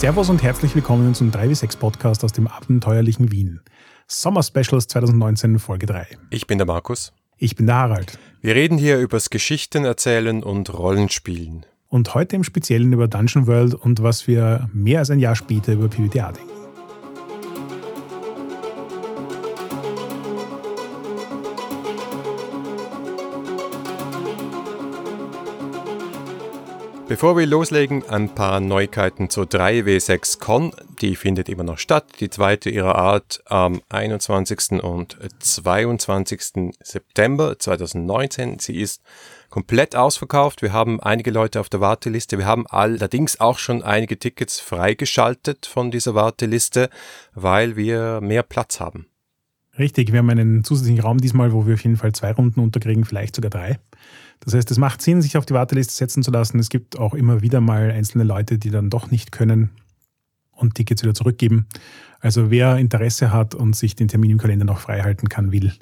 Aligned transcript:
Servus 0.00 0.30
und 0.30 0.42
herzlich 0.42 0.74
willkommen 0.74 1.14
zum 1.14 1.30
3W6 1.30 1.76
Podcast 1.76 2.24
aus 2.24 2.32
dem 2.32 2.46
abenteuerlichen 2.46 3.30
Wien. 3.32 3.60
Sommer 4.06 4.42
Specials 4.42 4.88
2019 4.88 5.58
Folge 5.58 5.84
3. 5.84 6.06
Ich 6.30 6.46
bin 6.46 6.56
der 6.56 6.66
Markus. 6.66 7.12
Ich 7.36 7.54
bin 7.54 7.66
der 7.66 7.74
Harald. 7.74 8.18
Wir 8.40 8.54
reden 8.54 8.78
hier 8.78 8.98
übers 8.98 9.28
Geschichten 9.28 9.84
erzählen 9.84 10.42
und 10.42 10.72
Rollenspielen. 10.72 11.66
Und 11.90 12.14
heute 12.14 12.36
im 12.36 12.44
Speziellen 12.44 12.94
über 12.94 13.08
Dungeon 13.08 13.46
World 13.46 13.74
und 13.74 14.02
was 14.02 14.26
wir 14.26 14.70
mehr 14.72 15.00
als 15.00 15.10
ein 15.10 15.18
Jahr 15.18 15.36
später 15.36 15.74
über 15.74 15.88
PBTA 15.88 16.32
denken. 16.32 16.59
Bevor 27.10 27.36
wir 27.36 27.44
loslegen, 27.44 28.08
ein 28.08 28.36
paar 28.36 28.60
Neuigkeiten 28.60 29.30
zur 29.30 29.46
3W6 29.46 30.38
Con. 30.38 30.70
Die 31.00 31.16
findet 31.16 31.48
immer 31.48 31.64
noch 31.64 31.78
statt. 31.78 32.06
Die 32.20 32.30
zweite 32.30 32.70
ihrer 32.70 32.94
Art 32.94 33.42
am 33.46 33.82
21. 33.88 34.80
und 34.80 35.18
22. 35.40 36.72
September 36.80 37.58
2019. 37.58 38.60
Sie 38.60 38.76
ist 38.76 39.02
komplett 39.48 39.96
ausverkauft. 39.96 40.62
Wir 40.62 40.72
haben 40.72 41.00
einige 41.00 41.32
Leute 41.32 41.58
auf 41.58 41.68
der 41.68 41.80
Warteliste. 41.80 42.38
Wir 42.38 42.46
haben 42.46 42.68
allerdings 42.68 43.40
auch 43.40 43.58
schon 43.58 43.82
einige 43.82 44.16
Tickets 44.16 44.60
freigeschaltet 44.60 45.66
von 45.66 45.90
dieser 45.90 46.14
Warteliste, 46.14 46.90
weil 47.34 47.74
wir 47.74 48.20
mehr 48.20 48.44
Platz 48.44 48.78
haben. 48.78 49.06
Richtig, 49.80 50.12
wir 50.12 50.20
haben 50.20 50.30
einen 50.30 50.62
zusätzlichen 50.62 51.00
Raum 51.00 51.18
diesmal, 51.18 51.52
wo 51.52 51.66
wir 51.66 51.74
auf 51.74 51.82
jeden 51.82 51.96
Fall 51.96 52.12
zwei 52.12 52.30
Runden 52.30 52.60
unterkriegen, 52.60 53.04
vielleicht 53.04 53.34
sogar 53.34 53.50
drei. 53.50 53.80
Das 54.40 54.54
heißt, 54.54 54.70
es 54.70 54.78
macht 54.78 55.02
Sinn, 55.02 55.22
sich 55.22 55.36
auf 55.36 55.46
die 55.46 55.54
Warteliste 55.54 55.92
setzen 55.92 56.22
zu 56.22 56.30
lassen. 56.30 56.58
Es 56.58 56.70
gibt 56.70 56.98
auch 56.98 57.14
immer 57.14 57.42
wieder 57.42 57.60
mal 57.60 57.90
einzelne 57.90 58.24
Leute, 58.24 58.58
die 58.58 58.70
dann 58.70 58.90
doch 58.90 59.10
nicht 59.10 59.32
können 59.32 59.70
und 60.52 60.74
Tickets 60.74 61.02
wieder 61.02 61.14
zurückgeben. 61.14 61.66
Also 62.20 62.50
wer 62.50 62.76
Interesse 62.76 63.32
hat 63.32 63.54
und 63.54 63.76
sich 63.76 63.96
den 63.96 64.08
Termin 64.08 64.30
im 64.30 64.38
Kalender 64.38 64.64
noch 64.64 64.80
frei 64.80 65.02
halten 65.02 65.28
kann, 65.28 65.52
will, 65.52 65.72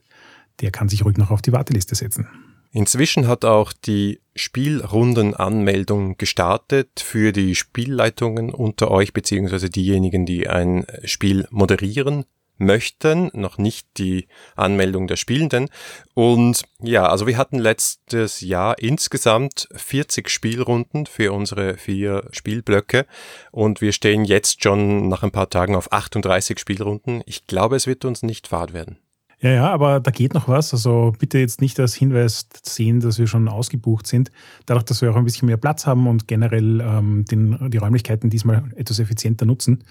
der 0.60 0.70
kann 0.70 0.88
sich 0.88 1.04
ruhig 1.04 1.16
noch 1.16 1.30
auf 1.30 1.42
die 1.42 1.52
Warteliste 1.52 1.94
setzen. 1.94 2.28
Inzwischen 2.70 3.26
hat 3.26 3.44
auch 3.44 3.72
die 3.72 4.20
Spielrundenanmeldung 4.36 6.18
gestartet 6.18 7.00
für 7.00 7.32
die 7.32 7.54
Spielleitungen 7.54 8.50
unter 8.50 8.90
euch 8.90 9.12
beziehungsweise 9.12 9.70
diejenigen, 9.70 10.26
die 10.26 10.48
ein 10.48 10.84
Spiel 11.04 11.46
moderieren 11.50 12.24
möchten, 12.58 13.30
noch 13.32 13.58
nicht 13.58 13.86
die 13.96 14.28
Anmeldung 14.56 15.06
der 15.06 15.16
Spielenden. 15.16 15.68
Und 16.14 16.62
ja, 16.82 17.08
also 17.08 17.26
wir 17.26 17.36
hatten 17.36 17.58
letztes 17.58 18.40
Jahr 18.40 18.78
insgesamt 18.78 19.68
40 19.74 20.28
Spielrunden 20.28 21.06
für 21.06 21.32
unsere 21.32 21.76
vier 21.76 22.28
Spielblöcke 22.32 23.06
und 23.50 23.80
wir 23.80 23.92
stehen 23.92 24.24
jetzt 24.24 24.62
schon 24.62 25.08
nach 25.08 25.22
ein 25.22 25.30
paar 25.30 25.50
Tagen 25.50 25.76
auf 25.76 25.92
38 25.92 26.58
Spielrunden. 26.58 27.22
Ich 27.26 27.46
glaube, 27.46 27.76
es 27.76 27.86
wird 27.86 28.04
uns 28.04 28.22
nicht 28.22 28.48
fad 28.48 28.72
werden. 28.72 28.98
Ja, 29.40 29.50
ja, 29.50 29.70
aber 29.70 30.00
da 30.00 30.10
geht 30.10 30.34
noch 30.34 30.48
was. 30.48 30.72
Also 30.72 31.14
bitte 31.18 31.38
jetzt 31.38 31.60
nicht 31.60 31.78
als 31.78 31.94
Hinweis 31.94 32.48
sehen, 32.62 33.00
dass 33.00 33.18
wir 33.18 33.28
schon 33.28 33.48
ausgebucht 33.48 34.06
sind. 34.06 34.32
Dadurch, 34.66 34.84
dass 34.84 35.00
wir 35.00 35.10
auch 35.12 35.16
ein 35.16 35.24
bisschen 35.24 35.46
mehr 35.46 35.56
Platz 35.56 35.86
haben 35.86 36.08
und 36.08 36.26
generell 36.26 36.80
ähm, 36.80 37.24
den, 37.24 37.70
die 37.70 37.78
Räumlichkeiten 37.78 38.30
diesmal 38.30 38.64
etwas 38.74 38.98
effizienter 38.98 39.46
nutzen, 39.46 39.84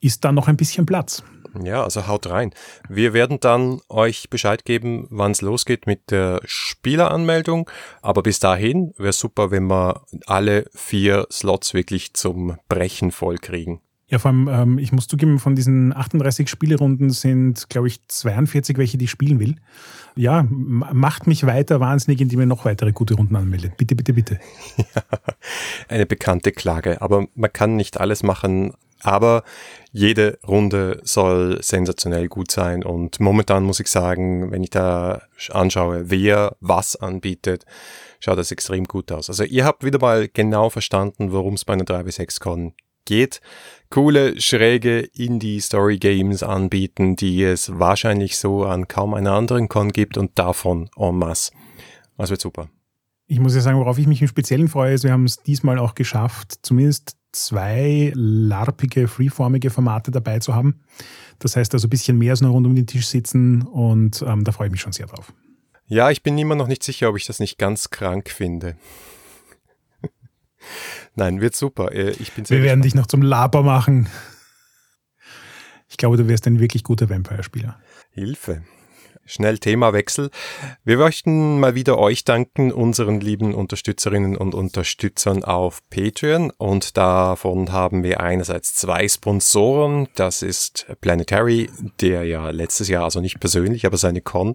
ist 0.00 0.24
da 0.24 0.30
noch 0.30 0.46
ein 0.46 0.56
bisschen 0.56 0.86
Platz. 0.86 1.24
Ja, 1.62 1.82
also 1.82 2.06
haut 2.06 2.28
rein. 2.28 2.52
Wir 2.88 3.12
werden 3.12 3.38
dann 3.40 3.80
euch 3.88 4.30
Bescheid 4.30 4.64
geben, 4.64 5.06
wann 5.10 5.32
es 5.32 5.40
losgeht 5.40 5.86
mit 5.86 6.10
der 6.10 6.40
Spieleranmeldung. 6.44 7.68
Aber 8.00 8.22
bis 8.22 8.38
dahin 8.40 8.94
wäre 8.96 9.12
super, 9.12 9.50
wenn 9.50 9.66
wir 9.66 10.02
alle 10.26 10.66
vier 10.74 11.26
Slots 11.30 11.74
wirklich 11.74 12.14
zum 12.14 12.56
Brechen 12.68 13.10
voll 13.10 13.38
kriegen. 13.38 13.80
Ja, 14.12 14.18
vor 14.18 14.30
allem, 14.30 14.46
ähm, 14.48 14.78
ich 14.78 14.92
muss 14.92 15.08
zugeben, 15.08 15.38
von 15.38 15.54
diesen 15.54 15.96
38 15.96 16.46
Spielerunden 16.50 17.08
sind, 17.08 17.70
glaube 17.70 17.88
ich, 17.88 18.06
42 18.08 18.76
welche, 18.76 18.98
die 18.98 19.06
ich 19.06 19.10
spielen 19.10 19.40
will. 19.40 19.56
Ja, 20.16 20.46
macht 20.50 21.26
mich 21.26 21.46
weiter 21.46 21.80
wahnsinnig, 21.80 22.20
indem 22.20 22.40
ihr 22.40 22.46
noch 22.46 22.66
weitere 22.66 22.92
gute 22.92 23.14
Runden 23.14 23.36
anmeldet. 23.36 23.78
Bitte, 23.78 23.94
bitte, 23.96 24.12
bitte. 24.12 24.38
Ja, 24.94 25.02
eine 25.88 26.04
bekannte 26.04 26.52
Klage. 26.52 27.00
Aber 27.00 27.26
man 27.34 27.50
kann 27.50 27.76
nicht 27.76 28.00
alles 28.00 28.22
machen. 28.22 28.74
Aber 29.02 29.42
jede 29.90 30.38
Runde 30.46 31.00
soll 31.02 31.62
sensationell 31.62 32.28
gut 32.28 32.50
sein. 32.50 32.84
Und 32.84 33.20
momentan 33.20 33.64
muss 33.64 33.80
ich 33.80 33.88
sagen, 33.88 34.50
wenn 34.50 34.62
ich 34.62 34.70
da 34.70 35.22
anschaue, 35.50 36.10
wer 36.10 36.56
was 36.60 36.96
anbietet, 36.96 37.64
schaut 38.20 38.38
das 38.38 38.52
extrem 38.52 38.84
gut 38.84 39.10
aus. 39.12 39.28
Also 39.28 39.44
ihr 39.44 39.64
habt 39.64 39.84
wieder 39.84 39.98
mal 39.98 40.28
genau 40.28 40.70
verstanden, 40.70 41.32
worum 41.32 41.54
es 41.54 41.64
bei 41.64 41.72
einer 41.72 41.84
3W6Con 41.84 42.72
geht. 43.04 43.40
Coole, 43.90 44.40
schräge 44.40 45.00
Indie-Story-Games 45.00 46.42
anbieten, 46.42 47.16
die 47.16 47.42
es 47.42 47.78
wahrscheinlich 47.78 48.38
so 48.38 48.64
an 48.64 48.88
kaum 48.88 49.14
einer 49.14 49.32
anderen 49.32 49.68
Con 49.68 49.90
gibt 49.90 50.16
und 50.16 50.38
davon 50.38 50.88
en 50.96 51.16
masse. 51.16 51.52
Das 52.16 52.30
wird 52.30 52.40
super. 52.40 52.68
Ich 53.26 53.40
muss 53.40 53.54
ja 53.54 53.60
sagen, 53.60 53.78
worauf 53.78 53.98
ich 53.98 54.06
mich 54.06 54.22
im 54.22 54.28
Speziellen 54.28 54.68
freue, 54.68 54.94
ist, 54.94 55.04
wir 55.04 55.12
haben 55.12 55.24
es 55.24 55.42
diesmal 55.42 55.78
auch 55.78 55.94
geschafft, 55.94 56.60
zumindest 56.62 57.16
zwei 57.32 58.12
larpige, 58.14 59.08
freeformige 59.08 59.70
Formate 59.70 60.10
dabei 60.10 60.38
zu 60.38 60.54
haben. 60.54 60.80
Das 61.38 61.56
heißt 61.56 61.74
also 61.74 61.86
ein 61.86 61.90
bisschen 61.90 62.18
mehr 62.18 62.32
als 62.32 62.40
nur 62.40 62.52
rund 62.52 62.66
um 62.66 62.74
den 62.74 62.86
Tisch 62.86 63.06
sitzen 63.06 63.62
und 63.62 64.22
ähm, 64.26 64.44
da 64.44 64.52
freue 64.52 64.68
ich 64.68 64.72
mich 64.72 64.80
schon 64.80 64.92
sehr 64.92 65.06
drauf. 65.06 65.32
Ja, 65.86 66.10
ich 66.10 66.22
bin 66.22 66.38
immer 66.38 66.54
noch 66.54 66.68
nicht 66.68 66.82
sicher, 66.82 67.08
ob 67.08 67.16
ich 67.16 67.26
das 67.26 67.40
nicht 67.40 67.58
ganz 67.58 67.90
krank 67.90 68.30
finde. 68.30 68.76
Nein, 71.16 71.40
wird 71.40 71.56
super. 71.56 71.92
Äh, 71.92 72.10
ich 72.12 72.32
bin 72.32 72.44
sehr 72.44 72.58
Wir 72.58 72.64
werden 72.64 72.82
dich 72.82 72.94
noch 72.94 73.06
zum 73.06 73.22
Laber 73.22 73.62
machen. 73.62 74.08
Ich 75.88 75.96
glaube, 75.96 76.16
du 76.16 76.28
wärst 76.28 76.46
ein 76.46 76.60
wirklich 76.60 76.84
guter 76.84 77.10
Vampire-Spieler. 77.10 77.78
Hilfe. 78.10 78.62
Schnell 79.24 79.58
Themawechsel. 79.58 80.30
Wir 80.84 80.96
möchten 80.96 81.60
mal 81.60 81.74
wieder 81.74 81.98
euch 81.98 82.24
danken, 82.24 82.72
unseren 82.72 83.20
lieben 83.20 83.54
Unterstützerinnen 83.54 84.36
und 84.36 84.54
Unterstützern 84.54 85.44
auf 85.44 85.80
Patreon. 85.90 86.50
Und 86.50 86.96
davon 86.96 87.70
haben 87.72 88.02
wir 88.02 88.20
einerseits 88.20 88.74
zwei 88.74 89.06
Sponsoren. 89.06 90.08
Das 90.16 90.42
ist 90.42 90.86
Planetary, 91.00 91.70
der 92.00 92.24
ja 92.24 92.50
letztes 92.50 92.88
Jahr, 92.88 93.04
also 93.04 93.20
nicht 93.20 93.38
persönlich, 93.38 93.86
aber 93.86 93.96
seine 93.96 94.22
Con 94.22 94.54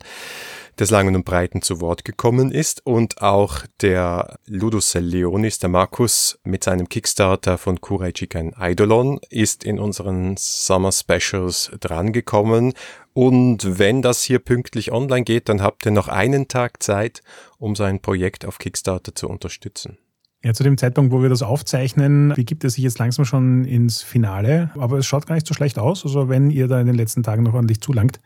des 0.80 0.92
Langen 0.92 1.16
und 1.16 1.26
Breiten 1.26 1.62
zu 1.62 1.82
Wort 1.82 2.06
gekommen 2.06 2.52
ist 2.52 2.86
und 2.86 3.22
auch 3.22 3.66
der 3.82 4.38
Ludus 4.46 4.94
Leonis, 4.94 5.60
der 5.60 5.70
Markus, 5.70 6.40
mit 6.44 6.64
seinem 6.64 6.90
Kickstarter 6.90 7.58
von 7.58 7.82
Kurai 7.82 8.12
Chicken 8.12 8.56
Eidolon 8.56 9.20
ist 9.30 9.64
in 9.64 9.80
unseren 9.80 10.36
Summer 10.38 10.92
Specials 10.92 11.72
drangekommen. 11.80 12.74
Und 13.14 13.80
wenn 13.80 14.02
das 14.02 14.24
hier 14.24 14.40
pünktlich 14.40 14.92
online 14.92 15.24
geht, 15.24 15.50
dann 15.50 15.62
habt 15.62 15.86
ihr 15.86 15.92
noch 15.92 16.08
einen 16.08 16.48
Tag 16.48 16.84
Zeit, 16.84 17.22
um 17.58 17.76
sein 17.76 18.00
Projekt 18.00 18.46
auf 18.46 18.60
Kickstarter 18.60 19.16
zu 19.16 19.28
unterstützen. 19.28 19.98
Ja, 20.44 20.54
zu 20.54 20.64
dem 20.64 20.78
Zeitpunkt, 20.78 21.12
wo 21.12 21.24
wir 21.24 21.30
das 21.30 21.42
aufzeichnen, 21.42 22.34
begibt 22.36 22.64
es 22.64 22.76
sich 22.76 22.84
jetzt 22.84 23.00
langsam 23.00 23.26
schon 23.26 23.66
ins 23.66 24.04
Finale. 24.04 24.70
Aber 24.78 25.00
es 25.00 25.08
schaut 25.08 25.26
gar 25.26 25.34
nicht 25.34 25.48
so 25.48 25.56
schlecht 25.56 25.80
aus. 25.80 26.06
Also 26.06 26.30
wenn 26.30 26.52
ihr 26.52 26.68
da 26.68 26.80
in 26.80 26.86
den 26.86 26.96
letzten 26.96 27.24
Tagen 27.24 27.44
noch 27.44 27.56
ordentlich 27.56 27.82
zulangt, 27.82 28.20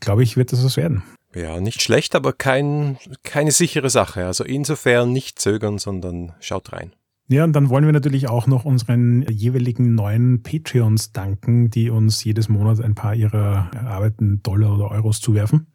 glaube 0.00 0.22
ich, 0.22 0.38
wird 0.38 0.52
das 0.52 0.64
was 0.64 0.78
werden. 0.78 1.02
Ja, 1.34 1.60
nicht 1.60 1.82
schlecht, 1.82 2.14
aber 2.14 2.32
kein, 2.32 2.98
keine 3.22 3.52
sichere 3.52 3.90
Sache. 3.90 4.26
Also 4.26 4.44
insofern 4.44 5.12
nicht 5.12 5.38
zögern, 5.38 5.78
sondern 5.78 6.32
schaut 6.40 6.72
rein. 6.72 6.92
Ja, 7.28 7.44
und 7.44 7.54
dann 7.54 7.70
wollen 7.70 7.86
wir 7.86 7.92
natürlich 7.92 8.28
auch 8.28 8.46
noch 8.46 8.64
unseren 8.64 9.22
jeweiligen 9.30 9.94
neuen 9.94 10.42
Patreons 10.42 11.12
danken, 11.12 11.70
die 11.70 11.88
uns 11.88 12.22
jedes 12.24 12.48
Monat 12.48 12.80
ein 12.80 12.94
paar 12.94 13.14
ihrer 13.14 13.70
erarbeiteten 13.74 14.42
Dollar 14.42 14.74
oder 14.74 14.90
Euros 14.90 15.20
zuwerfen. 15.20 15.68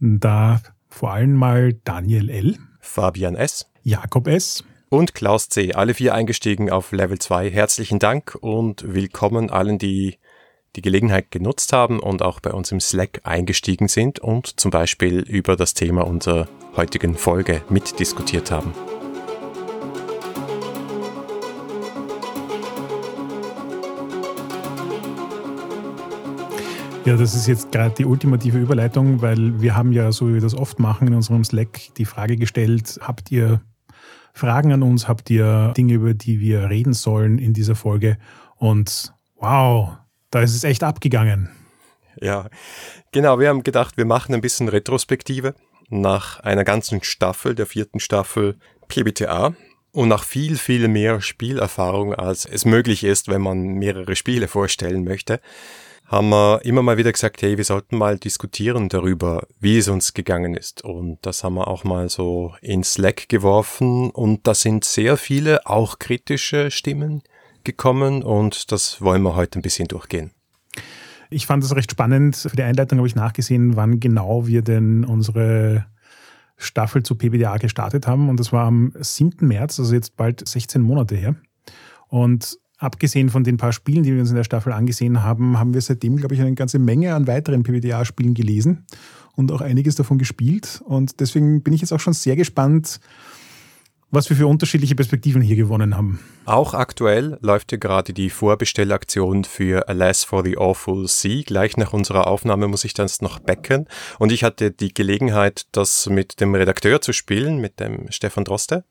Da 0.00 0.60
vor 0.88 1.12
allem 1.12 1.34
mal 1.34 1.74
Daniel 1.84 2.30
L., 2.30 2.56
Fabian 2.80 3.34
S., 3.34 3.70
Jakob 3.82 4.28
S., 4.28 4.64
und 4.88 5.14
Klaus 5.14 5.48
C. 5.48 5.74
Alle 5.74 5.94
vier 5.94 6.14
eingestiegen 6.14 6.70
auf 6.70 6.92
Level 6.92 7.18
2. 7.18 7.50
Herzlichen 7.50 7.98
Dank 7.98 8.36
und 8.40 8.94
willkommen 8.94 9.50
allen, 9.50 9.78
die 9.78 10.16
die 10.76 10.82
Gelegenheit 10.82 11.30
genutzt 11.30 11.72
haben 11.72 11.98
und 11.98 12.22
auch 12.22 12.40
bei 12.40 12.52
uns 12.52 12.70
im 12.70 12.80
Slack 12.80 13.20
eingestiegen 13.24 13.88
sind 13.88 14.18
und 14.18 14.60
zum 14.60 14.70
Beispiel 14.70 15.20
über 15.20 15.56
das 15.56 15.74
Thema 15.74 16.06
unserer 16.06 16.46
heutigen 16.76 17.16
Folge 17.16 17.62
mitdiskutiert 17.70 18.50
haben. 18.50 18.72
Ja, 27.06 27.16
das 27.16 27.36
ist 27.36 27.46
jetzt 27.46 27.70
gerade 27.70 27.94
die 27.94 28.04
ultimative 28.04 28.58
Überleitung, 28.58 29.22
weil 29.22 29.60
wir 29.60 29.76
haben 29.76 29.92
ja, 29.92 30.10
so 30.10 30.28
wie 30.28 30.34
wir 30.34 30.40
das 30.40 30.54
oft 30.54 30.80
machen, 30.80 31.06
in 31.06 31.14
unserem 31.14 31.44
Slack 31.44 31.94
die 31.96 32.04
Frage 32.04 32.36
gestellt, 32.36 32.98
habt 33.00 33.30
ihr 33.30 33.60
Fragen 34.32 34.72
an 34.72 34.82
uns, 34.82 35.06
habt 35.06 35.30
ihr 35.30 35.72
Dinge, 35.76 35.94
über 35.94 36.14
die 36.14 36.40
wir 36.40 36.68
reden 36.68 36.92
sollen 36.92 37.38
in 37.38 37.54
dieser 37.54 37.76
Folge? 37.76 38.18
Und 38.56 39.14
wow, 39.36 39.98
da 40.30 40.40
ist 40.40 40.54
es 40.54 40.64
echt 40.64 40.82
abgegangen. 40.82 41.50
Ja, 42.20 42.48
genau. 43.12 43.38
Wir 43.38 43.48
haben 43.48 43.62
gedacht, 43.62 43.96
wir 43.96 44.06
machen 44.06 44.34
ein 44.34 44.40
bisschen 44.40 44.68
Retrospektive 44.68 45.54
nach 45.88 46.40
einer 46.40 46.64
ganzen 46.64 47.02
Staffel, 47.02 47.54
der 47.54 47.66
vierten 47.66 48.00
Staffel 48.00 48.58
PBTA. 48.88 49.54
Und 49.92 50.08
nach 50.08 50.24
viel, 50.24 50.58
viel 50.58 50.88
mehr 50.88 51.22
Spielerfahrung, 51.22 52.14
als 52.14 52.44
es 52.44 52.66
möglich 52.66 53.02
ist, 53.02 53.28
wenn 53.28 53.40
man 53.40 53.62
mehrere 53.62 54.14
Spiele 54.14 54.46
vorstellen 54.46 55.04
möchte, 55.04 55.40
haben 56.04 56.28
wir 56.28 56.60
immer 56.64 56.82
mal 56.82 56.98
wieder 56.98 57.12
gesagt, 57.12 57.40
hey, 57.40 57.56
wir 57.56 57.64
sollten 57.64 57.96
mal 57.96 58.18
diskutieren 58.18 58.88
darüber, 58.90 59.46
wie 59.58 59.78
es 59.78 59.88
uns 59.88 60.12
gegangen 60.12 60.54
ist. 60.54 60.84
Und 60.84 61.18
das 61.22 61.42
haben 61.42 61.54
wir 61.54 61.66
auch 61.66 61.84
mal 61.84 62.10
so 62.10 62.54
in 62.60 62.84
Slack 62.84 63.28
geworfen. 63.28 64.10
Und 64.10 64.46
da 64.46 64.54
sind 64.54 64.84
sehr 64.84 65.16
viele, 65.16 65.66
auch 65.66 65.98
kritische 65.98 66.70
Stimmen 66.70 67.22
gekommen. 67.66 68.22
Und 68.22 68.72
das 68.72 69.02
wollen 69.02 69.22
wir 69.22 69.36
heute 69.36 69.58
ein 69.58 69.62
bisschen 69.62 69.88
durchgehen. 69.88 70.30
Ich 71.28 71.46
fand 71.46 71.62
es 71.62 71.76
recht 71.76 71.90
spannend. 71.90 72.36
Für 72.36 72.56
die 72.56 72.62
Einleitung 72.62 72.98
habe 72.98 73.08
ich 73.08 73.14
nachgesehen, 73.14 73.76
wann 73.76 74.00
genau 74.00 74.46
wir 74.46 74.62
denn 74.62 75.04
unsere 75.04 75.84
Staffel 76.56 77.02
zu 77.02 77.16
PBDA 77.16 77.58
gestartet 77.58 78.06
haben. 78.06 78.28
Und 78.28 78.40
das 78.40 78.52
war 78.52 78.64
am 78.64 78.92
7. 78.98 79.46
März, 79.46 79.78
also 79.78 79.94
jetzt 79.94 80.16
bald 80.16 80.46
16 80.48 80.80
Monate 80.80 81.16
her. 81.16 81.36
Und 82.08 82.58
abgesehen 82.78 83.28
von 83.28 83.44
den 83.44 83.56
paar 83.56 83.72
Spielen, 83.72 84.02
die 84.02 84.12
wir 84.12 84.20
uns 84.20 84.30
in 84.30 84.36
der 84.36 84.44
Staffel 84.44 84.72
angesehen 84.72 85.22
haben, 85.22 85.58
haben 85.58 85.74
wir 85.74 85.80
seitdem, 85.80 86.16
glaube 86.16 86.34
ich, 86.34 86.40
eine 86.40 86.54
ganze 86.54 86.78
Menge 86.78 87.14
an 87.14 87.26
weiteren 87.26 87.62
PBDA-Spielen 87.62 88.34
gelesen 88.34 88.86
und 89.34 89.52
auch 89.52 89.60
einiges 89.60 89.96
davon 89.96 90.18
gespielt. 90.18 90.82
Und 90.84 91.20
deswegen 91.20 91.62
bin 91.62 91.74
ich 91.74 91.80
jetzt 91.80 91.92
auch 91.92 92.00
schon 92.00 92.14
sehr 92.14 92.36
gespannt, 92.36 93.00
was 94.16 94.30
wir 94.30 94.36
für 94.36 94.46
unterschiedliche 94.46 94.94
Perspektiven 94.94 95.42
hier 95.42 95.56
gewonnen 95.56 95.94
haben. 95.94 96.20
Auch 96.46 96.72
aktuell 96.72 97.36
läuft 97.42 97.70
ja 97.72 97.76
gerade 97.76 98.14
die 98.14 98.30
Vorbestellaktion 98.30 99.44
für 99.44 99.90
Alas 99.90 100.24
for 100.24 100.42
the 100.42 100.56
Awful 100.56 101.06
Sea. 101.06 101.42
Gleich 101.44 101.76
nach 101.76 101.92
unserer 101.92 102.26
Aufnahme 102.26 102.66
muss 102.66 102.84
ich 102.84 102.94
das 102.94 103.20
noch 103.20 103.40
backen. 103.40 103.86
Und 104.18 104.32
ich 104.32 104.42
hatte 104.42 104.70
die 104.70 104.94
Gelegenheit, 104.94 105.66
das 105.72 106.06
mit 106.06 106.40
dem 106.40 106.54
Redakteur 106.54 107.02
zu 107.02 107.12
spielen, 107.12 107.58
mit 107.58 107.78
dem 107.78 108.10
Stefan 108.10 108.44
Droste. 108.44 108.84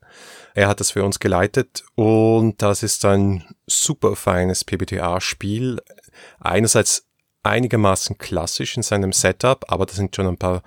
Er 0.54 0.68
hat 0.68 0.80
das 0.80 0.92
für 0.92 1.04
uns 1.04 1.20
geleitet 1.20 1.84
und 1.96 2.62
das 2.62 2.84
ist 2.84 3.04
ein 3.04 3.46
super 3.66 4.16
feines 4.16 4.64
PBTA-Spiel. 4.64 5.82
Einerseits 6.40 7.08
einigermaßen 7.42 8.20
klassisch 8.20 8.78
in 8.78 8.84
seinem 8.84 9.12
Setup, 9.12 9.66
aber 9.70 9.88
da 9.88 9.94
sind 9.94 10.16
schon 10.16 10.28
ein 10.28 10.38
paar 10.38 10.62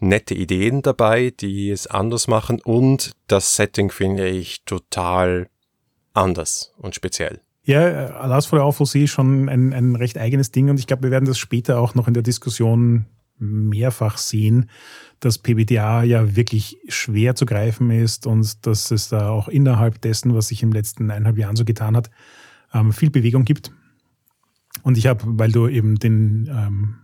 nette 0.00 0.34
Ideen 0.34 0.82
dabei, 0.82 1.30
die 1.30 1.70
es 1.70 1.86
anders 1.86 2.28
machen 2.28 2.60
und 2.62 3.12
das 3.26 3.56
Setting 3.56 3.90
finde 3.90 4.28
ich 4.28 4.64
total 4.64 5.48
anders 6.12 6.72
und 6.78 6.94
speziell. 6.94 7.40
Ja, 7.64 8.08
Alas 8.16 8.46
vor 8.46 8.58
der 8.58 8.66
Aufsee 8.66 9.04
ist 9.04 9.10
schon 9.10 9.48
ein, 9.48 9.72
ein 9.72 9.96
recht 9.96 10.18
eigenes 10.18 10.50
Ding 10.50 10.68
und 10.68 10.78
ich 10.78 10.86
glaube, 10.86 11.04
wir 11.04 11.10
werden 11.10 11.24
das 11.24 11.38
später 11.38 11.78
auch 11.78 11.94
noch 11.94 12.08
in 12.08 12.14
der 12.14 12.22
Diskussion 12.22 13.06
mehrfach 13.38 14.18
sehen, 14.18 14.70
dass 15.20 15.38
PBTA 15.38 16.04
ja 16.04 16.36
wirklich 16.36 16.78
schwer 16.88 17.34
zu 17.34 17.46
greifen 17.46 17.90
ist 17.90 18.26
und 18.26 18.66
dass 18.66 18.90
es 18.90 19.08
da 19.08 19.30
auch 19.30 19.48
innerhalb 19.48 20.00
dessen, 20.00 20.34
was 20.34 20.48
sich 20.48 20.62
im 20.62 20.72
letzten 20.72 21.10
eineinhalb 21.10 21.38
Jahren 21.38 21.56
so 21.56 21.64
getan 21.64 21.96
hat, 21.96 22.10
ähm, 22.72 22.92
viel 22.92 23.10
Bewegung 23.10 23.44
gibt. 23.44 23.72
Und 24.82 24.98
ich 24.98 25.06
habe, 25.06 25.22
weil 25.26 25.50
du 25.50 25.68
eben 25.68 25.98
den 25.98 26.48
ähm, 26.50 26.96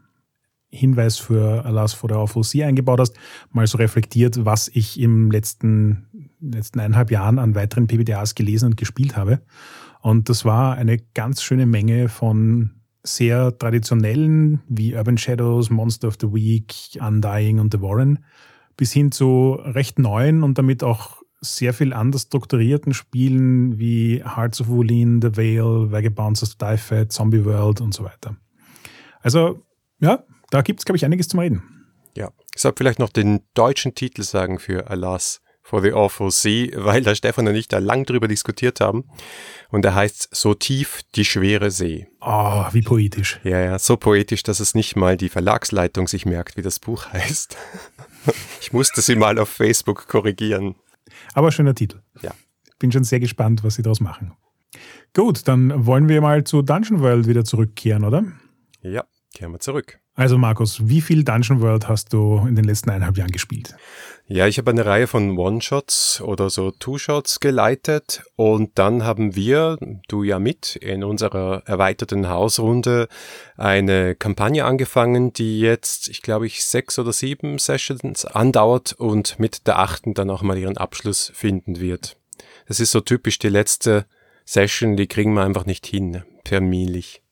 Hinweis 0.70 1.18
für 1.18 1.64
Alas 1.64 1.92
for 1.92 2.08
the 2.08 2.16
Awful 2.16 2.44
Sea 2.44 2.66
eingebaut 2.66 3.00
hast, 3.00 3.16
mal 3.50 3.66
so 3.66 3.78
reflektiert, 3.78 4.44
was 4.44 4.68
ich 4.68 5.00
im 5.00 5.30
letzten, 5.30 6.06
letzten 6.40 6.80
eineinhalb 6.80 7.10
Jahren 7.10 7.38
an 7.38 7.54
weiteren 7.54 7.86
PBTAs 7.86 8.34
gelesen 8.34 8.66
und 8.66 8.76
gespielt 8.76 9.16
habe. 9.16 9.40
Und 10.00 10.28
das 10.28 10.44
war 10.44 10.76
eine 10.76 10.98
ganz 11.14 11.42
schöne 11.42 11.66
Menge 11.66 12.08
von 12.08 12.80
sehr 13.02 13.56
traditionellen 13.56 14.60
wie 14.68 14.94
Urban 14.94 15.18
Shadows, 15.18 15.70
Monster 15.70 16.08
of 16.08 16.18
the 16.20 16.32
Week, 16.32 16.74
Undying 17.00 17.58
und 17.58 17.72
The 17.72 17.80
Warren 17.80 18.20
bis 18.76 18.92
hin 18.92 19.12
zu 19.12 19.58
recht 19.62 19.98
neuen 19.98 20.42
und 20.42 20.56
damit 20.56 20.82
auch 20.82 21.20
sehr 21.42 21.72
viel 21.74 21.92
anders 21.92 22.22
strukturierten 22.22 22.94
Spielen 22.94 23.78
wie 23.78 24.22
Hearts 24.24 24.60
of 24.60 24.68
Wulin, 24.68 25.20
The 25.22 25.36
Veil, 25.36 25.90
Vagabonds 25.90 26.42
of 26.42 26.54
Die 26.54 26.76
Fat, 26.76 27.12
Zombie 27.12 27.44
World 27.44 27.80
und 27.80 27.94
so 27.94 28.04
weiter. 28.04 28.36
Also, 29.20 29.62
ja, 30.00 30.24
da 30.50 30.62
gibt 30.62 30.80
es, 30.80 30.84
glaube 30.84 30.96
ich, 30.96 31.04
einiges 31.04 31.28
zum 31.28 31.40
Reden. 31.40 31.62
Ja, 32.16 32.30
ich 32.54 32.60
sollte 32.60 32.78
vielleicht 32.78 32.98
noch 32.98 33.10
den 33.10 33.40
deutschen 33.54 33.94
Titel 33.94 34.22
sagen 34.22 34.58
für 34.58 34.90
Alas 34.90 35.40
for 35.62 35.82
the 35.82 35.92
Awful 35.92 36.32
Sea, 36.32 36.70
weil 36.74 37.02
der 37.02 37.14
Stefan 37.14 37.46
und 37.46 37.54
ich 37.54 37.68
da 37.68 37.78
lang 37.78 38.04
drüber 38.04 38.26
diskutiert 38.26 38.80
haben. 38.80 39.04
Und 39.68 39.84
er 39.84 39.94
heißt 39.94 40.28
So 40.32 40.54
tief 40.54 41.02
die 41.14 41.24
schwere 41.24 41.70
See. 41.70 42.08
Oh, 42.20 42.64
wie 42.72 42.82
poetisch. 42.82 43.38
Ja, 43.44 43.60
ja, 43.60 43.78
so 43.78 43.96
poetisch, 43.96 44.42
dass 44.42 44.58
es 44.58 44.74
nicht 44.74 44.96
mal 44.96 45.16
die 45.16 45.28
Verlagsleitung 45.28 46.08
sich 46.08 46.26
merkt, 46.26 46.56
wie 46.56 46.62
das 46.62 46.80
Buch 46.80 47.12
heißt. 47.12 47.56
ich 48.60 48.72
musste 48.72 49.00
sie 49.00 49.14
mal 49.14 49.38
auf 49.38 49.48
Facebook 49.48 50.08
korrigieren. 50.08 50.74
Aber 51.34 51.52
schöner 51.52 51.74
Titel. 51.76 52.00
Ja. 52.20 52.32
Bin 52.80 52.90
schon 52.90 53.04
sehr 53.04 53.20
gespannt, 53.20 53.62
was 53.62 53.76
sie 53.76 53.82
daraus 53.82 54.00
machen. 54.00 54.32
Gut, 55.14 55.46
dann 55.46 55.86
wollen 55.86 56.08
wir 56.08 56.20
mal 56.20 56.42
zu 56.42 56.62
Dungeon 56.62 57.00
World 57.00 57.28
wieder 57.28 57.44
zurückkehren, 57.44 58.04
oder? 58.04 58.24
Ja, 58.82 59.04
kehren 59.34 59.52
wir 59.52 59.60
zurück. 59.60 59.99
Also 60.14 60.36
Markus, 60.36 60.88
wie 60.88 61.00
viel 61.00 61.24
Dungeon 61.24 61.60
World 61.60 61.88
hast 61.88 62.12
du 62.12 62.44
in 62.46 62.56
den 62.56 62.64
letzten 62.64 62.90
eineinhalb 62.90 63.16
Jahren 63.16 63.30
gespielt? 63.30 63.74
Ja, 64.26 64.46
ich 64.46 64.58
habe 64.58 64.70
eine 64.70 64.84
Reihe 64.84 65.06
von 65.06 65.36
One-Shots 65.36 66.20
oder 66.20 66.50
so 66.50 66.70
Two-Shots 66.70 67.40
geleitet 67.40 68.22
und 68.36 68.78
dann 68.78 69.02
haben 69.02 69.34
wir, 69.34 69.76
du 70.08 70.22
ja 70.22 70.38
mit, 70.38 70.76
in 70.76 71.02
unserer 71.02 71.62
erweiterten 71.66 72.28
Hausrunde 72.28 73.08
eine 73.56 74.14
Kampagne 74.14 74.64
angefangen, 74.64 75.32
die 75.32 75.60
jetzt, 75.60 76.08
ich 76.08 76.22
glaube, 76.22 76.46
ich 76.46 76.64
sechs 76.64 76.98
oder 76.98 77.12
sieben 77.12 77.58
Sessions 77.58 78.24
andauert 78.24 78.92
und 78.92 79.38
mit 79.38 79.66
der 79.66 79.78
achten 79.78 80.14
dann 80.14 80.30
auch 80.30 80.42
mal 80.42 80.58
ihren 80.58 80.76
Abschluss 80.76 81.32
finden 81.34 81.80
wird. 81.80 82.16
Das 82.68 82.78
ist 82.78 82.92
so 82.92 83.00
typisch 83.00 83.38
die 83.38 83.48
letzte 83.48 84.06
Session, 84.44 84.96
die 84.96 85.06
kriegen 85.06 85.34
wir 85.34 85.42
einfach 85.42 85.66
nicht 85.66 85.86
hin, 85.86 86.22
terminlich. 86.44 87.22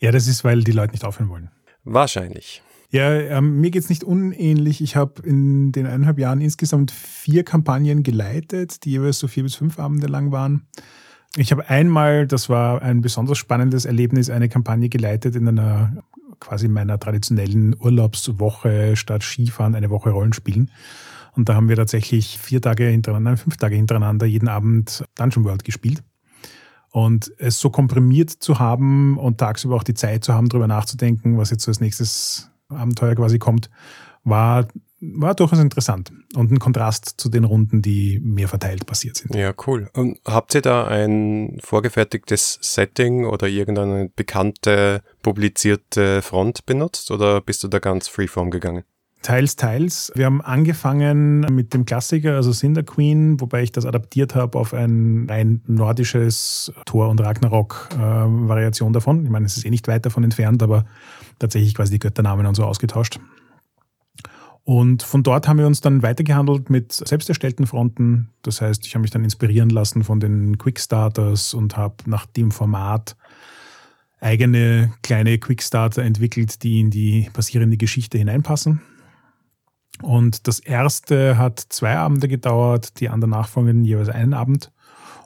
Ja, 0.00 0.10
das 0.10 0.26
ist, 0.26 0.42
weil 0.42 0.64
die 0.64 0.72
Leute 0.72 0.92
nicht 0.92 1.04
aufhören 1.04 1.28
wollen. 1.28 1.50
Wahrscheinlich. 1.92 2.62
Ja, 2.90 3.12
ähm, 3.12 3.60
mir 3.60 3.70
geht's 3.70 3.88
nicht 3.88 4.04
unähnlich. 4.04 4.80
Ich 4.80 4.94
habe 4.94 5.22
in 5.22 5.72
den 5.72 5.86
eineinhalb 5.86 6.18
Jahren 6.18 6.40
insgesamt 6.40 6.92
vier 6.92 7.44
Kampagnen 7.44 8.02
geleitet, 8.02 8.84
die 8.84 8.90
jeweils 8.90 9.18
so 9.18 9.26
vier 9.28 9.42
bis 9.42 9.56
fünf 9.56 9.78
Abende 9.78 10.06
lang 10.06 10.30
waren. 10.30 10.66
Ich 11.36 11.50
habe 11.52 11.68
einmal, 11.68 12.26
das 12.26 12.48
war 12.48 12.82
ein 12.82 13.00
besonders 13.00 13.38
spannendes 13.38 13.84
Erlebnis, 13.84 14.30
eine 14.30 14.48
Kampagne 14.48 14.88
geleitet 14.88 15.34
in 15.34 15.46
einer 15.46 16.02
quasi 16.38 16.68
meiner 16.68 16.98
traditionellen 16.98 17.76
Urlaubswoche 17.78 18.96
statt 18.96 19.22
Skifahren 19.22 19.74
eine 19.74 19.90
Woche 19.90 20.10
Rollenspielen. 20.10 20.70
Und 21.36 21.48
da 21.48 21.54
haben 21.54 21.68
wir 21.68 21.76
tatsächlich 21.76 22.38
vier 22.38 22.60
Tage 22.60 22.86
hintereinander, 22.86 23.36
fünf 23.36 23.56
Tage 23.56 23.76
hintereinander 23.76 24.26
jeden 24.26 24.48
Abend 24.48 25.04
Dungeon 25.16 25.44
World 25.44 25.64
gespielt. 25.64 26.02
Und 26.92 27.32
es 27.38 27.60
so 27.60 27.70
komprimiert 27.70 28.30
zu 28.30 28.58
haben 28.58 29.16
und 29.16 29.38
tagsüber 29.38 29.76
auch 29.76 29.84
die 29.84 29.94
Zeit 29.94 30.24
zu 30.24 30.34
haben, 30.34 30.48
darüber 30.48 30.66
nachzudenken, 30.66 31.38
was 31.38 31.50
jetzt 31.50 31.64
so 31.64 31.70
als 31.70 31.80
nächstes 31.80 32.50
Abenteuer 32.68 33.14
quasi 33.14 33.38
kommt, 33.38 33.70
war, 34.24 34.66
war 35.00 35.34
durchaus 35.34 35.60
interessant 35.60 36.12
und 36.34 36.50
ein 36.50 36.58
Kontrast 36.58 37.14
zu 37.20 37.28
den 37.28 37.44
Runden, 37.44 37.80
die 37.80 38.20
mehr 38.22 38.48
verteilt 38.48 38.86
passiert 38.86 39.16
sind. 39.16 39.34
Ja, 39.34 39.54
cool. 39.66 39.88
Und 39.94 40.20
habt 40.24 40.54
ihr 40.54 40.62
da 40.62 40.86
ein 40.86 41.58
vorgefertigtes 41.62 42.58
Setting 42.60 43.24
oder 43.24 43.46
irgendeine 43.46 44.10
bekannte, 44.14 45.02
publizierte 45.22 46.22
Front 46.22 46.66
benutzt 46.66 47.10
oder 47.10 47.40
bist 47.40 47.62
du 47.62 47.68
da 47.68 47.78
ganz 47.78 48.08
freeform 48.08 48.50
gegangen? 48.50 48.84
Teils, 49.22 49.56
teils. 49.56 50.10
Wir 50.14 50.24
haben 50.24 50.40
angefangen 50.40 51.40
mit 51.40 51.74
dem 51.74 51.84
Klassiker, 51.84 52.36
also 52.36 52.52
Cinder 52.52 52.82
Queen, 52.82 53.38
wobei 53.38 53.62
ich 53.62 53.70
das 53.70 53.84
adaptiert 53.84 54.34
habe 54.34 54.58
auf 54.58 54.72
ein 54.72 55.26
rein 55.28 55.60
nordisches 55.66 56.72
Thor- 56.86 57.10
und 57.10 57.20
Ragnarok-Variation 57.20 58.90
äh, 58.90 58.94
davon. 58.94 59.24
Ich 59.24 59.30
meine, 59.30 59.44
es 59.44 59.58
ist 59.58 59.66
eh 59.66 59.70
nicht 59.70 59.88
weit 59.88 60.06
davon 60.06 60.24
entfernt, 60.24 60.62
aber 60.62 60.86
tatsächlich 61.38 61.74
quasi 61.74 61.92
die 61.92 61.98
Götternamen 61.98 62.46
und 62.46 62.54
so 62.54 62.64
ausgetauscht. 62.64 63.20
Und 64.64 65.02
von 65.02 65.22
dort 65.22 65.48
haben 65.48 65.58
wir 65.58 65.66
uns 65.66 65.82
dann 65.82 66.02
weitergehandelt 66.02 66.70
mit 66.70 66.92
selbst 66.92 67.28
erstellten 67.28 67.66
Fronten. 67.66 68.30
Das 68.40 68.62
heißt, 68.62 68.86
ich 68.86 68.94
habe 68.94 69.02
mich 69.02 69.10
dann 69.10 69.24
inspirieren 69.24 69.68
lassen 69.68 70.02
von 70.02 70.20
den 70.20 70.56
Quickstarters 70.56 71.52
und 71.52 71.76
habe 71.76 71.96
nach 72.06 72.24
dem 72.24 72.50
Format 72.50 73.16
eigene 74.20 74.92
kleine 75.02 75.38
Quickstarter 75.38 76.02
entwickelt, 76.02 76.62
die 76.62 76.80
in 76.80 76.90
die 76.90 77.28
passierende 77.32 77.76
Geschichte 77.76 78.16
hineinpassen. 78.16 78.80
Und 80.02 80.46
das 80.46 80.60
erste 80.60 81.36
hat 81.38 81.60
zwei 81.60 81.96
Abende 81.96 82.28
gedauert, 82.28 83.00
die 83.00 83.08
anderen 83.08 83.30
nachfolgenden 83.30 83.84
jeweils 83.84 84.08
einen 84.08 84.34
Abend. 84.34 84.72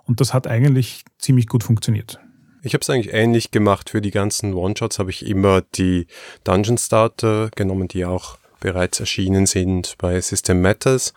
Und 0.05 0.21
das 0.21 0.35
hat 0.35 0.47
eigentlich 0.47 1.05
ziemlich 1.19 1.47
gut 1.47 1.65
funktioniert. 1.65 2.21
Ich 2.63 2.73
habe 2.75 2.81
es 2.81 2.91
eigentlich 2.91 3.13
ähnlich 3.13 3.51
gemacht. 3.51 3.91
Für 3.91 4.01
die 4.01 4.11
ganzen 4.11 4.55
One-Shots 4.55 4.99
habe 4.99 5.11
ich 5.11 5.27
immer 5.27 5.61
die 5.61 6.07
Dungeon 6.45 6.79
Starter 6.79 7.51
genommen, 7.55 7.89
die 7.89 8.05
auch 8.05 8.39
bereits 8.61 9.01
erschienen 9.01 9.47
sind 9.47 9.97
bei 9.99 10.21
System 10.21 10.63
Matters. 10.63 11.13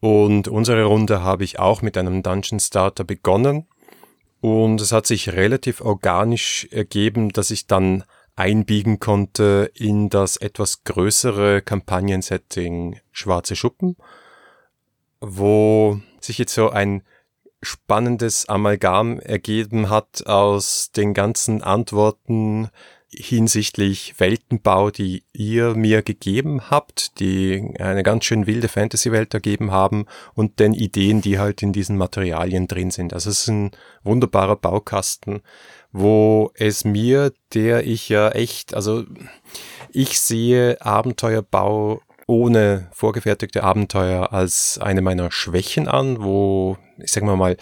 Und 0.00 0.48
unsere 0.48 0.84
Runde 0.84 1.22
habe 1.22 1.44
ich 1.44 1.58
auch 1.58 1.80
mit 1.80 1.96
einem 1.96 2.22
Dungeon 2.22 2.60
Starter 2.60 3.04
begonnen. 3.04 3.66
Und 4.42 4.80
es 4.80 4.92
hat 4.92 5.06
sich 5.06 5.32
relativ 5.32 5.80
organisch 5.80 6.68
ergeben, 6.70 7.30
dass 7.30 7.50
ich 7.50 7.66
dann 7.66 8.04
einbiegen 8.36 9.00
konnte 9.00 9.70
in 9.74 10.10
das 10.10 10.36
etwas 10.36 10.84
größere 10.84 11.62
Kampagnensetting 11.62 13.00
Schwarze 13.10 13.56
Schuppen, 13.56 13.96
wo 15.20 16.00
sich 16.20 16.38
jetzt 16.38 16.54
so 16.54 16.70
ein 16.70 17.02
spannendes 17.62 18.48
Amalgam 18.48 19.18
ergeben 19.18 19.88
hat 19.88 20.26
aus 20.26 20.92
den 20.94 21.14
ganzen 21.14 21.62
Antworten 21.62 22.68
hinsichtlich 23.08 24.18
Weltenbau, 24.18 24.90
die 24.90 25.24
ihr 25.32 25.74
mir 25.74 26.02
gegeben 26.02 26.70
habt, 26.70 27.18
die 27.18 27.74
eine 27.78 28.02
ganz 28.02 28.24
schön 28.24 28.46
wilde 28.46 28.68
Fantasy-Welt 28.68 29.32
ergeben 29.32 29.70
haben 29.70 30.06
und 30.34 30.60
den 30.60 30.74
Ideen, 30.74 31.22
die 31.22 31.38
halt 31.38 31.62
in 31.62 31.72
diesen 31.72 31.96
Materialien 31.96 32.68
drin 32.68 32.90
sind. 32.90 33.14
Also 33.14 33.30
es 33.30 33.42
ist 33.42 33.48
ein 33.48 33.70
wunderbarer 34.02 34.56
Baukasten, 34.56 35.40
wo 35.92 36.50
es 36.54 36.84
mir, 36.84 37.32
der 37.54 37.86
ich 37.86 38.08
ja 38.08 38.30
echt, 38.30 38.74
also 38.74 39.04
ich 39.90 40.20
sehe 40.20 40.80
Abenteuerbau 40.80 42.00
ohne 42.26 42.88
vorgefertigte 42.92 43.62
Abenteuer 43.62 44.32
als 44.32 44.78
eine 44.78 45.00
meiner 45.00 45.30
Schwächen 45.30 45.86
an, 45.88 46.22
wo, 46.22 46.76
ich 46.98 47.12
sag 47.12 47.22
mal 47.22 47.36
mal, 47.36 47.56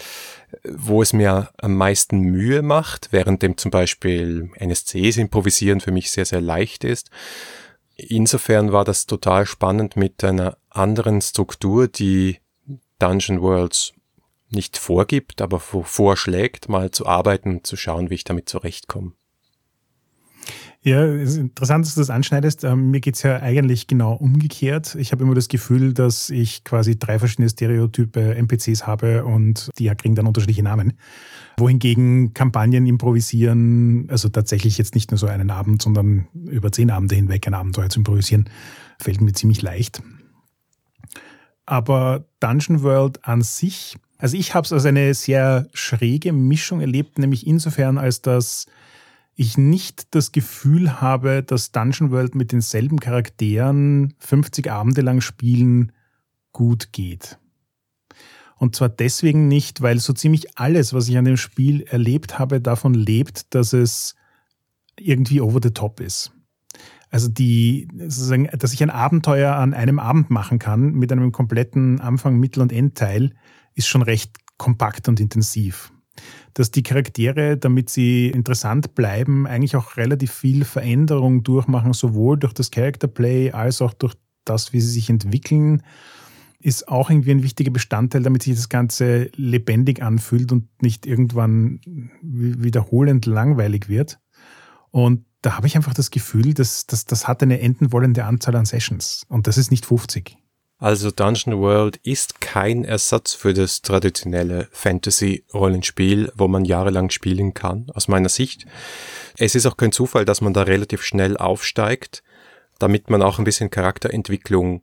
wo 0.64 1.02
es 1.02 1.12
mir 1.12 1.50
am 1.58 1.76
meisten 1.76 2.20
Mühe 2.20 2.62
macht, 2.62 3.08
während 3.10 3.42
dem 3.42 3.56
zum 3.56 3.70
Beispiel 3.70 4.50
NSCs 4.56 5.18
improvisieren 5.18 5.80
für 5.80 5.90
mich 5.90 6.10
sehr, 6.10 6.24
sehr 6.24 6.40
leicht 6.40 6.84
ist. 6.84 7.10
Insofern 7.96 8.72
war 8.72 8.84
das 8.84 9.06
total 9.06 9.46
spannend 9.46 9.96
mit 9.96 10.24
einer 10.24 10.56
anderen 10.70 11.20
Struktur, 11.20 11.86
die 11.86 12.38
Dungeon 12.98 13.40
Worlds 13.40 13.93
nicht 14.54 14.78
vorgibt, 14.78 15.42
aber 15.42 15.60
vorschlägt, 15.60 16.68
mal 16.68 16.90
zu 16.90 17.06
arbeiten 17.06 17.64
zu 17.64 17.76
schauen, 17.76 18.10
wie 18.10 18.14
ich 18.14 18.24
damit 18.24 18.48
zurechtkomme. 18.48 19.12
Ja, 20.82 21.02
es 21.02 21.38
interessant, 21.38 21.86
dass 21.86 21.94
du 21.94 22.02
das 22.02 22.10
anschneidest. 22.10 22.62
Ähm, 22.62 22.90
mir 22.90 23.00
geht's 23.00 23.22
ja 23.22 23.40
eigentlich 23.40 23.86
genau 23.86 24.12
umgekehrt. 24.12 24.94
Ich 24.96 25.12
habe 25.12 25.24
immer 25.24 25.34
das 25.34 25.48
Gefühl, 25.48 25.94
dass 25.94 26.28
ich 26.28 26.62
quasi 26.62 26.98
drei 26.98 27.18
verschiedene 27.18 27.48
Stereotype 27.48 28.34
NPCs 28.34 28.86
habe 28.86 29.24
und 29.24 29.70
die 29.78 29.86
kriegen 29.96 30.14
dann 30.14 30.26
unterschiedliche 30.26 30.62
Namen. 30.62 30.98
Wohingegen 31.56 32.34
Kampagnen 32.34 32.84
improvisieren, 32.84 34.08
also 34.10 34.28
tatsächlich 34.28 34.76
jetzt 34.76 34.94
nicht 34.94 35.10
nur 35.10 35.16
so 35.16 35.26
einen 35.26 35.50
Abend, 35.50 35.80
sondern 35.80 36.28
über 36.34 36.70
zehn 36.70 36.90
Abende 36.90 37.14
hinweg 37.14 37.46
ein 37.46 37.54
Abenteuer 37.54 37.88
zu 37.88 38.00
improvisieren, 38.00 38.50
fällt 38.98 39.22
mir 39.22 39.32
ziemlich 39.32 39.62
leicht. 39.62 40.02
Aber 41.64 42.26
Dungeon 42.40 42.82
World 42.82 43.24
an 43.24 43.40
sich, 43.40 43.96
also 44.24 44.38
ich 44.38 44.54
habe 44.54 44.64
es 44.64 44.72
als 44.72 44.86
eine 44.86 45.12
sehr 45.12 45.68
schräge 45.74 46.32
Mischung 46.32 46.80
erlebt, 46.80 47.18
nämlich 47.18 47.46
insofern, 47.46 47.98
als 47.98 48.22
dass 48.22 48.64
ich 49.34 49.58
nicht 49.58 50.14
das 50.14 50.32
Gefühl 50.32 51.02
habe, 51.02 51.42
dass 51.42 51.72
Dungeon 51.72 52.10
World 52.10 52.34
mit 52.34 52.50
denselben 52.50 53.00
Charakteren 53.00 54.14
50 54.20 54.70
Abende 54.70 55.02
lang 55.02 55.20
spielen 55.20 55.92
gut 56.52 56.90
geht. 56.92 57.38
Und 58.56 58.74
zwar 58.74 58.88
deswegen 58.88 59.46
nicht, 59.46 59.82
weil 59.82 59.98
so 59.98 60.14
ziemlich 60.14 60.58
alles, 60.58 60.94
was 60.94 61.06
ich 61.06 61.18
an 61.18 61.26
dem 61.26 61.36
Spiel 61.36 61.82
erlebt 61.82 62.38
habe, 62.38 62.62
davon 62.62 62.94
lebt, 62.94 63.54
dass 63.54 63.74
es 63.74 64.14
irgendwie 64.98 65.42
over 65.42 65.60
the 65.62 65.72
top 65.72 66.00
ist. 66.00 66.32
Also 67.10 67.28
die, 67.28 67.88
dass 67.92 68.72
ich 68.72 68.82
ein 68.82 68.88
Abenteuer 68.88 69.54
an 69.54 69.74
einem 69.74 69.98
Abend 69.98 70.30
machen 70.30 70.58
kann 70.58 70.94
mit 70.94 71.12
einem 71.12 71.30
kompletten 71.30 72.00
Anfang, 72.00 72.38
Mittel- 72.38 72.62
und 72.62 72.72
Endteil, 72.72 73.34
ist 73.74 73.86
schon 73.86 74.02
recht 74.02 74.36
kompakt 74.56 75.08
und 75.08 75.20
intensiv 75.20 75.92
dass 76.54 76.70
die 76.70 76.82
Charaktere, 76.82 77.56
damit 77.56 77.90
sie 77.90 78.28
interessant 78.28 78.94
bleiben, 78.94 79.46
eigentlich 79.46 79.76
auch 79.76 79.96
relativ 79.96 80.32
viel 80.32 80.64
Veränderung 80.64 81.42
durchmachen, 81.42 81.92
sowohl 81.92 82.38
durch 82.38 82.52
das 82.52 82.70
Character 82.70 83.08
Play 83.08 83.50
als 83.50 83.82
auch 83.82 83.92
durch 83.92 84.14
das, 84.44 84.72
wie 84.72 84.80
sie 84.80 84.90
sich 84.90 85.10
entwickeln, 85.10 85.82
ist 86.60 86.88
auch 86.88 87.10
irgendwie 87.10 87.32
ein 87.32 87.42
wichtiger 87.42 87.72
Bestandteil, 87.72 88.22
damit 88.22 88.44
sich 88.44 88.54
das 88.54 88.68
Ganze 88.68 89.30
lebendig 89.34 90.02
anfühlt 90.02 90.50
und 90.52 90.68
nicht 90.80 91.06
irgendwann 91.06 91.80
wiederholend 92.22 93.26
langweilig 93.26 93.88
wird. 93.88 94.18
Und 94.90 95.26
da 95.42 95.56
habe 95.56 95.66
ich 95.66 95.76
einfach 95.76 95.92
das 95.92 96.10
Gefühl, 96.10 96.54
dass, 96.54 96.86
dass 96.86 97.04
das 97.04 97.28
hat 97.28 97.42
eine 97.42 97.60
enden 97.60 97.92
wollende 97.92 98.24
Anzahl 98.24 98.56
an 98.56 98.64
Sessions. 98.64 99.24
Und 99.28 99.46
das 99.46 99.58
ist 99.58 99.70
nicht 99.70 99.84
50. 99.84 100.38
Also 100.84 101.10
Dungeon 101.10 101.60
World 101.60 101.96
ist 102.02 102.42
kein 102.42 102.84
Ersatz 102.84 103.32
für 103.32 103.54
das 103.54 103.80
traditionelle 103.80 104.68
Fantasy-Rollenspiel, 104.70 106.30
wo 106.34 106.46
man 106.46 106.66
jahrelang 106.66 107.08
spielen 107.08 107.54
kann, 107.54 107.86
aus 107.94 108.06
meiner 108.06 108.28
Sicht. 108.28 108.66
Es 109.38 109.54
ist 109.54 109.64
auch 109.64 109.78
kein 109.78 109.92
Zufall, 109.92 110.26
dass 110.26 110.42
man 110.42 110.52
da 110.52 110.64
relativ 110.64 111.00
schnell 111.02 111.38
aufsteigt, 111.38 112.22
damit 112.78 113.08
man 113.08 113.22
auch 113.22 113.38
ein 113.38 113.46
bisschen 113.46 113.70
Charakterentwicklung 113.70 114.82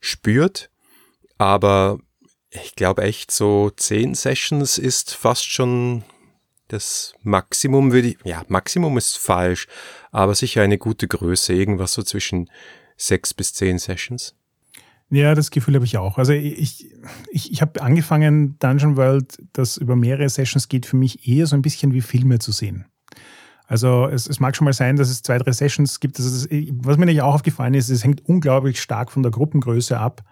spürt. 0.00 0.68
Aber 1.38 2.00
ich 2.50 2.74
glaube 2.74 3.02
echt, 3.02 3.30
so 3.30 3.70
zehn 3.70 4.16
Sessions 4.16 4.78
ist 4.78 5.14
fast 5.14 5.48
schon 5.48 6.02
das 6.66 7.14
Maximum, 7.22 7.92
würde 7.92 8.08
ich, 8.08 8.18
ja, 8.24 8.42
Maximum 8.48 8.98
ist 8.98 9.16
falsch, 9.16 9.68
aber 10.10 10.34
sicher 10.34 10.62
eine 10.62 10.76
gute 10.76 11.06
Größe, 11.06 11.52
irgendwas 11.52 11.92
so 11.92 12.02
zwischen 12.02 12.50
sechs 12.96 13.32
bis 13.32 13.54
zehn 13.54 13.78
Sessions. 13.78 14.35
Ja, 15.10 15.34
das 15.34 15.50
Gefühl 15.50 15.76
habe 15.76 15.84
ich 15.84 15.96
auch. 15.98 16.18
Also 16.18 16.32
ich, 16.32 16.90
ich, 17.30 17.52
ich 17.52 17.62
habe 17.62 17.80
angefangen, 17.80 18.58
Dungeon 18.58 18.96
World, 18.96 19.40
das 19.52 19.76
über 19.76 19.94
mehrere 19.94 20.28
Sessions 20.28 20.68
geht, 20.68 20.84
für 20.84 20.96
mich 20.96 21.28
eher 21.28 21.46
so 21.46 21.54
ein 21.54 21.62
bisschen 21.62 21.92
wie 21.92 22.00
Filme 22.00 22.40
zu 22.40 22.50
sehen. 22.50 22.86
Also 23.68 24.06
es, 24.06 24.28
es 24.28 24.40
mag 24.40 24.56
schon 24.56 24.64
mal 24.64 24.72
sein, 24.72 24.96
dass 24.96 25.10
es 25.10 25.22
zwei, 25.22 25.38
drei 25.38 25.52
Sessions 25.52 26.00
gibt. 26.00 26.18
Also 26.18 26.48
was 26.48 26.96
mir 26.98 27.06
nicht 27.06 27.22
auch 27.22 27.34
aufgefallen 27.34 27.74
ist, 27.74 27.88
es 27.88 28.04
hängt 28.04 28.24
unglaublich 28.28 28.80
stark 28.80 29.12
von 29.12 29.22
der 29.22 29.32
Gruppengröße 29.32 29.98
ab, 29.98 30.22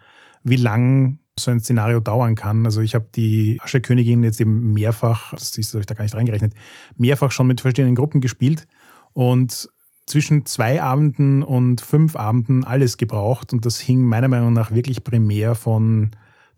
wie 0.43 0.57
lang 0.57 1.19
so 1.39 1.51
ein 1.51 1.61
Szenario 1.61 2.01
dauern 2.01 2.35
kann. 2.35 2.65
Also 2.65 2.81
ich 2.81 2.95
habe 2.95 3.07
die 3.15 3.59
Asche-Königin 3.61 4.23
jetzt 4.23 4.41
eben 4.41 4.73
mehrfach, 4.73 5.33
das 5.33 5.57
ist 5.57 5.75
euch 5.75 5.87
da 5.87 5.95
gar 5.95 6.05
nicht 6.05 6.15
reingerechnet, 6.15 6.55
mehrfach 6.97 7.33
schon 7.33 7.47
mit 7.49 7.61
verschiedenen 7.61 7.97
Gruppen 7.97 8.21
gespielt. 8.21 8.67
Und 9.13 9.69
zwischen 10.07 10.45
zwei 10.47 10.83
Abenden 10.83 11.43
und 11.43 11.81
fünf 11.81 12.17
Abenden 12.17 12.65
alles 12.65 12.97
gebraucht 12.97 13.53
und 13.53 13.65
das 13.65 13.81
hing 13.81 14.03
meiner 14.03 14.29
Meinung 14.29 14.53
nach 14.53 14.71
wirklich 14.71 15.03
primär 15.05 15.55
von 15.55 16.11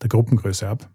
der 0.03 0.09
Gruppengröße 0.09 0.69
ab. 0.69 0.91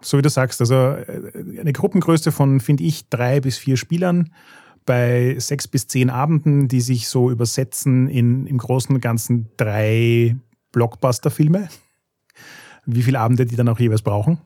So 0.00 0.18
wie 0.18 0.22
du 0.22 0.30
sagst, 0.30 0.60
also 0.60 0.74
äh, 0.74 1.32
eine 1.58 1.72
Gruppengröße 1.72 2.30
von, 2.30 2.60
finde 2.60 2.84
ich, 2.84 3.08
drei 3.08 3.40
bis 3.40 3.58
vier 3.58 3.76
Spielern 3.76 4.32
bei 4.86 5.36
sechs 5.38 5.68
bis 5.68 5.88
zehn 5.88 6.08
Abenden, 6.08 6.68
die 6.68 6.80
sich 6.80 7.08
so 7.08 7.30
übersetzen 7.30 8.08
in 8.08 8.46
im 8.46 8.58
Großen 8.58 8.94
und 8.94 9.00
Ganzen 9.00 9.48
drei 9.56 10.36
Blockbuster-Filme. 10.72 11.68
Wie 12.86 13.02
viele 13.02 13.20
Abende 13.20 13.44
die 13.44 13.56
dann 13.56 13.68
auch 13.68 13.80
jeweils 13.80 14.02
brauchen 14.02 14.38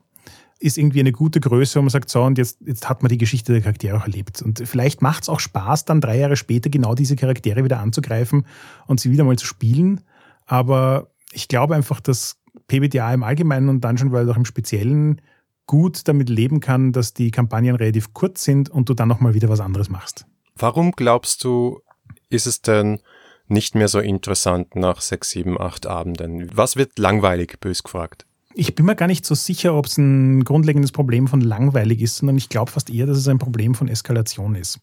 ist 0.63 0.77
irgendwie 0.77 1.01
eine 1.01 1.11
gute 1.11 1.41
Größe, 1.41 1.77
wo 1.77 1.81
man 1.81 1.89
sagt, 1.89 2.09
so, 2.09 2.23
und 2.23 2.37
jetzt, 2.37 2.59
jetzt 2.65 2.87
hat 2.87 3.03
man 3.03 3.09
die 3.09 3.17
Geschichte 3.17 3.51
der 3.51 3.61
Charaktere 3.61 3.97
auch 3.97 4.03
erlebt. 4.03 4.41
Und 4.41 4.65
vielleicht 4.65 5.01
macht 5.01 5.23
es 5.23 5.29
auch 5.29 5.41
Spaß, 5.41 5.83
dann 5.83 5.99
drei 5.99 6.17
Jahre 6.17 6.37
später 6.37 6.69
genau 6.69 6.95
diese 6.95 7.17
Charaktere 7.17 7.65
wieder 7.65 7.79
anzugreifen 7.79 8.45
und 8.87 9.01
sie 9.01 9.11
wieder 9.11 9.25
mal 9.25 9.37
zu 9.37 9.45
spielen. 9.45 10.01
Aber 10.45 11.11
ich 11.33 11.49
glaube 11.49 11.75
einfach, 11.75 11.99
dass 11.99 12.37
PBTA 12.67 13.13
im 13.13 13.23
Allgemeinen 13.23 13.67
und 13.67 13.83
Dungeon 13.83 14.13
World 14.13 14.29
auch 14.29 14.37
im 14.37 14.45
Speziellen 14.45 15.19
gut 15.67 16.07
damit 16.07 16.29
leben 16.29 16.61
kann, 16.61 16.93
dass 16.93 17.13
die 17.13 17.29
Kampagnen 17.29 17.75
relativ 17.75 18.13
kurz 18.13 18.45
sind 18.45 18.69
und 18.69 18.87
du 18.87 18.93
dann 18.93 19.09
nochmal 19.09 19.33
wieder 19.33 19.49
was 19.49 19.59
anderes 19.59 19.89
machst. 19.89 20.25
Warum 20.55 20.93
glaubst 20.93 21.43
du, 21.43 21.81
ist 22.29 22.47
es 22.47 22.61
denn 22.61 23.01
nicht 23.47 23.75
mehr 23.75 23.89
so 23.89 23.99
interessant 23.99 24.77
nach 24.77 25.01
sechs, 25.01 25.31
sieben, 25.31 25.59
acht 25.59 25.87
Abenden? 25.87 26.49
Was 26.55 26.77
wird 26.77 26.97
langweilig, 26.99 27.59
bös 27.59 27.83
gefragt? 27.83 28.25
Ich 28.55 28.75
bin 28.75 28.85
mir 28.85 28.95
gar 28.95 29.07
nicht 29.07 29.25
so 29.25 29.33
sicher, 29.33 29.73
ob 29.73 29.87
es 29.87 29.97
ein 29.97 30.43
grundlegendes 30.43 30.91
Problem 30.91 31.27
von 31.27 31.41
langweilig 31.41 32.01
ist, 32.01 32.17
sondern 32.17 32.37
ich 32.37 32.49
glaube 32.49 32.71
fast 32.71 32.91
eher, 32.91 33.07
dass 33.07 33.17
es 33.17 33.27
ein 33.27 33.39
Problem 33.39 33.73
von 33.73 33.87
Eskalation 33.87 34.53
ist. 34.55 34.79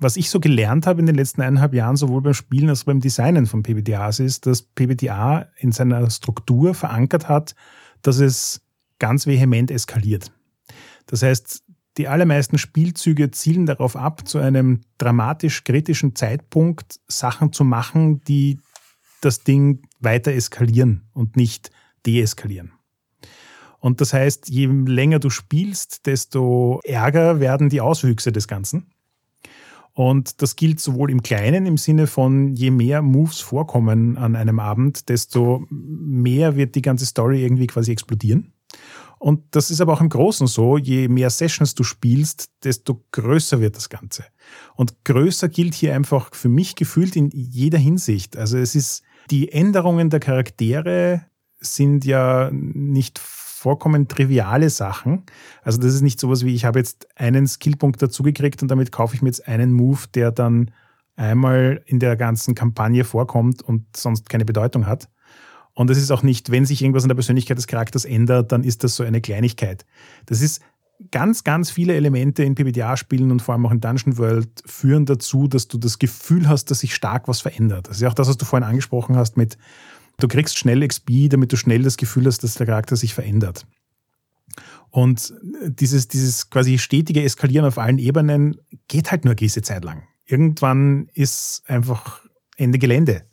Was 0.00 0.16
ich 0.16 0.30
so 0.30 0.40
gelernt 0.40 0.86
habe 0.86 1.00
in 1.00 1.06
den 1.06 1.14
letzten 1.14 1.42
eineinhalb 1.42 1.74
Jahren, 1.74 1.96
sowohl 1.96 2.22
beim 2.22 2.34
Spielen 2.34 2.68
als 2.68 2.82
auch 2.82 2.86
beim 2.86 3.00
Designen 3.00 3.46
von 3.46 3.62
PBTAs, 3.62 4.20
ist, 4.20 4.46
dass 4.46 4.62
PBTA 4.62 5.46
in 5.58 5.72
seiner 5.72 6.08
Struktur 6.10 6.74
verankert 6.74 7.28
hat, 7.28 7.54
dass 8.02 8.18
es 8.18 8.62
ganz 8.98 9.26
vehement 9.26 9.70
eskaliert. 9.70 10.32
Das 11.06 11.22
heißt, 11.22 11.62
die 11.96 12.08
allermeisten 12.08 12.58
Spielzüge 12.58 13.30
zielen 13.30 13.66
darauf 13.66 13.96
ab, 13.96 14.26
zu 14.28 14.38
einem 14.38 14.82
dramatisch 14.98 15.64
kritischen 15.64 16.14
Zeitpunkt 16.14 17.00
Sachen 17.08 17.52
zu 17.52 17.64
machen, 17.64 18.22
die 18.24 18.58
das 19.20 19.42
Ding 19.42 19.82
weiter 19.98 20.32
eskalieren 20.32 21.08
und 21.12 21.36
nicht 21.36 21.72
deeskalieren. 22.06 22.77
Und 23.80 24.00
das 24.00 24.12
heißt, 24.12 24.48
je 24.48 24.66
länger 24.66 25.18
du 25.18 25.30
spielst, 25.30 26.06
desto 26.06 26.80
ärger 26.84 27.40
werden 27.40 27.68
die 27.68 27.80
Auswüchse 27.80 28.32
des 28.32 28.48
Ganzen. 28.48 28.90
Und 29.94 30.42
das 30.42 30.54
gilt 30.54 30.78
sowohl 30.80 31.10
im 31.10 31.22
Kleinen 31.22 31.66
im 31.66 31.76
Sinne 31.76 32.06
von, 32.06 32.54
je 32.54 32.70
mehr 32.70 33.02
Moves 33.02 33.40
vorkommen 33.40 34.16
an 34.16 34.36
einem 34.36 34.60
Abend, 34.60 35.08
desto 35.08 35.66
mehr 35.70 36.54
wird 36.54 36.76
die 36.76 36.82
ganze 36.82 37.04
Story 37.04 37.42
irgendwie 37.42 37.66
quasi 37.66 37.90
explodieren. 37.90 38.52
Und 39.18 39.42
das 39.50 39.70
ist 39.70 39.80
aber 39.80 39.94
auch 39.94 40.00
im 40.00 40.08
Großen 40.08 40.46
so, 40.46 40.78
je 40.78 41.08
mehr 41.08 41.30
Sessions 41.30 41.74
du 41.74 41.82
spielst, 41.82 42.50
desto 42.62 43.04
größer 43.10 43.60
wird 43.60 43.74
das 43.74 43.88
Ganze. 43.88 44.24
Und 44.76 45.04
größer 45.04 45.48
gilt 45.48 45.74
hier 45.74 45.94
einfach 45.94 46.32
für 46.32 46.48
mich 46.48 46.76
gefühlt 46.76 47.16
in 47.16 47.30
jeder 47.30 47.78
Hinsicht. 47.78 48.36
Also 48.36 48.56
es 48.58 48.76
ist, 48.76 49.02
die 49.30 49.50
Änderungen 49.50 50.10
der 50.10 50.20
Charaktere 50.20 51.22
sind 51.58 52.04
ja 52.04 52.50
nicht 52.52 53.18
vollkommen 53.58 54.08
triviale 54.08 54.70
Sachen. 54.70 55.24
Also 55.62 55.78
das 55.80 55.94
ist 55.94 56.02
nicht 56.02 56.20
sowas 56.20 56.44
wie, 56.44 56.54
ich 56.54 56.64
habe 56.64 56.78
jetzt 56.78 57.08
einen 57.16 57.46
Skillpunkt 57.46 58.00
dazugekriegt 58.00 58.62
und 58.62 58.68
damit 58.68 58.92
kaufe 58.92 59.14
ich 59.14 59.22
mir 59.22 59.28
jetzt 59.28 59.48
einen 59.48 59.72
Move, 59.72 60.00
der 60.14 60.30
dann 60.30 60.70
einmal 61.16 61.82
in 61.86 61.98
der 61.98 62.16
ganzen 62.16 62.54
Kampagne 62.54 63.04
vorkommt 63.04 63.62
und 63.62 63.84
sonst 63.96 64.28
keine 64.30 64.44
Bedeutung 64.44 64.86
hat. 64.86 65.08
Und 65.74 65.90
es 65.90 65.98
ist 65.98 66.10
auch 66.10 66.22
nicht, 66.22 66.50
wenn 66.50 66.64
sich 66.64 66.82
irgendwas 66.82 67.04
an 67.04 67.08
der 67.08 67.16
Persönlichkeit 67.16 67.58
des 67.58 67.66
Charakters 67.66 68.04
ändert, 68.04 68.52
dann 68.52 68.62
ist 68.62 68.84
das 68.84 68.94
so 68.94 69.04
eine 69.04 69.20
Kleinigkeit. 69.20 69.84
Das 70.26 70.40
ist 70.40 70.62
ganz, 71.10 71.44
ganz 71.44 71.70
viele 71.70 71.94
Elemente 71.94 72.44
in 72.44 72.54
PBTA-Spielen 72.54 73.30
und 73.30 73.42
vor 73.42 73.54
allem 73.54 73.66
auch 73.66 73.72
in 73.72 73.80
Dungeon 73.80 74.18
World 74.18 74.62
führen 74.66 75.06
dazu, 75.06 75.48
dass 75.48 75.68
du 75.68 75.78
das 75.78 75.98
Gefühl 75.98 76.48
hast, 76.48 76.70
dass 76.70 76.80
sich 76.80 76.94
stark 76.94 77.28
was 77.28 77.40
verändert. 77.40 77.88
Das 77.88 77.96
ist 77.96 78.02
ja 78.02 78.08
auch 78.08 78.14
das, 78.14 78.28
was 78.28 78.36
du 78.36 78.44
vorhin 78.44 78.68
angesprochen 78.68 79.16
hast 79.16 79.36
mit, 79.36 79.58
du 80.18 80.28
kriegst 80.28 80.58
schnell 80.58 80.86
XP, 80.86 81.28
damit 81.30 81.52
du 81.52 81.56
schnell 81.56 81.82
das 81.82 81.96
Gefühl 81.96 82.26
hast, 82.26 82.44
dass 82.44 82.54
der 82.54 82.66
Charakter 82.66 82.96
sich 82.96 83.14
verändert. 83.14 83.66
Und 84.90 85.34
dieses, 85.66 86.08
dieses 86.08 86.50
quasi 86.50 86.78
stetige 86.78 87.22
Eskalieren 87.22 87.66
auf 87.66 87.78
allen 87.78 87.98
Ebenen 87.98 88.56
geht 88.88 89.10
halt 89.10 89.24
nur 89.24 89.32
eine 89.32 89.36
gewisse 89.36 89.62
Zeit 89.62 89.84
lang. 89.84 90.02
Irgendwann 90.24 91.08
ist 91.14 91.62
einfach 91.66 92.22
Ende 92.56 92.78
Gelände. 92.78 93.24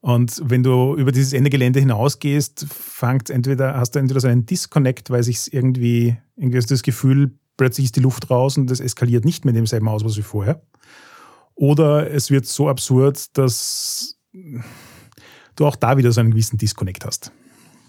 Und 0.00 0.40
wenn 0.44 0.62
du 0.62 0.96
über 0.96 1.12
dieses 1.12 1.32
Ende 1.32 1.50
Gelände 1.50 1.78
hinausgehst, 1.80 2.66
fängt 2.70 3.28
entweder, 3.28 3.76
hast 3.76 3.92
du 3.92 3.98
entweder 3.98 4.20
so 4.20 4.28
einen 4.28 4.46
Disconnect, 4.46 5.10
weil 5.10 5.22
sich 5.22 5.52
irgendwie, 5.52 6.16
irgendwie 6.36 6.58
hast 6.58 6.70
du 6.70 6.74
das 6.74 6.82
Gefühl, 6.82 7.32
plötzlich 7.56 7.86
ist 7.86 7.96
die 7.96 8.00
Luft 8.00 8.30
raus 8.30 8.56
und 8.56 8.68
das 8.70 8.80
eskaliert 8.80 9.24
nicht 9.24 9.44
mehr 9.44 9.50
in 9.50 9.56
demselben 9.56 9.88
Ausmaß 9.88 10.16
wie 10.16 10.22
vorher. 10.22 10.62
Oder 11.54 12.10
es 12.10 12.30
wird 12.30 12.46
so 12.46 12.70
absurd, 12.70 13.36
dass 13.36 14.18
du 15.60 15.66
auch 15.66 15.76
da 15.76 15.96
wieder 15.96 16.12
so 16.12 16.20
einen 16.20 16.30
gewissen 16.30 16.58
Disconnect 16.58 17.04
hast. 17.04 17.32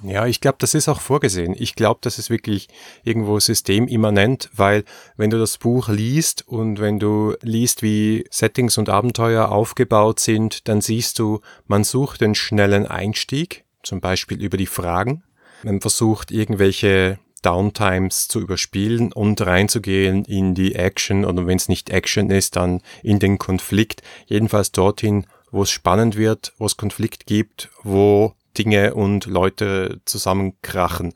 Ja, 0.03 0.25
ich 0.25 0.41
glaube, 0.41 0.57
das 0.59 0.73
ist 0.73 0.89
auch 0.89 0.99
vorgesehen. 0.99 1.55
Ich 1.57 1.75
glaube, 1.75 1.99
das 2.01 2.17
ist 2.17 2.31
wirklich 2.31 2.69
irgendwo 3.03 3.39
systemimmanent, 3.39 4.49
weil 4.53 4.83
wenn 5.15 5.29
du 5.29 5.37
das 5.37 5.59
Buch 5.59 5.89
liest 5.89 6.47
und 6.47 6.79
wenn 6.79 6.97
du 6.97 7.35
liest, 7.41 7.83
wie 7.83 8.25
Settings 8.31 8.79
und 8.79 8.89
Abenteuer 8.89 9.49
aufgebaut 9.49 10.19
sind, 10.19 10.67
dann 10.67 10.81
siehst 10.81 11.19
du, 11.19 11.41
man 11.67 11.83
sucht 11.83 12.21
den 12.21 12.33
schnellen 12.33 12.87
Einstieg, 12.87 13.63
zum 13.83 14.01
Beispiel 14.01 14.41
über 14.41 14.57
die 14.57 14.65
Fragen. 14.65 15.23
Man 15.63 15.81
versucht 15.81 16.31
irgendwelche 16.31 17.19
Downtimes 17.43 18.27
zu 18.27 18.39
überspielen 18.39 19.11
und 19.11 19.41
reinzugehen 19.41 20.25
in 20.25 20.55
die 20.55 20.75
Action 20.75 21.25
oder 21.25 21.45
wenn 21.45 21.57
es 21.57 21.69
nicht 21.69 21.89
Action 21.89 22.29
ist, 22.31 22.55
dann 22.55 22.81
in 23.03 23.19
den 23.19 23.37
Konflikt. 23.37 24.01
Jedenfalls 24.25 24.71
dorthin, 24.71 25.25
wo 25.51 25.63
es 25.63 25.72
spannend 25.72 26.15
wird, 26.15 26.53
wo 26.58 26.65
es 26.65 26.77
Konflikt 26.77 27.25
gibt, 27.25 27.70
wo 27.84 28.34
Dinge 28.58 28.93
und 28.93 29.25
Leute 29.25 30.01
zusammenkrachen. 30.05 31.13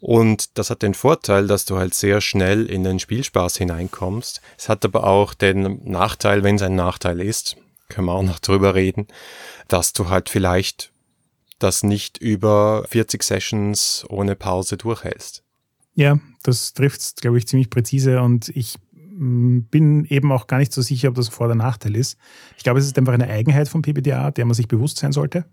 Und 0.00 0.58
das 0.58 0.70
hat 0.70 0.82
den 0.82 0.94
Vorteil, 0.94 1.46
dass 1.46 1.64
du 1.64 1.76
halt 1.76 1.94
sehr 1.94 2.20
schnell 2.20 2.66
in 2.66 2.84
den 2.84 3.00
Spielspaß 3.00 3.56
hineinkommst. 3.56 4.40
Es 4.56 4.68
hat 4.68 4.84
aber 4.84 5.04
auch 5.04 5.34
den 5.34 5.80
Nachteil, 5.84 6.44
wenn 6.44 6.56
es 6.56 6.62
ein 6.62 6.76
Nachteil 6.76 7.20
ist, 7.20 7.56
können 7.88 8.06
wir 8.06 8.12
auch 8.12 8.22
noch 8.22 8.38
drüber 8.38 8.74
reden, 8.74 9.08
dass 9.66 9.92
du 9.92 10.08
halt 10.08 10.28
vielleicht 10.28 10.92
das 11.58 11.82
nicht 11.82 12.18
über 12.18 12.84
40 12.88 13.22
Sessions 13.22 14.06
ohne 14.08 14.36
Pause 14.36 14.76
durchhältst. 14.76 15.42
Ja, 15.94 16.20
das 16.44 16.74
trifft 16.74 17.20
glaube 17.20 17.38
ich, 17.38 17.48
ziemlich 17.48 17.70
präzise 17.70 18.20
und 18.20 18.50
ich 18.50 18.76
bin 19.18 20.04
eben 20.04 20.30
auch 20.30 20.46
gar 20.46 20.58
nicht 20.58 20.72
so 20.72 20.80
sicher, 20.82 21.08
ob 21.08 21.16
das 21.16 21.28
ein 21.28 21.32
Vor- 21.32 21.46
oder 21.46 21.54
Nachteil 21.56 21.96
ist. 21.96 22.16
Ich 22.56 22.62
glaube, 22.62 22.78
es 22.78 22.86
ist 22.86 22.96
einfach 22.98 23.12
eine 23.12 23.28
Eigenheit 23.28 23.68
von 23.68 23.82
PBDA, 23.82 24.30
der 24.30 24.44
man 24.44 24.54
sich 24.54 24.68
bewusst 24.68 24.98
sein 24.98 25.12
sollte. 25.12 25.44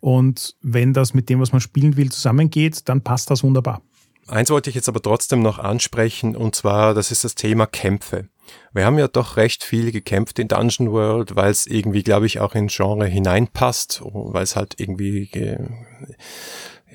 Und 0.00 0.56
wenn 0.62 0.92
das 0.92 1.14
mit 1.14 1.28
dem, 1.28 1.40
was 1.40 1.52
man 1.52 1.60
spielen 1.60 1.96
will, 1.96 2.10
zusammengeht, 2.10 2.88
dann 2.88 3.02
passt 3.02 3.30
das 3.30 3.42
wunderbar. 3.42 3.82
Eins 4.28 4.50
wollte 4.50 4.70
ich 4.70 4.76
jetzt 4.76 4.88
aber 4.88 5.00
trotzdem 5.00 5.40
noch 5.40 5.58
ansprechen, 5.58 6.34
und 6.34 6.56
zwar, 6.56 6.94
das 6.94 7.12
ist 7.12 7.22
das 7.22 7.36
Thema 7.36 7.66
Kämpfe. 7.66 8.28
Wir 8.72 8.84
haben 8.84 8.98
ja 8.98 9.08
doch 9.08 9.36
recht 9.36 9.62
viel 9.62 9.92
gekämpft 9.92 10.38
in 10.38 10.48
Dungeon 10.48 10.90
World, 10.90 11.36
weil 11.36 11.50
es 11.50 11.66
irgendwie, 11.66 12.02
glaube 12.02 12.26
ich, 12.26 12.40
auch 12.40 12.54
ins 12.54 12.74
Genre 12.74 13.06
hineinpasst, 13.06 14.02
weil 14.04 14.42
es 14.42 14.56
halt 14.56 14.74
irgendwie, 14.78 15.30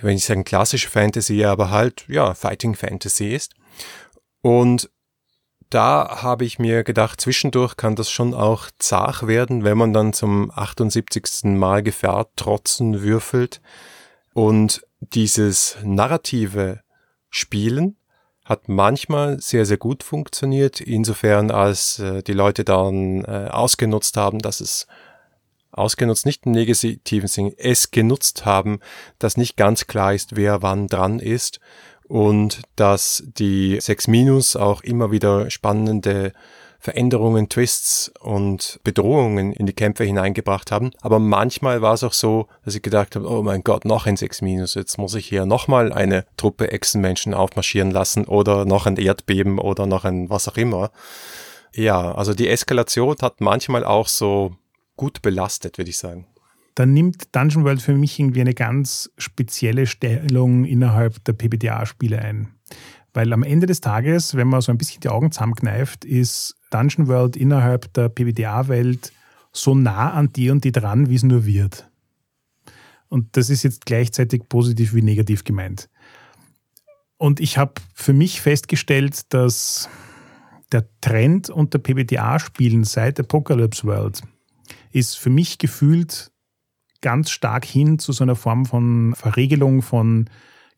wenn 0.01 0.17
ich 0.17 0.25
sagen 0.25 0.43
klassische 0.43 0.89
Fantasy, 0.89 1.43
aber 1.45 1.69
halt, 1.71 2.05
ja, 2.09 2.33
Fighting 2.33 2.75
Fantasy 2.75 3.29
ist. 3.29 3.53
Und 4.41 4.89
da 5.71 6.21
habe 6.21 6.45
ich 6.45 6.59
mir 6.59 6.83
gedacht, 6.83 7.21
zwischendurch 7.21 7.77
kann 7.77 7.95
das 7.95 8.11
schon 8.11 8.33
auch 8.33 8.67
zart 8.77 9.25
werden, 9.25 9.63
wenn 9.63 9.77
man 9.77 9.93
dann 9.93 10.13
zum 10.13 10.51
78. 10.51 11.45
Mal 11.45 11.81
Gefahr 11.81 12.27
trotzen 12.35 13.01
würfelt. 13.01 13.61
Und 14.33 14.85
dieses 14.99 15.77
narrative 15.83 16.81
Spielen 17.29 17.95
hat 18.43 18.67
manchmal 18.67 19.39
sehr, 19.39 19.65
sehr 19.65 19.77
gut 19.77 20.03
funktioniert, 20.03 20.81
insofern 20.81 21.51
als 21.51 21.99
äh, 21.99 22.21
die 22.21 22.33
Leute 22.33 22.65
dann 22.65 23.23
äh, 23.23 23.47
ausgenutzt 23.49 24.17
haben, 24.17 24.39
dass 24.39 24.59
es 24.59 24.87
ausgenutzt, 25.71 26.25
nicht 26.25 26.45
im 26.45 26.51
negativen 26.51 27.29
Sinn, 27.29 27.53
es 27.57 27.91
genutzt 27.91 28.45
haben, 28.45 28.79
dass 29.19 29.37
nicht 29.37 29.55
ganz 29.55 29.87
klar 29.87 30.13
ist, 30.13 30.35
wer 30.35 30.61
wann 30.61 30.87
dran 30.87 31.19
ist 31.19 31.61
und 32.11 32.63
dass 32.75 33.23
die 33.37 33.79
6 33.79 34.09
Minus 34.09 34.57
auch 34.57 34.83
immer 34.83 35.11
wieder 35.11 35.49
spannende 35.49 36.33
Veränderungen, 36.77 37.47
Twists 37.47 38.11
und 38.19 38.81
Bedrohungen 38.83 39.53
in 39.53 39.65
die 39.65 39.71
Kämpfe 39.71 40.03
hineingebracht 40.03 40.71
haben. 40.71 40.91
Aber 40.99 41.19
manchmal 41.19 41.81
war 41.81 41.93
es 41.93 42.03
auch 42.03 42.11
so, 42.11 42.47
dass 42.65 42.75
ich 42.75 42.81
gedacht 42.81 43.15
habe, 43.15 43.29
oh 43.29 43.41
mein 43.43 43.63
Gott, 43.63 43.85
noch 43.85 44.07
ein 44.07 44.17
6 44.17 44.41
Minus, 44.41 44.73
jetzt 44.73 44.97
muss 44.97 45.15
ich 45.15 45.25
hier 45.25 45.45
nochmal 45.45 45.93
eine 45.93 46.25
Truppe 46.35 46.69
Echsenmenschen 46.69 47.33
aufmarschieren 47.33 47.91
lassen 47.91 48.25
oder 48.25 48.65
noch 48.65 48.87
ein 48.87 48.97
Erdbeben 48.97 49.57
oder 49.57 49.85
noch 49.85 50.03
ein 50.03 50.29
was 50.29 50.49
auch 50.49 50.57
immer. 50.57 50.91
Ja, 51.73 52.13
also 52.13 52.33
die 52.33 52.49
Eskalation 52.49 53.15
hat 53.21 53.39
manchmal 53.39 53.85
auch 53.85 54.09
so 54.09 54.57
gut 54.97 55.21
belastet, 55.21 55.77
würde 55.77 55.91
ich 55.91 55.97
sagen 55.97 56.27
dann 56.75 56.93
nimmt 56.93 57.35
Dungeon 57.35 57.63
World 57.63 57.81
für 57.81 57.93
mich 57.93 58.19
irgendwie 58.19 58.41
eine 58.41 58.53
ganz 58.53 59.11
spezielle 59.17 59.87
Stellung 59.87 60.65
innerhalb 60.65 61.23
der 61.25 61.33
PBTA-Spiele 61.33 62.19
ein. 62.19 62.49
Weil 63.13 63.33
am 63.33 63.43
Ende 63.43 63.67
des 63.67 63.81
Tages, 63.81 64.35
wenn 64.35 64.47
man 64.47 64.61
so 64.61 64.71
ein 64.71 64.77
bisschen 64.77 65.01
die 65.01 65.09
Augen 65.09 65.31
zusammenkneift, 65.31 66.05
ist 66.05 66.55
Dungeon 66.69 67.07
World 67.07 67.35
innerhalb 67.35 67.93
der 67.93 68.09
PBTA-Welt 68.09 69.11
so 69.51 69.75
nah 69.75 70.11
an 70.11 70.31
die 70.31 70.49
und 70.49 70.63
die 70.63 70.71
dran, 70.71 71.09
wie 71.09 71.15
es 71.15 71.23
nur 71.23 71.45
wird. 71.45 71.89
Und 73.09 73.35
das 73.35 73.49
ist 73.49 73.63
jetzt 73.63 73.85
gleichzeitig 73.85 74.47
positiv 74.47 74.93
wie 74.93 75.01
negativ 75.01 75.43
gemeint. 75.43 75.89
Und 77.17 77.41
ich 77.41 77.57
habe 77.57 77.73
für 77.93 78.13
mich 78.13 78.39
festgestellt, 78.39 79.33
dass 79.33 79.89
der 80.71 80.85
Trend 81.01 81.49
unter 81.49 81.79
PBTA-Spielen 81.79 82.85
seit 82.85 83.19
Apocalypse 83.19 83.83
World 83.83 84.21
ist 84.91 85.17
für 85.17 85.29
mich 85.29 85.57
gefühlt 85.57 86.31
ganz 87.01 87.31
stark 87.31 87.65
hin 87.65 87.99
zu 87.99 88.11
so 88.11 88.23
einer 88.23 88.35
Form 88.35 88.65
von 88.65 89.13
Verregelung 89.15 89.81
von 89.81 90.29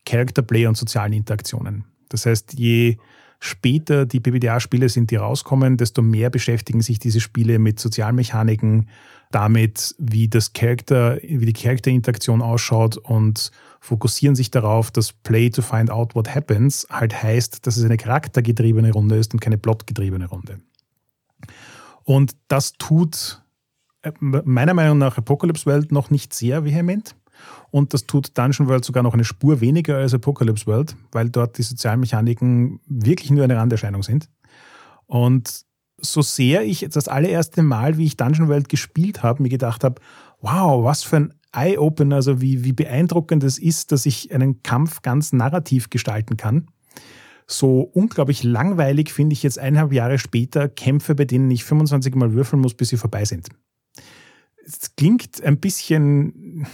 Character 0.06 0.42
Play 0.42 0.68
und 0.68 0.76
sozialen 0.76 1.14
Interaktionen. 1.14 1.86
Das 2.10 2.26
heißt, 2.26 2.54
je 2.54 2.98
später 3.40 4.06
die 4.06 4.22
PBTA-Spiele 4.22 4.88
sind, 4.88 5.12
die 5.12 5.18
rauskommen, 5.18 5.76
desto 5.76 6.02
mehr 6.02 6.30
beschäftigen 6.30 6.82
sich 6.82 7.00
diese 7.00 7.20
Spiele 7.20 7.60
mit 7.60 7.80
Sozialmechaniken, 7.80 8.88
damit, 9.32 9.96
wie 9.98 10.30
das 10.30 10.54
Charakter, 10.54 11.18
wie 11.22 11.46
die 11.46 11.54
Charakterinteraktion 11.54 12.42
ausschaut 12.42 12.98
und 12.98 13.52
fokussieren 13.82 14.36
sich 14.36 14.52
darauf, 14.52 14.92
dass 14.92 15.12
Play 15.12 15.50
to 15.50 15.62
find 15.62 15.90
out 15.90 16.16
what 16.16 16.34
happens 16.34 16.88
halt 16.90 17.22
heißt, 17.22 17.66
dass 17.68 17.76
es 17.76 17.84
eine 17.84 17.98
charaktergetriebene 17.98 18.92
Runde 18.92 19.18
ist 19.18 19.34
und 19.34 19.40
keine 19.42 19.58
plotgetriebene 19.58 20.28
Runde. 20.28 20.60
Und 22.04 22.36
das 22.48 22.74
tut 22.74 23.43
meiner 24.20 24.74
Meinung 24.74 24.98
nach 24.98 25.18
Apocalypse 25.18 25.66
World 25.66 25.92
noch 25.92 26.10
nicht 26.10 26.34
sehr 26.34 26.66
vehement. 26.66 27.16
Und 27.72 27.94
das 27.94 28.06
tut 28.06 28.38
Dungeon 28.38 28.68
World 28.68 28.86
sogar 28.86 29.04
noch 29.04 29.14
eine 29.14 29.24
Spur 29.24 29.60
weniger 29.60 29.98
als 29.98 30.14
Apocalypse 30.14 30.68
World, 30.68 30.96
weil 31.12 31.30
dort 31.30 31.58
die 31.58 31.64
Sozialmechaniken 31.64 32.80
wirklich 32.86 33.32
nur 33.32 33.44
eine 33.44 33.58
Randerscheinung 33.58 34.04
sind. 34.04 34.30
Und 35.08 35.66
so 36.00 36.22
sehr 36.22 36.64
ich 36.64 36.86
das 36.90 37.08
allererste 37.08 37.64
Mal, 37.64 37.98
wie 37.98 38.06
ich 38.06 38.18
Dungeon 38.18 38.50
World 38.50 38.70
gespielt 38.70 39.24
habe, 39.24 39.42
mir 39.42 39.50
gedacht 39.50 39.84
habe, 39.84 40.02
wow, 40.42 40.84
was 40.84 41.04
für 41.04 41.18
ein 41.18 41.34
Eye-Opener, 41.54 42.16
also 42.16 42.42
wie, 42.42 42.64
wie 42.64 42.74
beeindruckend 42.74 43.44
es 43.44 43.58
ist, 43.58 43.92
dass 43.92 44.06
ich 44.06 44.34
einen 44.34 44.64
Kampf 44.64 45.02
ganz 45.02 45.34
narrativ 45.34 45.90
gestalten 45.90 46.38
kann. 46.38 46.68
So 47.48 47.82
unglaublich 47.82 48.44
langweilig 48.44 49.12
finde 49.12 49.34
ich 49.34 49.44
jetzt 49.44 49.60
eineinhalb 49.60 49.94
Jahre 49.94 50.18
später 50.18 50.70
Kämpfe, 50.70 51.16
bei 51.16 51.26
denen 51.26 51.52
ich 51.52 51.64
25 51.64 52.16
Mal 52.16 52.34
würfeln 52.34 52.62
muss, 52.62 52.74
bis 52.74 52.90
sie 52.90 52.98
vorbei 52.98 53.26
sind 53.26 53.50
es 54.66 54.96
klingt 54.96 55.44
ein 55.44 55.60
bisschen 55.60 56.68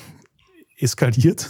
eskaliert, 0.78 1.50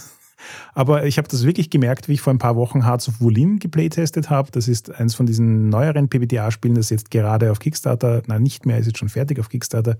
aber 0.74 1.06
ich 1.06 1.18
habe 1.18 1.28
das 1.28 1.44
wirklich 1.44 1.70
gemerkt, 1.70 2.08
wie 2.08 2.14
ich 2.14 2.20
vor 2.20 2.32
ein 2.32 2.38
paar 2.38 2.56
Wochen 2.56 2.84
Hearts 2.84 3.08
of 3.08 3.20
Wulin 3.20 3.58
geplaytestet 3.58 4.30
habe. 4.30 4.50
Das 4.50 4.68
ist 4.68 4.90
eins 4.90 5.14
von 5.14 5.26
diesen 5.26 5.68
neueren 5.68 6.08
PBTA-Spielen, 6.08 6.74
das 6.74 6.90
jetzt 6.90 7.10
gerade 7.10 7.50
auf 7.50 7.58
Kickstarter, 7.58 8.22
nein, 8.26 8.42
nicht 8.42 8.66
mehr, 8.66 8.78
ist 8.78 8.86
jetzt 8.86 8.98
schon 8.98 9.08
fertig 9.08 9.38
auf 9.38 9.48
Kickstarter. 9.48 9.98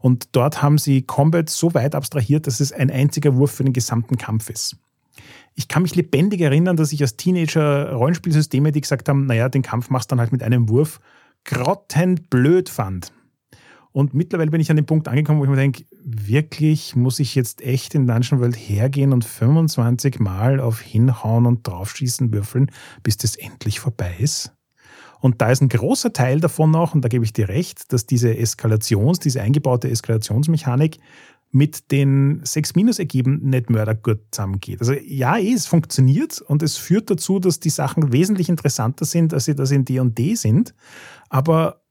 Und 0.00 0.28
dort 0.32 0.62
haben 0.62 0.78
sie 0.78 1.02
Combat 1.02 1.48
so 1.48 1.72
weit 1.72 1.94
abstrahiert, 1.94 2.46
dass 2.46 2.60
es 2.60 2.72
ein 2.72 2.90
einziger 2.90 3.36
Wurf 3.36 3.52
für 3.52 3.64
den 3.64 3.72
gesamten 3.72 4.18
Kampf 4.18 4.50
ist. 4.50 4.76
ich 5.54 5.68
kann 5.68 5.82
mich 5.82 5.94
lebendig 5.94 6.40
erinnern, 6.40 6.76
dass 6.76 6.92
ich 6.92 7.00
als 7.00 7.16
Teenager 7.16 7.92
Rollenspielsysteme, 7.92 8.72
die 8.72 8.80
gesagt 8.82 9.08
haben, 9.08 9.26
naja, 9.26 9.48
den 9.48 9.62
Kampf 9.62 9.88
machst 9.88 10.10
du 10.10 10.12
dann 10.12 10.20
halt 10.20 10.32
mit 10.32 10.42
einem 10.42 10.68
Wurf, 10.68 11.00
grottenblöd 11.44 12.68
fand. 12.68 13.13
Und 13.94 14.12
mittlerweile 14.12 14.50
bin 14.50 14.60
ich 14.60 14.70
an 14.70 14.76
dem 14.76 14.86
Punkt 14.86 15.06
angekommen, 15.06 15.38
wo 15.38 15.44
ich 15.44 15.50
mir 15.50 15.54
denke, 15.54 15.84
wirklich 16.02 16.96
muss 16.96 17.20
ich 17.20 17.36
jetzt 17.36 17.62
echt 17.62 17.94
in 17.94 18.08
Dungeon 18.08 18.40
World 18.40 18.56
hergehen 18.56 19.12
und 19.12 19.24
25 19.24 20.18
Mal 20.18 20.58
auf 20.58 20.80
Hinhauen 20.80 21.46
und 21.46 21.64
Draufschießen 21.64 22.32
würfeln, 22.32 22.72
bis 23.04 23.18
das 23.18 23.36
endlich 23.36 23.78
vorbei 23.78 24.12
ist? 24.18 24.52
Und 25.20 25.40
da 25.40 25.52
ist 25.52 25.62
ein 25.62 25.68
großer 25.68 26.12
Teil 26.12 26.40
davon 26.40 26.74
auch, 26.74 26.92
und 26.96 27.04
da 27.04 27.08
gebe 27.08 27.24
ich 27.24 27.32
dir 27.32 27.48
recht, 27.48 27.92
dass 27.92 28.04
diese 28.04 28.30
Eskalations-, 28.30 29.20
diese 29.20 29.40
eingebaute 29.40 29.88
Eskalationsmechanik 29.88 30.98
mit 31.52 31.92
den 31.92 32.42
6-Minus-Ergeben 32.42 33.48
nicht 33.48 33.70
mördergut 33.70 34.22
zusammengeht. 34.32 34.80
Also 34.80 34.94
ja, 34.94 35.38
eh, 35.38 35.52
es 35.52 35.68
funktioniert 35.68 36.40
und 36.40 36.64
es 36.64 36.76
führt 36.76 37.10
dazu, 37.10 37.38
dass 37.38 37.60
die 37.60 37.70
Sachen 37.70 38.12
wesentlich 38.12 38.48
interessanter 38.48 39.04
sind, 39.04 39.32
als 39.32 39.44
sie 39.44 39.54
das 39.54 39.70
in 39.70 39.84
D&D 39.84 40.34
sind. 40.34 40.74
Aber 41.28 41.83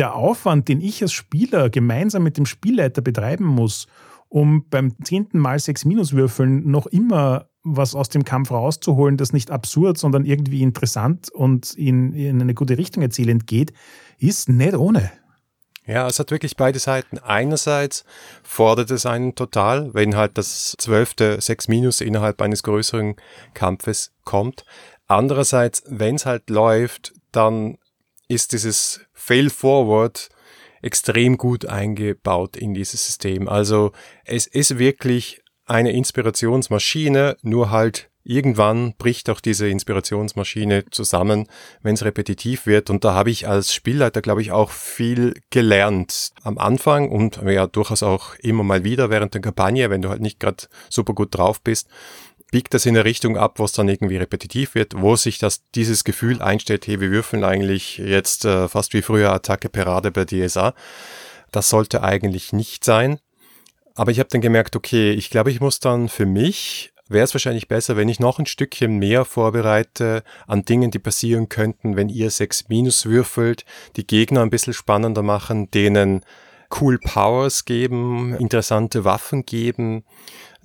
der 0.00 0.14
Aufwand, 0.14 0.68
den 0.68 0.80
ich 0.80 1.02
als 1.02 1.12
Spieler 1.12 1.68
gemeinsam 1.68 2.22
mit 2.22 2.38
dem 2.38 2.46
Spielleiter 2.46 3.02
betreiben 3.02 3.44
muss, 3.44 3.86
um 4.30 4.64
beim 4.70 4.94
zehnten 5.04 5.38
Mal 5.38 5.58
6-Minus-Würfeln 5.58 6.70
noch 6.70 6.86
immer 6.86 7.50
was 7.62 7.94
aus 7.94 8.08
dem 8.08 8.24
Kampf 8.24 8.50
rauszuholen, 8.50 9.18
das 9.18 9.34
nicht 9.34 9.50
absurd, 9.50 9.98
sondern 9.98 10.24
irgendwie 10.24 10.62
interessant 10.62 11.28
und 11.30 11.74
in, 11.74 12.14
in 12.14 12.40
eine 12.40 12.54
gute 12.54 12.78
Richtung 12.78 13.02
erzählend 13.02 13.46
geht, 13.46 13.74
ist 14.18 14.48
nicht 14.48 14.74
ohne. 14.74 15.12
Ja, 15.86 16.06
es 16.06 16.18
hat 16.18 16.30
wirklich 16.30 16.56
beide 16.56 16.78
Seiten. 16.78 17.18
Einerseits 17.18 18.04
fordert 18.42 18.90
es 18.90 19.04
einen 19.04 19.34
total, 19.34 19.92
wenn 19.92 20.16
halt 20.16 20.38
das 20.38 20.76
zwölfte 20.78 21.38
6 21.38 21.68
Minus 21.68 22.00
innerhalb 22.00 22.40
eines 22.40 22.62
größeren 22.62 23.16
Kampfes 23.52 24.12
kommt. 24.24 24.64
Andererseits, 25.08 25.82
wenn 25.88 26.14
es 26.14 26.24
halt 26.24 26.48
läuft, 26.48 27.12
dann 27.32 27.76
ist 28.30 28.52
dieses 28.52 29.00
Fail 29.12 29.50
Forward 29.50 30.28
extrem 30.82 31.36
gut 31.36 31.66
eingebaut 31.66 32.56
in 32.56 32.72
dieses 32.74 33.04
System. 33.04 33.48
Also 33.48 33.92
es 34.24 34.46
ist 34.46 34.78
wirklich 34.78 35.42
eine 35.66 35.92
Inspirationsmaschine, 35.92 37.36
nur 37.42 37.70
halt 37.70 38.08
irgendwann 38.22 38.94
bricht 38.96 39.30
auch 39.30 39.40
diese 39.40 39.68
Inspirationsmaschine 39.68 40.84
zusammen, 40.90 41.46
wenn 41.82 41.94
es 41.94 42.04
repetitiv 42.04 42.66
wird. 42.66 42.88
Und 42.88 43.04
da 43.04 43.14
habe 43.14 43.30
ich 43.30 43.48
als 43.48 43.74
Spielleiter, 43.74 44.22
glaube 44.22 44.42
ich, 44.42 44.52
auch 44.52 44.70
viel 44.70 45.34
gelernt 45.50 46.30
am 46.42 46.58
Anfang 46.58 47.10
und 47.10 47.40
ja 47.42 47.66
durchaus 47.66 48.02
auch 48.02 48.36
immer 48.36 48.62
mal 48.62 48.84
wieder 48.84 49.10
während 49.10 49.34
der 49.34 49.40
Kampagne, 49.40 49.90
wenn 49.90 50.02
du 50.02 50.10
halt 50.10 50.20
nicht 50.20 50.38
gerade 50.38 50.64
super 50.88 51.14
gut 51.14 51.34
drauf 51.36 51.60
bist, 51.60 51.88
biegt 52.50 52.74
das 52.74 52.86
in 52.86 52.96
eine 52.96 53.04
Richtung 53.04 53.36
ab, 53.36 53.58
wo 53.58 53.64
es 53.64 53.72
dann 53.72 53.88
irgendwie 53.88 54.16
repetitiv 54.16 54.74
wird, 54.74 55.00
wo 55.00 55.16
sich 55.16 55.38
das 55.38 55.62
dieses 55.74 56.04
Gefühl 56.04 56.42
einstellt, 56.42 56.86
hey, 56.86 57.00
wir 57.00 57.10
würfeln 57.10 57.44
eigentlich 57.44 57.98
jetzt 57.98 58.44
äh, 58.44 58.68
fast 58.68 58.92
wie 58.94 59.02
früher 59.02 59.32
Attacke 59.32 59.68
Parade 59.68 60.10
bei 60.10 60.24
DSA. 60.24 60.74
Das 61.52 61.68
sollte 61.68 62.02
eigentlich 62.02 62.52
nicht 62.52 62.84
sein. 62.84 63.18
Aber 63.94 64.10
ich 64.10 64.18
habe 64.18 64.28
dann 64.30 64.40
gemerkt, 64.40 64.76
okay, 64.76 65.12
ich 65.12 65.30
glaube, 65.30 65.50
ich 65.50 65.60
muss 65.60 65.80
dann 65.80 66.08
für 66.08 66.26
mich 66.26 66.92
wäre 67.10 67.24
es 67.24 67.34
wahrscheinlich 67.34 67.68
besser, 67.68 67.96
wenn 67.96 68.08
ich 68.08 68.20
noch 68.20 68.38
ein 68.38 68.46
Stückchen 68.46 68.98
mehr 68.98 69.24
vorbereite 69.24 70.22
an 70.46 70.64
Dingen, 70.64 70.92
die 70.92 71.00
passieren 71.00 71.48
könnten, 71.48 71.96
wenn 71.96 72.08
ihr 72.08 72.30
6 72.30 72.68
Minus 72.68 73.04
würfelt, 73.04 73.64
die 73.96 74.06
Gegner 74.06 74.42
ein 74.42 74.50
bisschen 74.50 74.72
spannender 74.72 75.22
machen, 75.22 75.70
denen 75.72 76.24
cool 76.80 76.98
Powers 76.98 77.64
geben, 77.64 78.34
interessante 78.36 79.04
Waffen 79.04 79.44
geben, 79.44 80.04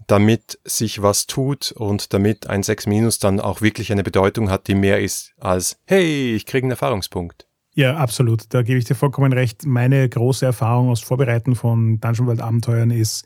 damit 0.07 0.59
sich 0.63 1.01
was 1.01 1.27
tut 1.27 1.71
und 1.71 2.13
damit 2.13 2.47
ein 2.47 2.63
6 2.63 2.87
Minus 2.87 3.19
dann 3.19 3.39
auch 3.39 3.61
wirklich 3.61 3.91
eine 3.91 4.03
Bedeutung 4.03 4.49
hat, 4.49 4.67
die 4.67 4.75
mehr 4.75 5.01
ist 5.01 5.33
als, 5.39 5.77
hey, 5.85 6.35
ich 6.35 6.45
kriege 6.45 6.65
einen 6.65 6.71
Erfahrungspunkt. 6.71 7.47
Ja, 7.73 7.97
absolut. 7.97 8.53
Da 8.53 8.61
gebe 8.61 8.79
ich 8.79 8.85
dir 8.85 8.95
vollkommen 8.95 9.33
recht. 9.33 9.65
Meine 9.65 10.07
große 10.07 10.45
Erfahrung 10.45 10.89
aus 10.89 11.01
Vorbereiten 11.01 11.55
von 11.55 11.99
Dungeon 11.99 12.27
World 12.27 12.41
Abenteuern 12.41 12.91
ist, 12.91 13.25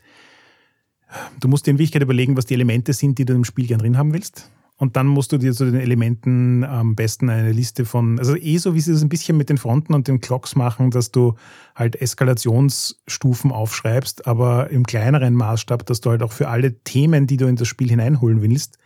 Du 1.40 1.48
musst 1.48 1.66
dir 1.66 1.72
in 1.72 1.78
Wirklichkeit 1.78 2.02
überlegen, 2.02 2.36
was 2.36 2.46
die 2.46 2.54
Elemente 2.54 2.92
sind, 2.92 3.18
die 3.18 3.24
du 3.24 3.34
im 3.34 3.44
Spiel 3.44 3.66
gern 3.66 3.80
drin 3.80 3.98
haben 3.98 4.12
willst. 4.12 4.50
Und 4.80 4.96
dann 4.96 5.06
musst 5.06 5.30
du 5.30 5.36
dir 5.36 5.52
zu 5.52 5.66
den 5.66 5.78
Elementen 5.78 6.64
am 6.64 6.94
besten 6.94 7.28
eine 7.28 7.52
Liste 7.52 7.84
von, 7.84 8.18
also 8.18 8.34
eh 8.34 8.56
so 8.56 8.74
wie 8.74 8.80
sie 8.80 8.92
das 8.92 9.02
ein 9.02 9.10
bisschen 9.10 9.36
mit 9.36 9.50
den 9.50 9.58
Fronten 9.58 9.92
und 9.92 10.08
den 10.08 10.22
Clocks 10.22 10.56
machen, 10.56 10.90
dass 10.90 11.12
du 11.12 11.34
halt 11.76 12.00
Eskalationsstufen 12.00 13.52
aufschreibst, 13.52 14.26
aber 14.26 14.70
im 14.70 14.86
kleineren 14.86 15.34
Maßstab, 15.34 15.84
dass 15.84 16.00
du 16.00 16.08
halt 16.08 16.22
auch 16.22 16.32
für 16.32 16.48
alle 16.48 16.80
Themen, 16.82 17.26
die 17.26 17.36
du 17.36 17.46
in 17.46 17.56
das 17.56 17.68
Spiel 17.68 17.90
hineinholen 17.90 18.40
willst, 18.40 18.78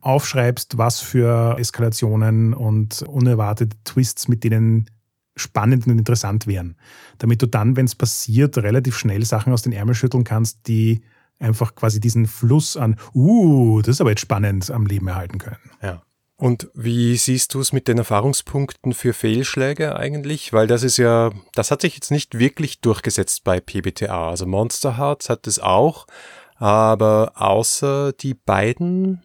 aufschreibst, 0.00 0.76
was 0.76 0.98
für 0.98 1.56
Eskalationen 1.56 2.52
und 2.52 3.02
unerwartete 3.02 3.76
Twists 3.84 4.26
mit 4.26 4.42
denen 4.42 4.90
spannend 5.36 5.86
und 5.86 5.96
interessant 5.96 6.48
wären. 6.48 6.74
Damit 7.18 7.42
du 7.42 7.46
dann, 7.46 7.76
wenn 7.76 7.86
es 7.86 7.94
passiert, 7.94 8.58
relativ 8.58 8.98
schnell 8.98 9.24
Sachen 9.24 9.52
aus 9.52 9.62
den 9.62 9.72
Ärmel 9.72 9.94
schütteln 9.94 10.24
kannst, 10.24 10.66
die 10.66 11.02
einfach 11.38 11.74
quasi 11.74 12.00
diesen 12.00 12.26
Fluss 12.26 12.76
an, 12.76 12.96
uh, 13.14 13.80
das 13.80 13.96
ist 13.96 14.00
aber 14.00 14.10
jetzt 14.10 14.20
spannend, 14.20 14.70
am 14.70 14.86
Leben 14.86 15.08
erhalten 15.08 15.38
können. 15.38 15.70
Ja. 15.82 16.02
Und 16.36 16.68
wie 16.72 17.16
siehst 17.16 17.54
du 17.54 17.60
es 17.60 17.72
mit 17.72 17.88
den 17.88 17.98
Erfahrungspunkten 17.98 18.92
für 18.92 19.12
Fehlschläge 19.12 19.96
eigentlich? 19.96 20.52
Weil 20.52 20.68
das 20.68 20.84
ist 20.84 20.96
ja, 20.96 21.32
das 21.54 21.72
hat 21.72 21.80
sich 21.80 21.94
jetzt 21.94 22.12
nicht 22.12 22.38
wirklich 22.38 22.80
durchgesetzt 22.80 23.42
bei 23.42 23.58
PBTA. 23.58 24.30
Also 24.30 24.46
Monster 24.46 24.96
Hearts 24.96 25.28
hat 25.28 25.48
es 25.48 25.58
auch, 25.58 26.06
aber 26.54 27.32
außer 27.34 28.12
die 28.12 28.34
beiden 28.34 29.24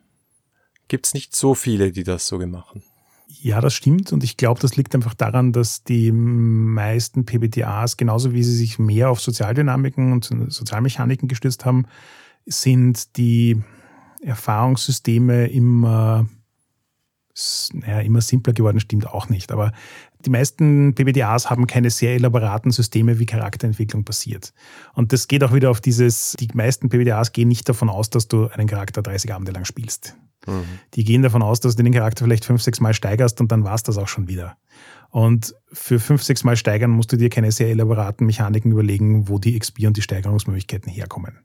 gibt 0.88 1.06
es 1.06 1.14
nicht 1.14 1.36
so 1.36 1.54
viele, 1.54 1.92
die 1.92 2.04
das 2.04 2.26
so 2.26 2.40
gemacht 2.40 2.70
haben. 2.70 2.84
Ja, 3.42 3.62
das 3.62 3.74
stimmt. 3.74 4.14
Und 4.14 4.24
ich 4.24 4.38
glaube, 4.38 4.60
das 4.60 4.76
liegt 4.76 4.94
einfach 4.94 5.14
daran, 5.14 5.54
dass 5.54 5.84
die 5.84 6.12
meisten 6.12 7.26
PBTAs, 7.26 7.98
genauso 7.98 8.34
wie 8.34 8.44
sie 8.44 8.56
sich 8.56 8.80
mehr 8.80 9.10
auf 9.10 9.20
Sozialdynamiken 9.20 10.12
und 10.12 10.30
Sozialmechaniken 10.50 11.28
gestützt 11.28 11.66
haben, 11.66 11.86
sind 12.46 13.18
die 13.18 13.62
Erfahrungssysteme 14.22 15.48
immer, 15.48 16.28
naja, 17.74 18.00
immer 18.02 18.22
simpler 18.22 18.54
geworden, 18.54 18.80
stimmt 18.80 19.08
auch 19.08 19.30
nicht. 19.30 19.52
Aber 19.52 19.72
die 20.26 20.30
meisten 20.30 20.94
PBDAs 20.94 21.50
haben 21.50 21.68
keine 21.68 21.90
sehr 21.90 22.14
elaboraten 22.14 22.72
Systeme, 22.72 23.20
wie 23.20 23.26
Charakterentwicklung 23.26 24.06
passiert. 24.06 24.54
Und 24.94 25.12
das 25.12 25.28
geht 25.28 25.44
auch 25.44 25.54
wieder 25.54 25.72
auf 25.72 25.82
dieses, 25.82 26.36
die 26.40 26.50
meisten 26.54 26.90
PBDAs 26.90 27.32
gehen 27.32 27.48
nicht 27.48 27.68
davon 27.68 27.90
aus, 27.90 28.10
dass 28.10 28.28
du 28.28 28.48
einen 28.48 28.68
Charakter 28.68 29.02
30 29.02 29.34
Abende 29.34 29.52
lang 29.52 29.66
spielst. 29.66 30.16
Die 30.94 31.04
gehen 31.04 31.22
davon 31.22 31.42
aus, 31.42 31.60
dass 31.60 31.76
du 31.76 31.84
den 31.84 31.94
Charakter 31.94 32.26
vielleicht 32.26 32.46
fünf, 32.46 32.62
sechs 32.62 32.80
Mal 32.80 32.94
steigerst 32.94 33.40
und 33.42 33.52
dann 33.52 33.64
war 33.64 33.76
es 33.76 33.84
das 33.84 33.98
auch 33.98 34.08
schon 34.08 34.28
wieder. 34.28 34.58
Und 35.10 35.56
für 35.72 36.00
fünf, 36.00 36.24
sechs 36.24 36.44
Mal 36.44 36.56
steigern 36.56 36.92
musst 36.92 37.12
du 37.12 37.18
dir 37.18 37.30
keine 37.30 37.52
sehr 37.52 37.70
elaboraten 37.70 38.26
Mechaniken 38.26 38.72
überlegen, 38.72 39.30
wo 39.30 39.38
die 39.38 39.58
XP 39.58 39.86
und 39.86 39.96
die 39.96 40.02
Steigerungsmöglichkeiten 40.02 40.92
herkommen. 40.92 41.40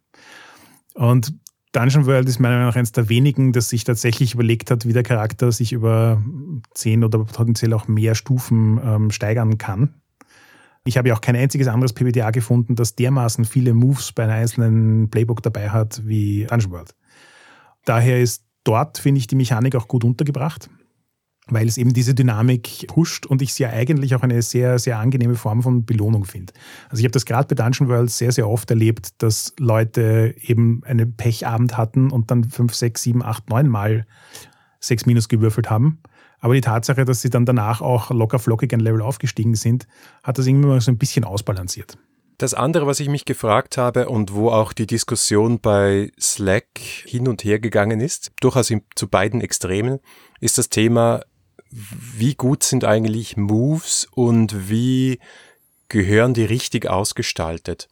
Und 0.94 1.34
Dungeon 1.72 2.06
World 2.06 2.28
ist 2.28 2.40
meiner 2.40 2.54
Meinung 2.54 2.70
nach 2.70 2.76
eines 2.76 2.92
der 2.92 3.08
wenigen, 3.08 3.52
das 3.52 3.68
sich 3.68 3.84
tatsächlich 3.84 4.34
überlegt 4.34 4.70
hat, 4.70 4.86
wie 4.86 4.94
der 4.94 5.02
Charakter 5.02 5.52
sich 5.52 5.72
über 5.72 6.22
zehn 6.72 7.04
oder 7.04 7.24
potenziell 7.24 7.74
auch 7.74 7.88
mehr 7.88 8.14
Stufen 8.14 8.80
ähm, 8.82 9.10
steigern 9.10 9.58
kann. 9.58 10.00
Ich 10.84 10.96
habe 10.96 11.08
ja 11.08 11.14
auch 11.14 11.20
kein 11.20 11.36
einziges 11.36 11.68
anderes 11.68 11.92
PBTA 11.92 12.30
gefunden, 12.30 12.74
das 12.74 12.94
dermaßen 12.94 13.44
viele 13.44 13.74
Moves 13.74 14.12
bei 14.12 14.24
einem 14.24 14.32
einzelnen 14.32 15.10
Playbook 15.10 15.42
dabei 15.42 15.68
hat 15.68 16.00
wie 16.06 16.46
Dungeon 16.46 16.72
World. 16.72 16.94
Daher 17.84 18.20
ist 18.20 18.47
dort 18.68 18.98
finde 18.98 19.18
ich 19.18 19.26
die 19.26 19.34
Mechanik 19.34 19.74
auch 19.74 19.88
gut 19.88 20.04
untergebracht, 20.04 20.68
weil 21.46 21.66
es 21.66 21.78
eben 21.78 21.94
diese 21.94 22.14
Dynamik 22.14 22.86
pusht 22.88 23.24
und 23.24 23.40
ich 23.40 23.54
sie 23.54 23.62
ja 23.62 23.70
eigentlich 23.70 24.14
auch 24.14 24.22
eine 24.22 24.42
sehr, 24.42 24.78
sehr 24.78 24.98
angenehme 24.98 25.36
Form 25.36 25.62
von 25.62 25.86
Belohnung 25.86 26.26
finde. 26.26 26.52
Also 26.90 27.00
ich 27.00 27.04
habe 27.04 27.12
das 27.12 27.24
gerade 27.24 27.54
bei 27.54 27.62
Dungeon 27.62 27.88
World 27.88 28.10
sehr, 28.10 28.30
sehr 28.30 28.46
oft 28.46 28.70
erlebt, 28.70 29.22
dass 29.22 29.54
Leute 29.58 30.34
eben 30.42 30.82
einen 30.84 31.16
Pechabend 31.16 31.78
hatten 31.78 32.10
und 32.10 32.30
dann 32.30 32.44
fünf, 32.44 32.74
sechs, 32.74 33.02
sieben, 33.02 33.22
acht, 33.22 33.48
neun 33.48 33.68
Mal 33.68 34.06
sechs 34.80 35.06
Minus 35.06 35.28
gewürfelt 35.28 35.70
haben. 35.70 36.00
Aber 36.40 36.54
die 36.54 36.60
Tatsache, 36.60 37.04
dass 37.04 37.22
sie 37.22 37.30
dann 37.30 37.46
danach 37.46 37.80
auch 37.80 38.10
locker 38.10 38.38
flockig 38.38 38.72
ein 38.74 38.80
Level 38.80 39.00
aufgestiegen 39.00 39.54
sind, 39.54 39.88
hat 40.22 40.38
das 40.38 40.46
irgendwie 40.46 40.68
mal 40.68 40.80
so 40.80 40.92
ein 40.92 40.98
bisschen 40.98 41.24
ausbalanciert. 41.24 41.98
Das 42.38 42.54
andere, 42.54 42.86
was 42.86 43.00
ich 43.00 43.08
mich 43.08 43.24
gefragt 43.24 43.76
habe 43.76 44.08
und 44.08 44.32
wo 44.32 44.50
auch 44.50 44.72
die 44.72 44.86
Diskussion 44.86 45.58
bei 45.58 46.12
Slack 46.20 46.78
hin 46.78 47.26
und 47.26 47.42
her 47.42 47.58
gegangen 47.58 48.00
ist, 48.00 48.30
durchaus 48.40 48.72
zu 48.94 49.08
beiden 49.08 49.40
Extremen, 49.40 49.98
ist 50.40 50.56
das 50.56 50.68
Thema, 50.68 51.24
wie 51.70 52.36
gut 52.36 52.62
sind 52.62 52.84
eigentlich 52.84 53.36
Moves 53.36 54.06
und 54.12 54.70
wie 54.70 55.18
gehören 55.88 56.32
die 56.32 56.44
richtig 56.44 56.88
ausgestaltet? 56.88 57.88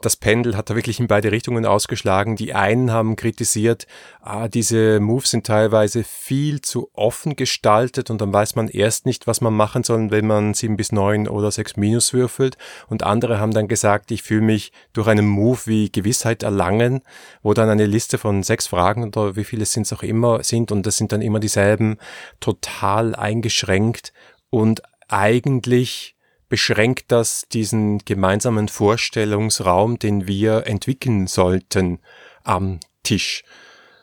Das 0.00 0.14
Pendel 0.14 0.56
hat 0.56 0.70
da 0.70 0.76
wirklich 0.76 1.00
in 1.00 1.08
beide 1.08 1.32
Richtungen 1.32 1.66
ausgeschlagen. 1.66 2.36
Die 2.36 2.54
einen 2.54 2.92
haben 2.92 3.16
kritisiert, 3.16 3.88
ah, 4.20 4.46
diese 4.46 5.00
Moves 5.00 5.32
sind 5.32 5.44
teilweise 5.44 6.04
viel 6.04 6.60
zu 6.60 6.88
offen 6.92 7.34
gestaltet 7.34 8.08
und 8.08 8.20
dann 8.20 8.32
weiß 8.32 8.54
man 8.54 8.68
erst 8.68 9.06
nicht, 9.06 9.26
was 9.26 9.40
man 9.40 9.54
machen 9.54 9.82
soll, 9.82 10.12
wenn 10.12 10.26
man 10.26 10.54
sieben 10.54 10.76
bis 10.76 10.92
neun 10.92 11.26
oder 11.26 11.50
sechs 11.50 11.76
Minus 11.76 12.12
würfelt. 12.12 12.56
Und 12.86 13.02
andere 13.02 13.40
haben 13.40 13.52
dann 13.52 13.66
gesagt, 13.66 14.12
ich 14.12 14.22
fühle 14.22 14.42
mich 14.42 14.70
durch 14.92 15.08
einen 15.08 15.26
Move 15.26 15.62
wie 15.64 15.90
Gewissheit 15.90 16.44
erlangen, 16.44 17.02
wo 17.42 17.52
dann 17.52 17.68
eine 17.68 17.86
Liste 17.86 18.18
von 18.18 18.44
sechs 18.44 18.68
Fragen 18.68 19.04
oder 19.04 19.34
wie 19.34 19.44
viele 19.44 19.66
sind 19.66 19.82
es 19.82 19.92
auch 19.92 20.04
immer 20.04 20.44
sind 20.44 20.70
und 20.70 20.86
das 20.86 20.96
sind 20.96 21.10
dann 21.10 21.22
immer 21.22 21.40
dieselben, 21.40 21.98
total 22.38 23.16
eingeschränkt 23.16 24.12
und 24.50 24.82
eigentlich 25.08 26.14
beschränkt 26.48 27.12
das 27.12 27.46
diesen 27.52 27.98
gemeinsamen 27.98 28.68
Vorstellungsraum, 28.68 29.98
den 29.98 30.26
wir 30.26 30.66
entwickeln 30.66 31.26
sollten 31.26 31.98
am 32.42 32.80
Tisch. 33.02 33.44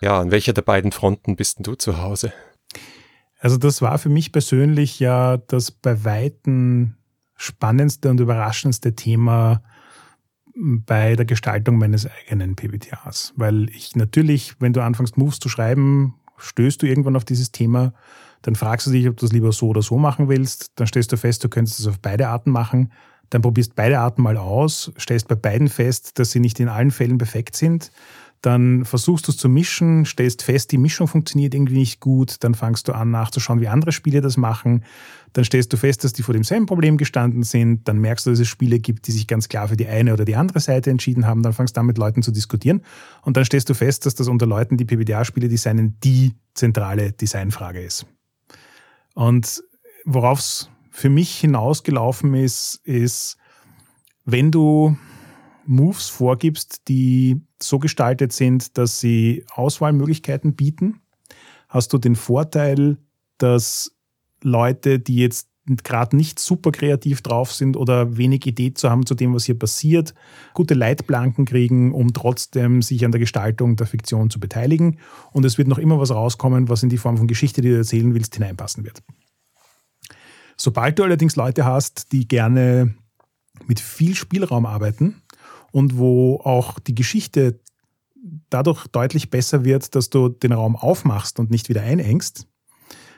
Ja, 0.01 0.19
an 0.19 0.31
welcher 0.31 0.53
der 0.53 0.61
beiden 0.61 0.91
Fronten 0.91 1.35
bist 1.35 1.57
denn 1.57 1.63
du 1.63 1.75
zu 1.75 2.01
Hause? 2.01 2.33
Also 3.39 3.57
das 3.57 3.81
war 3.81 3.97
für 3.97 4.09
mich 4.09 4.31
persönlich 4.31 4.99
ja 4.99 5.37
das 5.37 5.71
bei 5.71 6.03
weitem 6.03 6.95
spannendste 7.35 8.09
und 8.09 8.19
überraschendste 8.19 8.95
Thema 8.95 9.61
bei 10.55 11.15
der 11.15 11.25
Gestaltung 11.25 11.77
meines 11.77 12.07
eigenen 12.07 12.55
PBTAs. 12.55 13.33
Weil 13.35 13.69
ich 13.69 13.95
natürlich, 13.95 14.55
wenn 14.59 14.73
du 14.73 14.81
anfängst, 14.81 15.17
Moves 15.17 15.39
zu 15.39 15.49
schreiben, 15.49 16.15
stößt 16.37 16.81
du 16.81 16.85
irgendwann 16.85 17.15
auf 17.15 17.25
dieses 17.25 17.51
Thema 17.51 17.93
dann 18.45 18.53
fragst 18.53 18.85
du 18.85 18.91
dich, 18.91 19.09
ob 19.09 19.17
du 19.17 19.25
es 19.25 19.31
lieber 19.31 19.51
so 19.51 19.69
oder 19.69 19.81
so 19.81 19.97
machen 19.97 20.29
willst. 20.29 20.67
Dann 20.75 20.85
stellst 20.85 21.11
du 21.11 21.17
fest, 21.17 21.43
du 21.43 21.49
könntest 21.49 21.79
es 21.79 21.87
auf 21.87 21.99
beide 21.99 22.27
Arten 22.27 22.51
machen. 22.51 22.91
Dann 23.31 23.41
probierst 23.41 23.73
beide 23.73 23.97
Arten 23.97 24.21
mal 24.21 24.37
aus, 24.37 24.91
stellst 24.99 25.27
bei 25.27 25.33
beiden 25.33 25.67
fest, 25.67 26.19
dass 26.19 26.29
sie 26.29 26.39
nicht 26.39 26.59
in 26.59 26.69
allen 26.69 26.91
Fällen 26.91 27.17
perfekt 27.17 27.55
sind. 27.55 27.91
Dann 28.41 28.85
versuchst 28.85 29.27
du 29.27 29.31
es 29.31 29.37
zu 29.39 29.49
mischen, 29.49 30.05
stellst 30.05 30.43
fest, 30.43 30.71
die 30.71 30.77
Mischung 30.77 31.07
funktioniert 31.07 31.55
irgendwie 31.55 31.79
nicht 31.79 31.99
gut. 31.99 32.35
Dann 32.41 32.53
fangst 32.53 32.87
du 32.87 32.93
an 32.93 33.09
nachzuschauen, 33.09 33.61
wie 33.61 33.67
andere 33.67 33.91
Spiele 33.91 34.21
das 34.21 34.37
machen. 34.37 34.83
Dann 35.33 35.43
stellst 35.43 35.73
du 35.73 35.77
fest, 35.77 36.03
dass 36.03 36.13
die 36.13 36.21
vor 36.21 36.35
demselben 36.35 36.67
Problem 36.67 36.97
gestanden 36.97 37.41
sind. 37.41 37.87
Dann 37.87 37.97
merkst 37.97 38.27
du, 38.27 38.29
dass 38.29 38.39
es 38.39 38.47
Spiele 38.47 38.77
gibt, 38.77 39.07
die 39.07 39.11
sich 39.11 39.25
ganz 39.25 39.49
klar 39.49 39.69
für 39.69 39.75
die 39.75 39.87
eine 39.87 40.13
oder 40.13 40.23
die 40.23 40.35
andere 40.35 40.59
Seite 40.59 40.91
entschieden 40.91 41.25
haben. 41.25 41.41
Dann 41.41 41.53
fangst 41.53 41.75
du 41.75 41.79
an, 41.79 41.87
mit 41.87 41.97
Leuten 41.97 42.21
zu 42.21 42.29
diskutieren. 42.29 42.83
Und 43.23 43.37
dann 43.37 43.45
stellst 43.45 43.71
du 43.71 43.73
fest, 43.73 44.05
dass 44.05 44.13
das 44.13 44.27
unter 44.27 44.45
Leuten, 44.45 44.77
die 44.77 44.85
PBDA-Spiele 44.85 45.49
designen, 45.49 45.97
die 46.03 46.35
zentrale 46.53 47.13
Designfrage 47.13 47.81
ist. 47.81 48.05
Und 49.15 49.63
worauf 50.03 50.39
es 50.39 50.69
für 50.91 51.09
mich 51.09 51.39
hinausgelaufen 51.39 52.35
ist, 52.35 52.81
ist, 52.83 53.37
wenn 54.25 54.51
du 54.51 54.97
Moves 55.65 56.09
vorgibst, 56.09 56.87
die 56.87 57.41
so 57.61 57.79
gestaltet 57.79 58.33
sind, 58.33 58.77
dass 58.77 58.99
sie 58.99 59.45
Auswahlmöglichkeiten 59.51 60.55
bieten, 60.55 61.01
hast 61.69 61.91
du 61.93 61.97
den 61.97 62.15
Vorteil, 62.15 62.97
dass 63.37 63.95
Leute, 64.41 64.99
die 64.99 65.15
jetzt 65.15 65.49
gerade 65.65 66.15
nicht 66.15 66.39
super 66.39 66.71
kreativ 66.71 67.21
drauf 67.21 67.51
sind 67.51 67.75
oder 67.75 68.17
wenig 68.17 68.45
Idee 68.45 68.73
zu 68.73 68.89
haben 68.89 69.05
zu 69.05 69.15
dem, 69.15 69.33
was 69.33 69.45
hier 69.45 69.57
passiert, 69.57 70.13
gute 70.53 70.75
Leitplanken 70.75 71.45
kriegen, 71.45 71.91
um 71.91 72.13
trotzdem 72.13 72.81
sich 72.81 73.03
an 73.03 73.11
der 73.11 73.19
Gestaltung 73.19 73.75
der 73.75 73.87
Fiktion 73.87 74.29
zu 74.29 74.39
beteiligen. 74.39 74.99
Und 75.31 75.43
es 75.45 75.57
wird 75.57 75.67
noch 75.67 75.79
immer 75.79 75.99
was 75.99 76.11
rauskommen, 76.11 76.69
was 76.69 76.83
in 76.83 76.89
die 76.89 76.97
Form 76.97 77.17
von 77.17 77.27
Geschichte, 77.27 77.61
die 77.61 77.69
du 77.69 77.77
erzählen 77.77 78.13
willst, 78.13 78.35
hineinpassen 78.35 78.83
wird. 78.83 79.01
Sobald 80.55 80.99
du 80.99 81.03
allerdings 81.03 81.35
Leute 81.35 81.65
hast, 81.65 82.11
die 82.11 82.27
gerne 82.27 82.95
mit 83.65 83.79
viel 83.79 84.15
Spielraum 84.15 84.65
arbeiten 84.65 85.21
und 85.71 85.97
wo 85.97 86.39
auch 86.43 86.79
die 86.79 86.95
Geschichte 86.95 87.59
dadurch 88.49 88.87
deutlich 88.87 89.29
besser 89.29 89.65
wird, 89.65 89.95
dass 89.95 90.09
du 90.09 90.29
den 90.29 90.53
Raum 90.53 90.75
aufmachst 90.75 91.39
und 91.39 91.51
nicht 91.51 91.69
wieder 91.69 91.81
einengst, 91.81 92.47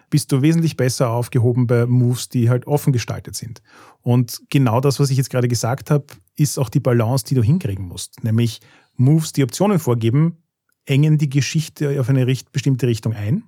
bist 0.09 0.31
du 0.31 0.41
wesentlich 0.41 0.77
besser 0.77 1.09
aufgehoben 1.09 1.67
bei 1.67 1.85
Moves, 1.85 2.29
die 2.29 2.49
halt 2.49 2.67
offen 2.67 2.93
gestaltet 2.93 3.35
sind. 3.35 3.61
Und 4.01 4.41
genau 4.49 4.79
das, 4.79 4.99
was 4.99 5.09
ich 5.09 5.17
jetzt 5.17 5.29
gerade 5.29 5.47
gesagt 5.47 5.91
habe, 5.91 6.05
ist 6.35 6.57
auch 6.57 6.69
die 6.69 6.79
Balance, 6.79 7.25
die 7.25 7.35
du 7.35 7.43
hinkriegen 7.43 7.87
musst. 7.87 8.23
Nämlich 8.23 8.61
Moves, 8.95 9.33
die 9.33 9.43
Optionen 9.43 9.79
vorgeben, 9.79 10.37
engen 10.85 11.17
die 11.17 11.29
Geschichte 11.29 11.99
auf 11.99 12.09
eine 12.09 12.25
bestimmte 12.51 12.87
Richtung 12.87 13.13
ein. 13.13 13.43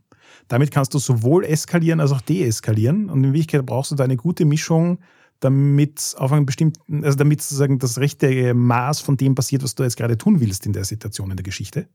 Damit 0.48 0.72
kannst 0.72 0.94
du 0.94 1.00
sowohl 1.00 1.46
eskalieren 1.46 2.00
als 2.00 2.12
auch 2.12 2.22
deeskalieren. 2.22 3.10
Und 3.10 3.24
in 3.24 3.34
Wirklichkeit 3.34 3.66
brauchst 3.66 3.92
du 3.92 3.96
da 3.96 4.04
eine 4.04 4.18
gute 4.18 4.46
Mischung, 4.46 5.00
damit 5.40 6.16
auf 6.18 6.32
einen 6.32 6.46
bestimmten, 6.46 7.04
also 7.04 7.18
damit 7.18 7.42
sozusagen 7.42 7.80
das 7.80 7.98
richtige 7.98 8.54
Maß 8.54 9.00
von 9.00 9.16
dem 9.16 9.36
passiert, 9.36 9.64
was 9.64 9.76
du 9.76 9.84
jetzt 9.84 9.96
gerade 9.96 10.18
tun 10.18 10.40
willst 10.42 10.66
in 10.66 10.74
der 10.74 10.84
Situation 10.84 11.32
in 11.32 11.38
der 11.38 11.44
Geschichte. 11.44 11.88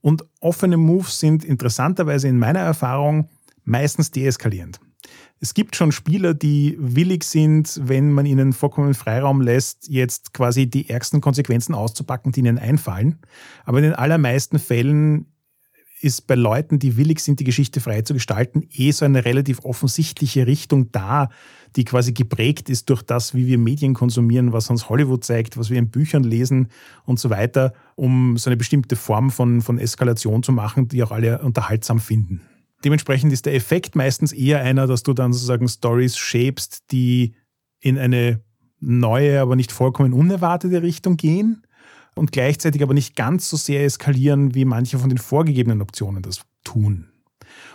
Und 0.00 0.24
offene 0.40 0.78
Moves 0.78 1.18
sind 1.18 1.44
interessanterweise 1.44 2.28
in 2.28 2.38
meiner 2.38 2.60
Erfahrung 2.60 3.28
meistens 3.70 4.10
deeskalierend. 4.10 4.80
Es 5.42 5.54
gibt 5.54 5.74
schon 5.74 5.90
Spieler, 5.90 6.34
die 6.34 6.76
willig 6.78 7.24
sind, 7.24 7.80
wenn 7.82 8.12
man 8.12 8.26
ihnen 8.26 8.52
vollkommen 8.52 8.92
Freiraum 8.92 9.40
lässt, 9.40 9.88
jetzt 9.88 10.34
quasi 10.34 10.66
die 10.66 10.90
ärgsten 10.90 11.22
Konsequenzen 11.22 11.74
auszupacken, 11.74 12.32
die 12.32 12.40
ihnen 12.40 12.58
einfallen. 12.58 13.20
Aber 13.64 13.78
in 13.78 13.84
den 13.84 13.94
allermeisten 13.94 14.58
Fällen 14.58 15.32
ist 16.02 16.26
bei 16.26 16.34
Leuten, 16.34 16.78
die 16.78 16.96
willig 16.96 17.20
sind, 17.20 17.40
die 17.40 17.44
Geschichte 17.44 17.80
frei 17.80 18.02
zu 18.02 18.14
gestalten, 18.14 18.66
eh 18.72 18.90
so 18.90 19.04
eine 19.04 19.24
relativ 19.24 19.64
offensichtliche 19.64 20.46
Richtung 20.46 20.92
da, 20.92 21.30
die 21.76 21.84
quasi 21.84 22.12
geprägt 22.12 22.68
ist 22.68 22.90
durch 22.90 23.02
das, 23.02 23.34
wie 23.34 23.46
wir 23.46 23.58
Medien 23.58 23.94
konsumieren, 23.94 24.52
was 24.52 24.68
uns 24.68 24.88
Hollywood 24.88 25.24
zeigt, 25.24 25.56
was 25.56 25.70
wir 25.70 25.78
in 25.78 25.90
Büchern 25.90 26.24
lesen 26.24 26.68
und 27.04 27.18
so 27.20 27.30
weiter, 27.30 27.72
um 27.96 28.36
so 28.36 28.50
eine 28.50 28.56
bestimmte 28.56 28.96
Form 28.96 29.30
von, 29.30 29.60
von 29.62 29.78
Eskalation 29.78 30.42
zu 30.42 30.52
machen, 30.52 30.88
die 30.88 31.02
auch 31.02 31.12
alle 31.12 31.40
unterhaltsam 31.40 32.00
finden. 32.00 32.42
Dementsprechend 32.84 33.32
ist 33.32 33.46
der 33.46 33.54
Effekt 33.54 33.94
meistens 33.94 34.32
eher 34.32 34.60
einer, 34.60 34.86
dass 34.86 35.02
du 35.02 35.12
dann 35.12 35.32
sozusagen 35.32 35.68
Stories 35.68 36.16
shapest, 36.16 36.90
die 36.90 37.34
in 37.80 37.98
eine 37.98 38.42
neue, 38.80 39.40
aber 39.40 39.56
nicht 39.56 39.72
vollkommen 39.72 40.12
unerwartete 40.12 40.82
Richtung 40.82 41.16
gehen 41.16 41.66
und 42.14 42.32
gleichzeitig 42.32 42.82
aber 42.82 42.94
nicht 42.94 43.16
ganz 43.16 43.48
so 43.50 43.56
sehr 43.56 43.84
eskalieren, 43.84 44.54
wie 44.54 44.64
manche 44.64 44.98
von 44.98 45.10
den 45.10 45.18
vorgegebenen 45.18 45.82
Optionen 45.82 46.22
das 46.22 46.40
tun. 46.64 47.06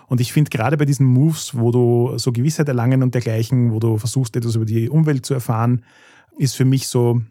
Und 0.07 0.21
ich 0.21 0.33
finde 0.33 0.49
gerade 0.49 0.77
bei 0.77 0.85
diesen 0.85 1.05
Moves, 1.05 1.57
wo 1.57 1.71
du 1.71 2.17
so 2.17 2.31
Gewissheit 2.31 2.67
erlangen 2.67 3.03
und 3.03 3.13
dergleichen, 3.13 3.71
wo 3.71 3.79
du 3.79 3.97
versuchst, 3.97 4.35
etwas 4.35 4.55
über 4.55 4.65
die 4.65 4.89
Umwelt 4.89 5.25
zu 5.25 5.33
erfahren, 5.33 5.83
ist 6.37 6.55
für 6.55 6.65
mich 6.65 6.87
so 6.87 7.21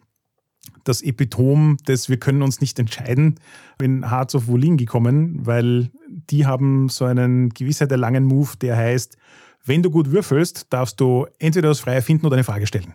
das 0.84 1.02
Epitom 1.02 1.76
des 1.86 2.08
Wir 2.08 2.18
können 2.18 2.42
uns 2.42 2.60
nicht 2.60 2.78
entscheiden, 2.78 3.36
in 3.80 4.10
Hearts 4.10 4.34
of 4.34 4.48
Wolin 4.48 4.76
gekommen, 4.76 5.46
weil 5.46 5.90
die 6.30 6.46
haben 6.46 6.88
so 6.88 7.04
einen 7.04 7.50
Gewissheit 7.50 7.90
erlangen 7.90 8.24
Move, 8.24 8.56
der 8.60 8.76
heißt, 8.76 9.16
wenn 9.64 9.82
du 9.82 9.90
gut 9.90 10.10
würfelst, 10.10 10.66
darfst 10.70 11.00
du 11.00 11.26
entweder 11.38 11.68
das 11.68 11.80
Freie 11.80 12.02
finden 12.02 12.26
oder 12.26 12.34
eine 12.34 12.44
Frage 12.44 12.66
stellen. 12.66 12.94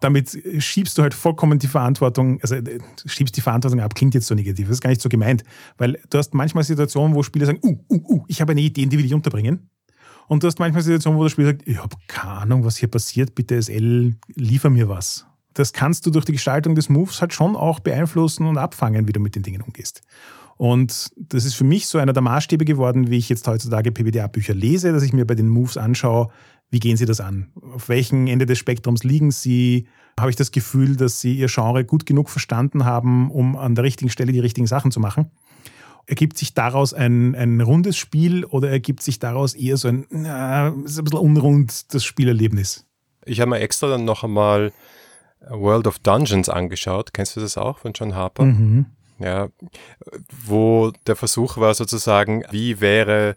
Damit 0.00 0.38
schiebst 0.58 0.96
du 0.96 1.02
halt 1.02 1.12
vollkommen 1.12 1.58
die 1.58 1.66
Verantwortung, 1.66 2.40
also 2.40 2.54
äh, 2.54 2.78
schiebst 3.04 3.36
die 3.36 3.42
Verantwortung 3.42 3.80
ab, 3.80 3.94
klingt 3.94 4.14
jetzt 4.14 4.26
so 4.26 4.34
negativ, 4.34 4.68
das 4.68 4.76
ist 4.76 4.80
gar 4.80 4.88
nicht 4.88 5.02
so 5.02 5.10
gemeint, 5.10 5.44
weil 5.76 6.00
du 6.08 6.16
hast 6.16 6.32
manchmal 6.32 6.64
Situationen, 6.64 7.14
wo 7.14 7.22
Spieler 7.22 7.44
sagen, 7.44 7.60
uh, 7.62 7.76
uh, 7.90 8.14
uh, 8.14 8.24
ich 8.26 8.40
habe 8.40 8.52
eine 8.52 8.62
Idee, 8.62 8.86
die 8.86 8.96
will 8.96 9.04
ich 9.04 9.12
unterbringen. 9.12 9.68
Und 10.28 10.42
du 10.42 10.46
hast 10.46 10.58
manchmal 10.58 10.82
Situationen, 10.82 11.18
wo 11.18 11.24
der 11.24 11.30
Spieler 11.30 11.48
sagt, 11.48 11.68
ich 11.68 11.76
habe 11.76 11.94
keine 12.06 12.32
Ahnung, 12.32 12.64
was 12.64 12.78
hier 12.78 12.88
passiert, 12.88 13.34
bitte 13.34 13.60
SL, 13.60 14.16
liefer 14.34 14.70
mir 14.70 14.88
was 14.88 15.26
das 15.54 15.72
kannst 15.72 16.04
du 16.04 16.10
durch 16.10 16.24
die 16.24 16.32
Gestaltung 16.32 16.74
des 16.74 16.88
Moves 16.88 17.20
halt 17.20 17.32
schon 17.32 17.56
auch 17.56 17.80
beeinflussen 17.80 18.46
und 18.46 18.58
abfangen, 18.58 19.08
wie 19.08 19.12
du 19.12 19.20
mit 19.20 19.36
den 19.36 19.42
Dingen 19.42 19.62
umgehst. 19.62 20.02
Und 20.56 21.10
das 21.16 21.44
ist 21.44 21.54
für 21.54 21.64
mich 21.64 21.88
so 21.88 21.98
einer 21.98 22.12
der 22.12 22.22
Maßstäbe 22.22 22.64
geworden, 22.64 23.10
wie 23.10 23.18
ich 23.18 23.28
jetzt 23.28 23.46
heutzutage 23.48 23.90
PBDA-Bücher 23.90 24.54
lese, 24.54 24.92
dass 24.92 25.02
ich 25.02 25.12
mir 25.12 25.26
bei 25.26 25.34
den 25.34 25.48
Moves 25.48 25.76
anschaue, 25.76 26.28
wie 26.70 26.80
gehen 26.80 26.96
sie 26.96 27.06
das 27.06 27.20
an? 27.20 27.52
Auf 27.74 27.88
welchem 27.88 28.26
Ende 28.26 28.46
des 28.46 28.58
Spektrums 28.58 29.04
liegen 29.04 29.30
sie? 29.30 29.86
Habe 30.18 30.30
ich 30.30 30.36
das 30.36 30.50
Gefühl, 30.50 30.96
dass 30.96 31.20
sie 31.20 31.34
ihr 31.34 31.48
Genre 31.48 31.84
gut 31.84 32.06
genug 32.06 32.30
verstanden 32.30 32.84
haben, 32.84 33.30
um 33.30 33.56
an 33.56 33.74
der 33.74 33.84
richtigen 33.84 34.10
Stelle 34.10 34.32
die 34.32 34.40
richtigen 34.40 34.66
Sachen 34.66 34.90
zu 34.90 35.00
machen? 35.00 35.30
Ergibt 36.06 36.36
sich 36.36 36.52
daraus 36.52 36.92
ein, 36.92 37.34
ein 37.34 37.60
rundes 37.60 37.96
Spiel 37.96 38.44
oder 38.44 38.70
ergibt 38.70 39.02
sich 39.02 39.18
daraus 39.18 39.54
eher 39.54 39.76
so 39.76 39.88
ein, 39.88 40.06
na, 40.10 40.68
ist 40.68 40.98
ein 40.98 41.04
bisschen 41.04 41.18
unrund 41.18 41.94
das 41.94 42.04
Spielerlebnis? 42.04 42.86
Ich 43.24 43.40
habe 43.40 43.50
mir 43.50 43.60
extra 43.60 43.88
dann 43.88 44.04
noch 44.04 44.22
einmal 44.22 44.72
World 45.48 45.86
of 45.86 45.98
Dungeons 46.00 46.48
angeschaut. 46.48 47.14
Kennst 47.14 47.36
du 47.36 47.40
das 47.40 47.56
auch 47.56 47.78
von 47.78 47.92
John 47.94 48.14
Harper? 48.14 48.44
Mhm. 48.44 48.86
Ja, 49.18 49.48
wo 50.46 50.92
der 51.06 51.16
Versuch 51.16 51.56
war 51.56 51.74
sozusagen, 51.74 52.42
wie 52.50 52.80
wäre 52.80 53.36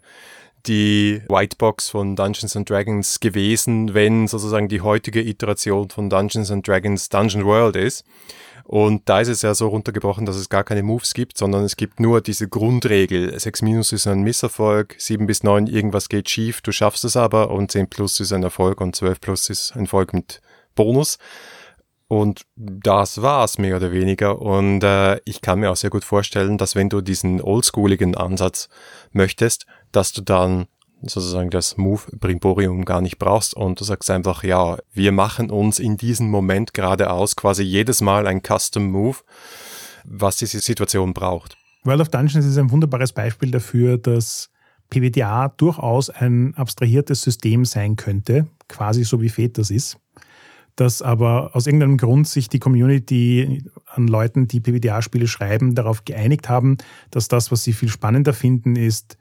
die 0.66 1.22
Whitebox 1.28 1.88
von 1.88 2.16
Dungeons 2.16 2.56
and 2.56 2.68
Dragons 2.68 3.20
gewesen, 3.20 3.94
wenn 3.94 4.26
sozusagen 4.28 4.68
die 4.68 4.80
heutige 4.80 5.22
Iteration 5.22 5.88
von 5.88 6.10
Dungeons 6.10 6.50
and 6.50 6.66
Dragons 6.66 7.08
Dungeon 7.08 7.44
World 7.44 7.76
ist. 7.76 8.04
Und 8.64 9.08
da 9.08 9.20
ist 9.22 9.28
es 9.28 9.40
ja 9.40 9.54
so 9.54 9.68
runtergebrochen, 9.68 10.26
dass 10.26 10.36
es 10.36 10.50
gar 10.50 10.62
keine 10.62 10.82
Moves 10.82 11.14
gibt, 11.14 11.38
sondern 11.38 11.64
es 11.64 11.76
gibt 11.76 12.00
nur 12.00 12.20
diese 12.20 12.48
Grundregel. 12.48 13.38
6 13.38 13.62
minus 13.62 13.92
ist 13.92 14.06
ein 14.06 14.20
Misserfolg, 14.20 14.94
7 14.98 15.26
bis 15.26 15.42
9 15.42 15.68
irgendwas 15.68 16.10
geht 16.10 16.28
schief, 16.28 16.60
du 16.60 16.70
schaffst 16.70 17.02
es 17.06 17.16
aber 17.16 17.50
und 17.50 17.70
10 17.72 17.88
plus 17.88 18.20
ist 18.20 18.30
ein 18.32 18.42
Erfolg 18.42 18.82
und 18.82 18.94
12 18.94 19.20
plus 19.22 19.48
ist 19.48 19.72
ein 19.74 19.84
Erfolg 19.84 20.12
mit 20.12 20.42
Bonus. 20.74 21.16
Und 22.08 22.46
das 22.56 23.20
war's 23.20 23.58
mehr 23.58 23.76
oder 23.76 23.92
weniger. 23.92 24.40
Und 24.40 24.82
äh, 24.82 25.20
ich 25.26 25.42
kann 25.42 25.60
mir 25.60 25.70
auch 25.70 25.76
sehr 25.76 25.90
gut 25.90 26.04
vorstellen, 26.04 26.56
dass 26.56 26.74
wenn 26.74 26.88
du 26.88 27.02
diesen 27.02 27.42
oldschooligen 27.42 28.14
Ansatz 28.14 28.70
möchtest, 29.12 29.66
dass 29.92 30.12
du 30.12 30.22
dann 30.22 30.66
sozusagen 31.02 31.50
das 31.50 31.76
Move 31.76 32.02
Brimborium 32.18 32.84
gar 32.84 33.02
nicht 33.02 33.18
brauchst 33.18 33.54
und 33.54 33.78
du 33.78 33.84
sagst 33.84 34.10
einfach, 34.10 34.42
ja, 34.42 34.78
wir 34.92 35.12
machen 35.12 35.50
uns 35.50 35.78
in 35.78 35.96
diesem 35.96 36.30
Moment 36.30 36.74
geradeaus 36.74 37.36
quasi 37.36 37.62
jedes 37.62 38.00
Mal 38.00 38.26
ein 38.26 38.42
Custom 38.42 38.90
Move, 38.90 39.18
was 40.04 40.38
diese 40.38 40.60
Situation 40.60 41.14
braucht. 41.14 41.56
World 41.84 42.00
of 42.00 42.08
Dungeons 42.08 42.44
ist 42.44 42.58
ein 42.58 42.70
wunderbares 42.70 43.12
Beispiel 43.12 43.50
dafür, 43.50 43.98
dass 43.98 44.50
PBTA 44.90 45.48
durchaus 45.48 46.10
ein 46.10 46.54
abstrahiertes 46.56 47.22
System 47.22 47.64
sein 47.64 47.96
könnte, 47.96 48.48
quasi 48.66 49.04
so 49.04 49.20
wie 49.20 49.28
Fate 49.28 49.58
das 49.58 49.70
ist 49.70 49.98
dass 50.80 51.02
aber 51.02 51.56
aus 51.56 51.66
irgendeinem 51.66 51.96
Grund 51.96 52.28
sich 52.28 52.48
die 52.48 52.60
Community 52.60 53.64
an 53.86 54.06
Leuten, 54.06 54.46
die 54.46 54.60
PBTA-Spiele 54.60 55.26
schreiben, 55.26 55.74
darauf 55.74 56.04
geeinigt 56.04 56.48
haben, 56.48 56.78
dass 57.10 57.26
das, 57.26 57.50
was 57.50 57.64
sie 57.64 57.72
viel 57.72 57.88
spannender 57.88 58.32
finden, 58.32 58.76
ist, 58.76 59.18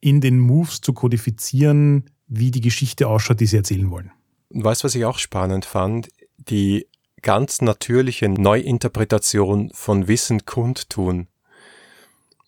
in 0.00 0.22
den 0.22 0.40
Moves 0.40 0.80
zu 0.80 0.94
kodifizieren, 0.94 2.10
wie 2.28 2.50
die 2.50 2.62
Geschichte 2.62 3.08
ausschaut, 3.08 3.40
die 3.40 3.46
sie 3.46 3.58
erzählen 3.58 3.90
wollen. 3.90 4.10
Und 4.48 4.64
weißt 4.64 4.84
was 4.84 4.94
ich 4.94 5.04
auch 5.04 5.18
spannend 5.18 5.66
fand? 5.66 6.08
Die 6.38 6.86
ganz 7.20 7.60
natürliche 7.60 8.30
Neuinterpretation 8.30 9.70
von 9.74 10.08
Wissen 10.08 10.46
kundtun. 10.46 11.26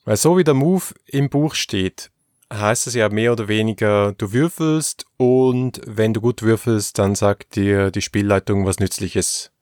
Weil 0.05 0.17
so 0.17 0.39
wie 0.39 0.45
der 0.45 0.55
Move 0.55 0.85
im 1.05 1.29
Buch 1.29 1.55
steht, 1.55 2.11
heißt 2.53 2.87
es 2.87 2.95
ja 2.95 3.09
mehr 3.09 3.33
oder 3.33 3.49
weniger, 3.49 4.13
du 4.13 4.33
würfelst 4.33 5.07
und 5.17 5.81
wenn 5.87 6.15
du 6.15 6.21
gut 6.21 6.43
würfelst, 6.43 6.99
dann 6.99 7.15
sagt 7.15 7.57
dir 7.57 7.91
die 7.91 8.03
Spielleitung 8.03 8.65
was 8.65 8.79
Nützliches 8.79 9.53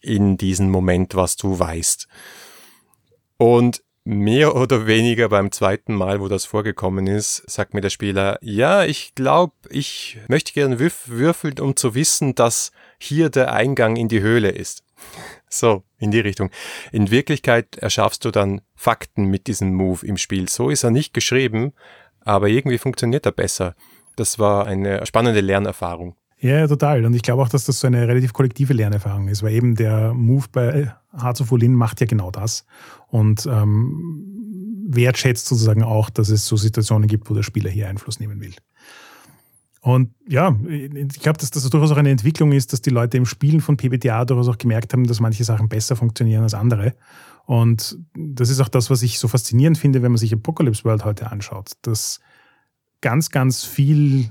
in 0.00 0.36
diesem 0.36 0.70
Moment, 0.70 1.14
was 1.14 1.36
du 1.36 1.58
weißt. 1.58 2.08
Und 3.36 3.82
mehr 4.04 4.56
oder 4.56 4.86
weniger 4.86 5.28
beim 5.28 5.52
zweiten 5.52 5.94
Mal, 5.94 6.20
wo 6.20 6.28
das 6.28 6.46
vorgekommen 6.46 7.06
ist, 7.06 7.42
sagt 7.48 7.74
mir 7.74 7.82
der 7.82 7.90
Spieler, 7.90 8.38
ja, 8.40 8.84
ich 8.84 9.14
glaube, 9.14 9.52
ich 9.68 10.18
möchte 10.28 10.54
gerne 10.54 10.78
würf 10.78 11.08
würfeln, 11.08 11.58
um 11.60 11.76
zu 11.76 11.94
wissen, 11.94 12.34
dass 12.34 12.72
hier 12.98 13.28
der 13.28 13.52
Eingang 13.52 13.96
in 13.96 14.08
die 14.08 14.20
Höhle 14.20 14.50
ist. 14.50 14.82
So, 15.50 15.82
in 15.98 16.10
die 16.10 16.20
Richtung. 16.20 16.50
In 16.92 17.10
Wirklichkeit 17.10 17.78
erschaffst 17.78 18.22
du 18.26 18.30
dann 18.30 18.60
Fakten 18.74 19.24
mit 19.24 19.46
diesem 19.46 19.72
Move 19.72 20.04
im 20.04 20.18
Spiel. 20.18 20.46
So 20.50 20.68
ist 20.68 20.84
er 20.84 20.90
nicht 20.90 21.14
geschrieben, 21.14 21.72
aber 22.28 22.48
irgendwie 22.48 22.78
funktioniert 22.78 23.24
er 23.24 23.32
besser. 23.32 23.74
Das 24.16 24.38
war 24.38 24.66
eine 24.66 25.06
spannende 25.06 25.40
Lernerfahrung. 25.40 26.14
Ja, 26.40 26.66
total. 26.68 27.04
Und 27.04 27.14
ich 27.14 27.22
glaube 27.22 27.42
auch, 27.42 27.48
dass 27.48 27.64
das 27.64 27.80
so 27.80 27.86
eine 27.86 28.06
relativ 28.06 28.32
kollektive 28.32 28.72
Lernerfahrung 28.72 29.28
ist, 29.28 29.42
weil 29.42 29.54
eben 29.54 29.74
der 29.74 30.14
Move 30.14 30.44
bei 30.52 30.92
Hearts 31.18 31.40
of 31.40 31.50
Olin 31.50 31.74
macht 31.74 32.00
ja 32.00 32.06
genau 32.06 32.30
das 32.30 32.64
und 33.08 33.46
ähm, 33.46 34.84
wertschätzt 34.88 35.46
sozusagen 35.46 35.82
auch, 35.82 36.10
dass 36.10 36.28
es 36.28 36.46
so 36.46 36.56
Situationen 36.56 37.08
gibt, 37.08 37.28
wo 37.28 37.34
der 37.34 37.42
Spieler 37.42 37.70
hier 37.70 37.88
Einfluss 37.88 38.20
nehmen 38.20 38.40
will. 38.40 38.54
Und 39.80 40.10
ja, 40.28 40.54
ich 40.68 41.20
glaube, 41.20 41.38
dass 41.38 41.50
das 41.50 41.68
durchaus 41.70 41.92
auch 41.92 41.96
eine 41.96 42.10
Entwicklung 42.10 42.52
ist, 42.52 42.72
dass 42.72 42.82
die 42.82 42.90
Leute 42.90 43.16
im 43.16 43.26
Spielen 43.26 43.60
von 43.60 43.76
PBTA 43.76 44.24
durchaus 44.24 44.48
auch 44.48 44.58
gemerkt 44.58 44.92
haben, 44.92 45.06
dass 45.06 45.20
manche 45.20 45.44
Sachen 45.44 45.68
besser 45.68 45.96
funktionieren 45.96 46.42
als 46.42 46.54
andere. 46.54 46.94
Und 47.48 47.98
das 48.14 48.50
ist 48.50 48.60
auch 48.60 48.68
das, 48.68 48.90
was 48.90 49.02
ich 49.02 49.18
so 49.18 49.26
faszinierend 49.26 49.78
finde, 49.78 50.02
wenn 50.02 50.12
man 50.12 50.18
sich 50.18 50.34
Apocalypse 50.34 50.84
World 50.84 51.06
heute 51.06 51.32
anschaut, 51.32 51.72
dass 51.80 52.20
ganz, 53.00 53.30
ganz 53.30 53.64
viel, 53.64 54.28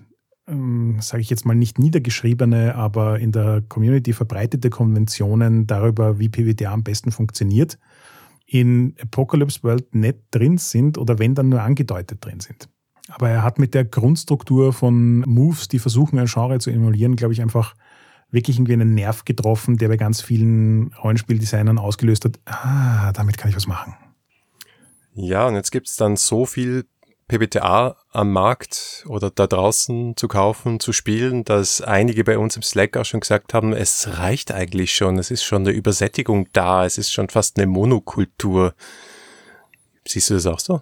ähm, 0.47 0.97
sage 1.01 1.21
ich 1.21 1.31
jetzt 1.31 1.43
mal 1.43 1.55
nicht 1.55 1.79
niedergeschriebene, 1.79 2.75
aber 2.75 3.17
in 3.17 3.31
der 3.31 3.63
Community 3.67 4.13
verbreitete 4.13 4.69
Konventionen 4.69 5.65
darüber, 5.65 6.19
wie 6.19 6.29
PWTA 6.29 6.71
am 6.71 6.83
besten 6.83 7.11
funktioniert, 7.11 7.79
in 8.45 8.93
Apocalypse 9.01 9.63
World 9.63 9.95
nicht 9.95 10.19
drin 10.29 10.59
sind 10.59 10.99
oder 10.99 11.17
wenn 11.17 11.33
dann 11.33 11.49
nur 11.49 11.63
angedeutet 11.63 12.23
drin 12.23 12.39
sind. 12.39 12.69
Aber 13.09 13.29
er 13.29 13.41
hat 13.41 13.57
mit 13.57 13.73
der 13.73 13.85
Grundstruktur 13.85 14.73
von 14.73 15.21
Moves, 15.21 15.67
die 15.67 15.79
versuchen, 15.79 16.19
ein 16.19 16.27
Genre 16.27 16.59
zu 16.59 16.69
emulieren, 16.69 17.15
glaube 17.15 17.33
ich, 17.33 17.41
einfach 17.41 17.73
wirklich 18.29 18.57
irgendwie 18.57 18.73
einen 18.73 18.93
Nerv 18.93 19.25
getroffen, 19.25 19.77
der 19.77 19.87
bei 19.87 19.97
ganz 19.97 20.21
vielen 20.21 20.93
Rollenspieldesignern 20.93 21.77
ausgelöst 21.77 22.25
hat, 22.25 22.39
ah, 22.45 23.11
damit 23.13 23.37
kann 23.37 23.49
ich 23.49 23.55
was 23.55 23.67
machen. 23.67 23.95
Ja, 25.13 25.47
und 25.47 25.55
jetzt 25.55 25.71
gibt 25.71 25.87
es 25.87 25.95
dann 25.95 26.15
so 26.15 26.45
viel 26.45 26.85
PBTA 27.27 27.97
am 28.11 28.31
Markt 28.31 29.03
oder 29.07 29.29
da 29.29 29.47
draußen 29.47 30.15
zu 30.15 30.27
kaufen, 30.27 30.79
zu 30.79 30.93
spielen, 30.93 31.43
dass 31.43 31.81
einige 31.81 32.23
bei 32.23 32.37
uns 32.37 32.55
im 32.55 32.61
Slack 32.61 32.95
auch 32.95 33.03
schon 33.03 33.19
gesagt 33.19 33.53
haben, 33.53 33.73
es 33.73 34.17
reicht 34.17 34.51
eigentlich 34.51 34.93
schon, 34.93 35.17
es 35.17 35.29
ist 35.29 35.43
schon 35.43 35.63
eine 35.63 35.71
Übersättigung 35.71 36.47
da, 36.53 36.85
es 36.85 36.97
ist 36.97 37.11
schon 37.11 37.29
fast 37.29 37.57
eine 37.57 37.67
Monokultur. 37.67 38.75
Siehst 40.07 40.29
du 40.29 40.35
das 40.35 40.45
auch 40.45 40.59
so? 40.59 40.81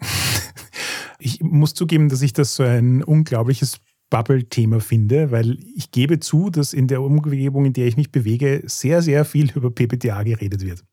Ich 1.20 1.40
muss 1.40 1.74
zugeben, 1.74 2.08
dass 2.08 2.22
ich 2.22 2.32
das 2.32 2.54
so 2.54 2.62
ein 2.62 3.02
unglaubliches 3.02 3.80
Bubble-Thema 4.10 4.80
finde, 4.80 5.30
weil 5.30 5.58
ich 5.74 5.90
gebe 5.90 6.18
zu, 6.18 6.50
dass 6.50 6.72
in 6.72 6.88
der 6.88 7.02
Umgebung, 7.02 7.66
in 7.66 7.72
der 7.72 7.86
ich 7.86 7.96
mich 7.96 8.10
bewege, 8.10 8.62
sehr, 8.66 9.02
sehr 9.02 9.24
viel 9.24 9.50
über 9.54 9.70
PPTA 9.70 10.22
geredet 10.22 10.64
wird. 10.64 10.84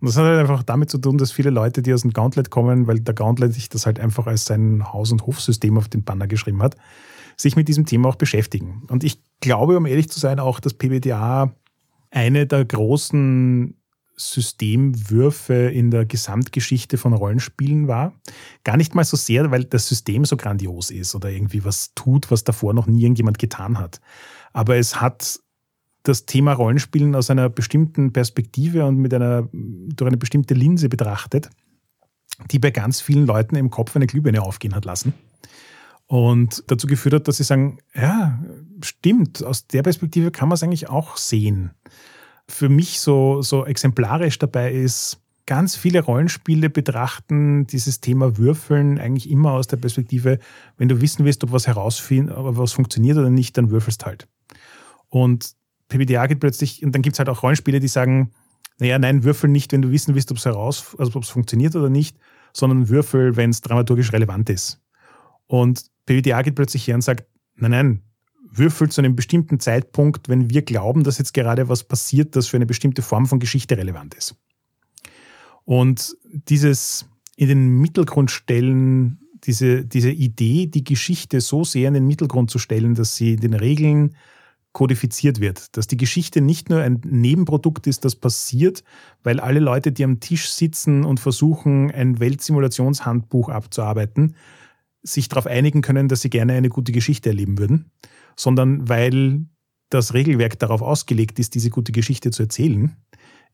Und 0.00 0.08
das 0.08 0.16
hat 0.16 0.24
halt 0.24 0.38
einfach 0.38 0.62
damit 0.62 0.90
zu 0.90 0.98
tun, 0.98 1.18
dass 1.18 1.32
viele 1.32 1.50
Leute, 1.50 1.82
die 1.82 1.92
aus 1.92 2.02
dem 2.02 2.12
Gauntlet 2.12 2.50
kommen, 2.50 2.86
weil 2.86 3.00
der 3.00 3.14
Gauntlet 3.14 3.54
sich 3.54 3.68
das 3.68 3.86
halt 3.86 3.98
einfach 3.98 4.26
als 4.26 4.44
sein 4.44 4.92
Haus- 4.92 5.12
und 5.12 5.26
Hofsystem 5.26 5.76
auf 5.78 5.88
den 5.88 6.04
Banner 6.04 6.26
geschrieben 6.26 6.62
hat, 6.62 6.76
sich 7.36 7.56
mit 7.56 7.68
diesem 7.68 7.86
Thema 7.86 8.08
auch 8.08 8.16
beschäftigen. 8.16 8.82
Und 8.88 9.02
ich 9.02 9.20
glaube, 9.40 9.76
um 9.76 9.86
ehrlich 9.86 10.08
zu 10.08 10.20
sein, 10.20 10.38
auch, 10.38 10.60
dass 10.60 10.74
PPTA 10.74 11.54
eine 12.10 12.46
der 12.46 12.64
großen 12.64 13.79
Systemwürfe 14.20 15.54
in 15.54 15.90
der 15.90 16.04
Gesamtgeschichte 16.04 16.98
von 16.98 17.14
Rollenspielen 17.14 17.88
war. 17.88 18.12
Gar 18.64 18.76
nicht 18.76 18.94
mal 18.94 19.04
so 19.04 19.16
sehr, 19.16 19.50
weil 19.50 19.64
das 19.64 19.88
System 19.88 20.24
so 20.24 20.36
grandios 20.36 20.90
ist 20.90 21.14
oder 21.14 21.30
irgendwie 21.30 21.64
was 21.64 21.94
tut, 21.94 22.30
was 22.30 22.44
davor 22.44 22.74
noch 22.74 22.86
nie 22.86 23.02
irgendjemand 23.02 23.38
getan 23.38 23.78
hat. 23.78 24.00
Aber 24.52 24.76
es 24.76 25.00
hat 25.00 25.40
das 26.02 26.26
Thema 26.26 26.52
Rollenspielen 26.52 27.14
aus 27.14 27.30
einer 27.30 27.48
bestimmten 27.48 28.12
Perspektive 28.12 28.84
und 28.84 28.96
mit 28.96 29.14
einer, 29.14 29.48
durch 29.52 30.06
eine 30.06 30.16
bestimmte 30.16 30.54
Linse 30.54 30.88
betrachtet, 30.88 31.50
die 32.50 32.58
bei 32.58 32.70
ganz 32.70 33.00
vielen 33.00 33.26
Leuten 33.26 33.56
im 33.56 33.70
Kopf 33.70 33.96
eine 33.96 34.06
Glühbirne 34.06 34.42
aufgehen 34.42 34.74
hat 34.74 34.84
lassen. 34.84 35.14
Und 36.06 36.64
dazu 36.66 36.86
geführt 36.86 37.14
hat, 37.14 37.28
dass 37.28 37.36
sie 37.36 37.44
sagen, 37.44 37.78
ja, 37.94 38.42
stimmt, 38.82 39.44
aus 39.44 39.66
der 39.66 39.82
Perspektive 39.82 40.30
kann 40.30 40.48
man 40.48 40.56
es 40.56 40.62
eigentlich 40.62 40.88
auch 40.88 41.16
sehen 41.16 41.70
für 42.50 42.68
mich 42.68 43.00
so, 43.00 43.42
so 43.42 43.64
exemplarisch 43.64 44.38
dabei 44.38 44.72
ist, 44.72 45.20
ganz 45.46 45.74
viele 45.76 46.00
Rollenspiele 46.00 46.70
betrachten 46.70 47.66
dieses 47.66 48.00
Thema 48.00 48.38
Würfeln 48.38 48.98
eigentlich 48.98 49.30
immer 49.30 49.52
aus 49.52 49.66
der 49.66 49.78
Perspektive, 49.78 50.38
wenn 50.76 50.88
du 50.88 51.00
wissen 51.00 51.24
willst, 51.24 51.42
ob 51.42 51.52
was 51.52 51.66
herausfinden, 51.66 52.32
ob 52.32 52.56
was 52.56 52.72
funktioniert 52.72 53.18
oder 53.18 53.30
nicht, 53.30 53.56
dann 53.58 53.70
würfelst 53.70 54.06
halt. 54.06 54.28
Und 55.08 55.54
PBDA 55.88 56.26
geht 56.26 56.40
plötzlich, 56.40 56.84
und 56.84 56.94
dann 56.94 57.02
gibt 57.02 57.14
es 57.14 57.18
halt 57.18 57.28
auch 57.28 57.42
Rollenspiele, 57.42 57.80
die 57.80 57.88
sagen, 57.88 58.30
naja, 58.78 58.98
nein, 58.98 59.24
würfel 59.24 59.50
nicht, 59.50 59.72
wenn 59.72 59.82
du 59.82 59.90
wissen 59.90 60.14
willst, 60.14 60.30
ob 60.30 60.38
es 60.38 60.44
heraus, 60.44 60.94
also 60.98 61.16
ob 61.16 61.24
es 61.24 61.30
funktioniert 61.30 61.74
oder 61.74 61.90
nicht, 61.90 62.16
sondern 62.52 62.88
würfel, 62.88 63.36
wenn 63.36 63.50
es 63.50 63.60
dramaturgisch 63.60 64.12
relevant 64.12 64.50
ist. 64.50 64.80
Und 65.46 65.84
PBDA 66.06 66.42
geht 66.42 66.54
plötzlich 66.54 66.86
her 66.86 66.94
und 66.94 67.02
sagt, 67.02 67.26
nein, 67.56 67.70
nein, 67.72 68.02
würfelt 68.52 68.92
zu 68.92 69.00
einem 69.00 69.16
bestimmten 69.16 69.60
Zeitpunkt, 69.60 70.28
wenn 70.28 70.50
wir 70.50 70.62
glauben, 70.62 71.04
dass 71.04 71.18
jetzt 71.18 71.34
gerade 71.34 71.68
was 71.68 71.84
passiert, 71.84 72.36
das 72.36 72.48
für 72.48 72.56
eine 72.56 72.66
bestimmte 72.66 73.02
Form 73.02 73.26
von 73.26 73.38
Geschichte 73.38 73.76
relevant 73.76 74.14
ist. 74.14 74.34
Und 75.64 76.16
dieses 76.26 77.06
in 77.36 77.48
den 77.48 77.80
Mittelgrund 77.80 78.30
stellen, 78.30 79.18
diese, 79.44 79.84
diese 79.84 80.10
Idee, 80.10 80.66
die 80.66 80.84
Geschichte 80.84 81.40
so 81.40 81.64
sehr 81.64 81.88
in 81.88 81.94
den 81.94 82.06
Mittelgrund 82.06 82.50
zu 82.50 82.58
stellen, 82.58 82.94
dass 82.94 83.16
sie 83.16 83.34
in 83.34 83.40
den 83.40 83.54
Regeln 83.54 84.16
kodifiziert 84.72 85.40
wird, 85.40 85.76
dass 85.76 85.86
die 85.86 85.96
Geschichte 85.96 86.40
nicht 86.40 86.70
nur 86.70 86.80
ein 86.80 87.00
Nebenprodukt 87.04 87.86
ist, 87.86 88.04
das 88.04 88.14
passiert, 88.14 88.84
weil 89.24 89.40
alle 89.40 89.58
Leute, 89.58 89.90
die 89.90 90.04
am 90.04 90.20
Tisch 90.20 90.50
sitzen 90.50 91.04
und 91.04 91.18
versuchen, 91.18 91.90
ein 91.90 92.20
Weltsimulationshandbuch 92.20 93.48
abzuarbeiten, 93.48 94.36
sich 95.02 95.28
darauf 95.28 95.46
einigen 95.46 95.82
können, 95.82 96.08
dass 96.08 96.20
sie 96.20 96.30
gerne 96.30 96.52
eine 96.52 96.68
gute 96.68 96.92
Geschichte 96.92 97.30
erleben 97.30 97.58
würden, 97.58 97.90
sondern 98.40 98.88
weil 98.88 99.44
das 99.90 100.14
Regelwerk 100.14 100.58
darauf 100.58 100.80
ausgelegt 100.80 101.38
ist, 101.38 101.54
diese 101.54 101.68
gute 101.68 101.92
Geschichte 101.92 102.30
zu 102.30 102.44
erzählen, 102.44 102.96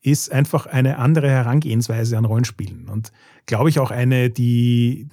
ist 0.00 0.30
einfach 0.30 0.66
eine 0.66 0.98
andere 0.98 1.28
Herangehensweise 1.28 2.16
an 2.16 2.24
Rollenspielen. 2.24 2.88
Und 2.88 3.10
glaube 3.46 3.68
ich 3.68 3.80
auch 3.80 3.90
eine, 3.90 4.30
die. 4.30 5.08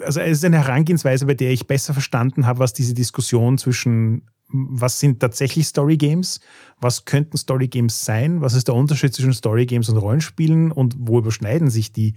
Also 0.00 0.20
es 0.20 0.38
ist 0.38 0.44
eine 0.44 0.58
Herangehensweise, 0.58 1.26
bei 1.26 1.34
der 1.34 1.52
ich 1.52 1.68
besser 1.68 1.92
verstanden 1.92 2.44
habe, 2.44 2.58
was 2.58 2.72
diese 2.72 2.94
Diskussion 2.94 3.56
zwischen 3.56 4.28
was 4.52 4.98
sind 4.98 5.20
tatsächlich 5.20 5.68
Story 5.68 5.96
Games, 5.96 6.40
was 6.80 7.04
könnten 7.04 7.36
Story 7.36 7.68
Games 7.68 8.04
sein, 8.04 8.40
was 8.40 8.54
ist 8.54 8.66
der 8.66 8.74
Unterschied 8.74 9.14
zwischen 9.14 9.32
Story 9.32 9.64
Games 9.64 9.88
und 9.88 9.96
Rollenspielen 9.96 10.72
und 10.72 10.96
wo 10.98 11.20
überschneiden 11.20 11.70
sich 11.70 11.92
die, 11.92 12.14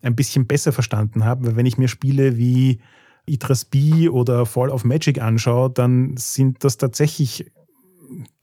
ein 0.00 0.14
bisschen 0.14 0.46
besser 0.46 0.70
verstanden 0.70 1.24
habe. 1.24 1.44
Weil 1.44 1.56
wenn 1.56 1.66
ich 1.66 1.78
mir 1.78 1.88
Spiele 1.88 2.36
wie 2.36 2.78
Idras 3.26 3.64
B 3.64 4.08
oder 4.08 4.46
Fall 4.46 4.70
of 4.70 4.84
Magic 4.84 5.20
anschaue, 5.20 5.70
dann 5.70 6.16
sind 6.16 6.64
das 6.64 6.76
tatsächlich 6.76 7.50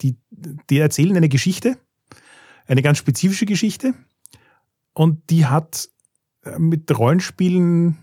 die, 0.02 0.18
die 0.70 0.80
erzählen 0.80 1.16
eine 1.16 1.30
Geschichte, 1.30 1.78
eine 2.66 2.82
ganz 2.82 2.98
spezifische 2.98 3.46
Geschichte 3.46 3.94
und 4.94 5.30
die 5.30 5.46
hat 5.46 5.90
äh, 6.44 6.58
mit 6.60 6.98
Rollenspielen 6.98 7.98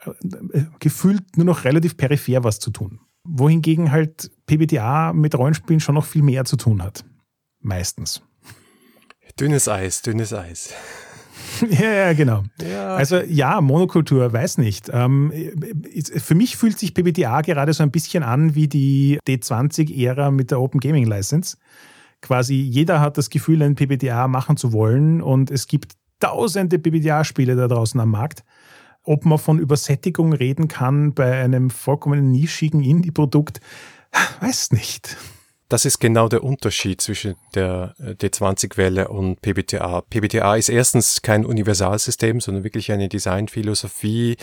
äh, 0.00 0.64
gefühlt 0.78 1.36
nur 1.36 1.46
noch 1.46 1.64
relativ 1.64 1.96
peripher 1.96 2.44
was 2.44 2.58
zu 2.58 2.70
tun. 2.70 3.00
Wohingegen 3.24 3.92
halt 3.92 4.30
PBTA 4.46 5.12
mit 5.12 5.34
Rollenspielen 5.34 5.80
schon 5.80 5.94
noch 5.94 6.06
viel 6.06 6.22
mehr 6.22 6.44
zu 6.44 6.56
tun 6.56 6.82
hat. 6.82 7.04
Meistens. 7.60 8.22
Dünnes 9.38 9.68
Eis, 9.68 10.02
dünnes 10.02 10.32
Eis. 10.32 10.72
ja, 11.70 11.90
ja, 11.90 12.12
genau. 12.12 12.44
Ja. 12.62 12.94
Also 12.94 13.18
ja, 13.18 13.60
Monokultur, 13.60 14.32
weiß 14.32 14.58
nicht. 14.58 14.90
Ähm, 14.92 15.32
für 16.16 16.34
mich 16.34 16.56
fühlt 16.56 16.78
sich 16.78 16.94
PBTA 16.94 17.42
gerade 17.42 17.72
so 17.72 17.82
ein 17.82 17.90
bisschen 17.90 18.22
an 18.22 18.54
wie 18.54 18.68
die 18.68 19.18
D20-Ära 19.26 20.30
mit 20.30 20.50
der 20.50 20.60
Open 20.60 20.80
Gaming 20.80 21.06
License. 21.06 21.56
Quasi 22.20 22.54
jeder 22.54 23.00
hat 23.00 23.16
das 23.16 23.30
Gefühl, 23.30 23.62
ein 23.62 23.74
PBTA 23.74 24.28
machen 24.28 24.56
zu 24.56 24.72
wollen 24.72 25.22
und 25.22 25.50
es 25.50 25.66
gibt 25.66 25.92
tausende 26.20 26.78
PBTA-Spiele 26.78 27.54
da 27.54 27.68
draußen 27.68 28.00
am 28.00 28.10
Markt. 28.10 28.42
Ob 29.04 29.24
man 29.24 29.38
von 29.38 29.58
Übersättigung 29.58 30.32
reden 30.32 30.68
kann 30.68 31.14
bei 31.14 31.42
einem 31.42 31.70
vollkommen 31.70 32.30
nischigen 32.30 32.82
Indie-Produkt, 32.82 33.60
weiß 34.40 34.72
nicht. 34.72 35.16
Das 35.68 35.84
ist 35.84 35.98
genau 35.98 36.28
der 36.28 36.42
Unterschied 36.42 37.00
zwischen 37.00 37.36
der 37.54 37.94
äh, 37.98 38.12
D20-Welle 38.12 39.08
und 39.08 39.42
PBTA. 39.42 40.00
PBTA 40.02 40.56
ist 40.56 40.70
erstens 40.70 41.20
kein 41.20 41.44
Universalsystem, 41.44 42.40
sondern 42.40 42.64
wirklich 42.64 42.90
eine 42.90 43.08
Designphilosophie 43.08 44.36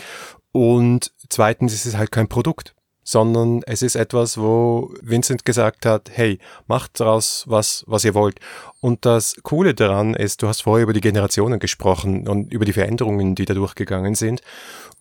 und 0.52 1.12
zweitens 1.28 1.74
ist 1.74 1.84
es 1.84 1.96
halt 1.96 2.12
kein 2.12 2.28
Produkt 2.28 2.76
sondern 3.08 3.62
es 3.66 3.82
ist 3.82 3.94
etwas, 3.94 4.36
wo 4.36 4.92
Vincent 5.00 5.44
gesagt 5.44 5.86
hat, 5.86 6.10
hey, 6.12 6.40
macht 6.66 6.98
daraus 6.98 7.44
was, 7.46 7.84
was 7.86 8.04
ihr 8.04 8.14
wollt. 8.14 8.40
Und 8.80 9.04
das 9.04 9.36
Coole 9.44 9.74
daran 9.74 10.14
ist, 10.14 10.42
du 10.42 10.48
hast 10.48 10.62
vorher 10.62 10.82
über 10.82 10.92
die 10.92 11.00
Generationen 11.00 11.60
gesprochen 11.60 12.26
und 12.26 12.52
über 12.52 12.64
die 12.64 12.72
Veränderungen, 12.72 13.36
die 13.36 13.44
da 13.44 13.54
durchgegangen 13.54 14.16
sind. 14.16 14.42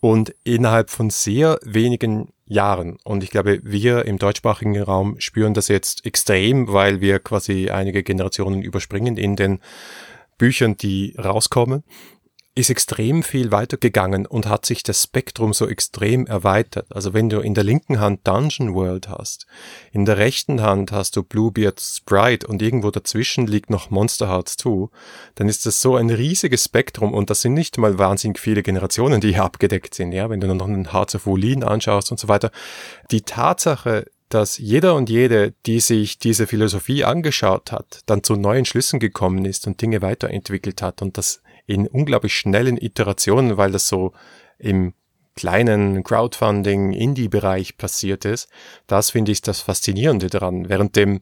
Und 0.01 0.35
innerhalb 0.43 0.91
von 0.91 1.09
sehr 1.09 1.57
wenigen 1.63 2.29
Jahren, 2.47 2.97
und 3.03 3.23
ich 3.23 3.31
glaube, 3.31 3.59
wir 3.63 4.05
im 4.05 4.17
deutschsprachigen 4.17 4.79
Raum 4.81 5.19
spüren 5.19 5.53
das 5.53 5.67
jetzt 5.67 6.05
extrem, 6.05 6.71
weil 6.71 7.01
wir 7.01 7.19
quasi 7.19 7.69
einige 7.69 8.03
Generationen 8.03 8.61
überspringen 8.61 9.17
in 9.17 9.35
den 9.35 9.59
Büchern, 10.37 10.77
die 10.77 11.15
rauskommen 11.17 11.83
ist 12.57 12.69
extrem 12.69 13.21
viel 13.21 13.51
weitergegangen 13.51 14.25
und 14.25 14.47
hat 14.47 14.65
sich 14.65 14.81
das 14.81 15.03
Spektrum 15.03 15.51
so 15.51 15.67
extrem 15.67 16.25
erweitert. 16.25 16.87
Also 16.95 17.13
wenn 17.13 17.29
du 17.29 17.41
in 17.41 17.53
der 17.53 17.65
linken 17.65 17.99
Hand 17.99 18.25
Dungeon 18.25 18.73
World 18.73 19.09
hast, 19.09 19.45
in 19.91 20.05
der 20.05 20.17
rechten 20.17 20.61
Hand 20.61 20.93
hast 20.93 21.17
du 21.17 21.23
Bluebeard 21.23 21.81
Sprite 21.81 22.47
und 22.47 22.61
irgendwo 22.61 22.91
dazwischen 22.91 23.45
liegt 23.45 23.69
noch 23.69 23.89
Monster 23.89 24.29
Hearts 24.29 24.55
2, 24.55 24.87
dann 25.35 25.49
ist 25.49 25.65
das 25.65 25.81
so 25.81 25.97
ein 25.97 26.09
riesiges 26.09 26.63
Spektrum 26.63 27.13
und 27.13 27.29
das 27.29 27.41
sind 27.41 27.55
nicht 27.55 27.77
mal 27.77 27.99
wahnsinnig 27.99 28.39
viele 28.39 28.63
Generationen, 28.63 29.19
die 29.19 29.33
hier 29.33 29.43
abgedeckt 29.43 29.93
sind, 29.93 30.13
ja, 30.13 30.29
wenn 30.29 30.39
du 30.39 30.47
noch 30.55 30.67
einen 30.67 30.93
Hearts 30.93 31.15
of 31.15 31.25
Wolin 31.25 31.61
anschaust 31.61 32.09
und 32.11 32.21
so 32.21 32.29
weiter. 32.29 32.51
Die 33.11 33.23
Tatsache, 33.23 34.05
dass 34.29 34.57
jeder 34.57 34.95
und 34.95 35.09
jede, 35.09 35.53
die 35.65 35.81
sich 35.81 36.19
diese 36.19 36.47
Philosophie 36.47 37.03
angeschaut 37.03 37.73
hat, 37.73 37.99
dann 38.05 38.23
zu 38.23 38.37
neuen 38.37 38.63
Schlüssen 38.63 39.01
gekommen 39.01 39.43
ist 39.43 39.67
und 39.67 39.81
Dinge 39.81 40.01
weiterentwickelt 40.01 40.81
hat 40.81 41.01
und 41.01 41.17
das 41.17 41.41
in 41.65 41.87
unglaublich 41.87 42.35
schnellen 42.35 42.77
Iterationen, 42.77 43.57
weil 43.57 43.71
das 43.71 43.87
so 43.87 44.13
im 44.57 44.93
kleinen 45.35 46.03
Crowdfunding 46.03 46.93
Indie-Bereich 46.93 47.77
passiert 47.77 48.25
ist. 48.25 48.47
Das 48.87 49.09
finde 49.09 49.31
ich 49.31 49.41
das 49.41 49.59
Faszinierende 49.59 50.27
daran. 50.27 50.69
Während 50.69 50.95
dem 50.95 51.21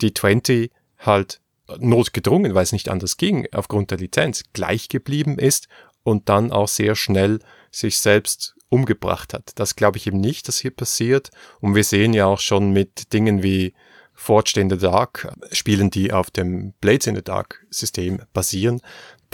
die 0.00 0.12
20 0.12 0.72
halt 0.98 1.40
notgedrungen, 1.78 2.54
weil 2.54 2.64
es 2.64 2.72
nicht 2.72 2.88
anders 2.88 3.16
ging, 3.16 3.46
aufgrund 3.52 3.90
der 3.90 3.98
Lizenz 3.98 4.42
gleich 4.52 4.88
geblieben 4.88 5.38
ist 5.38 5.68
und 6.02 6.28
dann 6.28 6.52
auch 6.52 6.68
sehr 6.68 6.96
schnell 6.96 7.38
sich 7.70 7.98
selbst 7.98 8.54
umgebracht 8.68 9.32
hat. 9.34 9.52
Das 9.54 9.76
glaube 9.76 9.98
ich 9.98 10.06
eben 10.06 10.20
nicht, 10.20 10.48
dass 10.48 10.58
hier 10.58 10.72
passiert. 10.72 11.30
Und 11.60 11.74
wir 11.74 11.84
sehen 11.84 12.12
ja 12.12 12.26
auch 12.26 12.40
schon 12.40 12.72
mit 12.72 13.12
Dingen 13.12 13.42
wie 13.42 13.72
Forged 14.14 14.56
in 14.56 14.70
the 14.70 14.78
Dark, 14.78 15.32
Spielen, 15.50 15.90
die 15.90 16.12
auf 16.12 16.30
dem 16.30 16.72
Blades 16.80 17.06
in 17.06 17.16
the 17.16 17.22
Dark 17.22 17.66
System 17.70 18.20
basieren, 18.32 18.80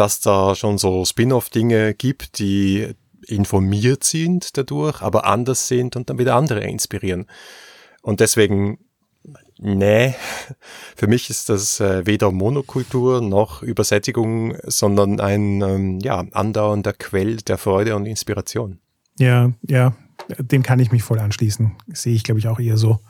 dass 0.01 0.21
da 0.21 0.55
schon 0.55 0.79
so 0.79 1.05
Spin-off-Dinge 1.05 1.93
gibt, 1.93 2.39
die 2.39 2.95
informiert 3.27 4.03
sind 4.03 4.57
dadurch, 4.57 5.03
aber 5.03 5.27
anders 5.27 5.69
sind 5.69 5.95
und 5.95 6.09
dann 6.09 6.19
wieder 6.19 6.37
andere 6.37 6.65
inspirieren. 6.65 7.27
Und 8.01 8.21
deswegen, 8.21 8.79
nee, 9.59 10.15
für 10.97 11.07
mich 11.07 11.29
ist 11.29 11.51
das 11.51 11.81
äh, 11.81 12.07
weder 12.07 12.33
Monokultur 12.33 13.21
noch 13.21 13.63
Übersättigung, 13.63 14.57
sondern 14.65 15.21
ein 15.21 15.61
ähm, 15.61 15.99
ja, 16.01 16.21
andauernder 16.33 16.95
Quell 16.95 17.37
der 17.37 17.59
Freude 17.59 17.95
und 17.95 18.07
Inspiration. 18.07 18.79
Ja, 19.19 19.53
ja, 19.69 19.95
dem 20.39 20.63
kann 20.63 20.81
ich 20.81 20.93
mich 20.93 21.03
voll 21.03 21.19
anschließen. 21.19 21.73
Sehe 21.89 22.15
ich, 22.15 22.25
glaube 22.25 22.39
ich, 22.39 22.49
auch 22.49 22.59
eher 22.59 22.79
so. 22.79 23.01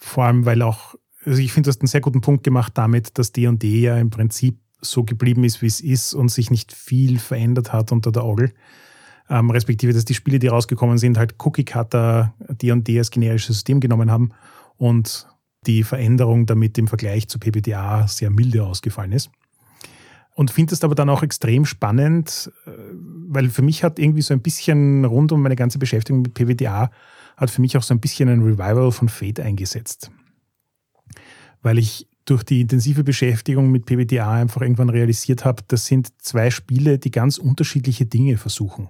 Vor 0.00 0.24
allem, 0.24 0.46
weil 0.46 0.62
auch, 0.62 0.96
also 1.24 1.40
ich 1.40 1.52
finde, 1.52 1.68
du 1.68 1.70
hast 1.70 1.80
einen 1.80 1.86
sehr 1.86 2.00
guten 2.00 2.22
Punkt 2.22 2.42
gemacht 2.42 2.72
damit, 2.74 3.18
dass 3.18 3.30
D&D 3.30 3.82
ja 3.82 3.96
im 3.98 4.10
Prinzip 4.10 4.58
so 4.80 5.04
geblieben 5.04 5.44
ist, 5.44 5.62
wie 5.62 5.66
es 5.66 5.80
ist 5.80 6.14
und 6.14 6.30
sich 6.30 6.50
nicht 6.50 6.72
viel 6.72 7.18
verändert 7.18 7.72
hat 7.72 7.92
unter 7.92 8.12
der 8.12 8.24
Orgel. 8.24 8.52
Ähm, 9.30 9.50
respektive, 9.50 9.92
dass 9.92 10.04
die 10.04 10.14
Spiele, 10.14 10.38
die 10.38 10.46
rausgekommen 10.46 10.98
sind, 10.98 11.18
halt 11.18 11.34
Cookie-Cutter 11.38 12.34
D&D 12.48 12.98
als 12.98 13.10
generisches 13.10 13.56
System 13.56 13.80
genommen 13.80 14.10
haben 14.10 14.30
und 14.76 15.26
die 15.66 15.82
Veränderung 15.82 16.46
damit 16.46 16.78
im 16.78 16.88
Vergleich 16.88 17.28
zu 17.28 17.38
PBTA 17.38 18.06
sehr 18.08 18.30
milde 18.30 18.64
ausgefallen 18.64 19.12
ist. 19.12 19.30
Und 20.34 20.52
finde 20.52 20.72
es 20.72 20.84
aber 20.84 20.94
dann 20.94 21.10
auch 21.10 21.24
extrem 21.24 21.64
spannend, 21.64 22.52
äh, 22.64 22.70
weil 23.28 23.50
für 23.50 23.62
mich 23.62 23.82
hat 23.82 23.98
irgendwie 23.98 24.22
so 24.22 24.32
ein 24.32 24.40
bisschen 24.40 25.04
rund 25.04 25.32
um 25.32 25.42
meine 25.42 25.56
ganze 25.56 25.78
Beschäftigung 25.78 26.22
mit 26.22 26.34
PBTA 26.34 26.90
hat 27.36 27.50
für 27.50 27.60
mich 27.60 27.76
auch 27.76 27.82
so 27.82 27.94
ein 27.94 28.00
bisschen 28.00 28.28
ein 28.28 28.42
Revival 28.42 28.92
von 28.92 29.08
Fate 29.08 29.40
eingesetzt. 29.40 30.10
Weil 31.62 31.78
ich 31.78 32.08
durch 32.30 32.42
die 32.42 32.60
intensive 32.60 33.04
Beschäftigung 33.04 33.70
mit 33.70 33.86
PBTA 33.86 34.32
einfach 34.32 34.62
irgendwann 34.62 34.90
realisiert 34.90 35.44
habe, 35.44 35.62
das 35.68 35.86
sind 35.86 36.08
zwei 36.22 36.50
Spiele, 36.50 36.98
die 36.98 37.10
ganz 37.10 37.38
unterschiedliche 37.38 38.06
Dinge 38.06 38.36
versuchen. 38.36 38.88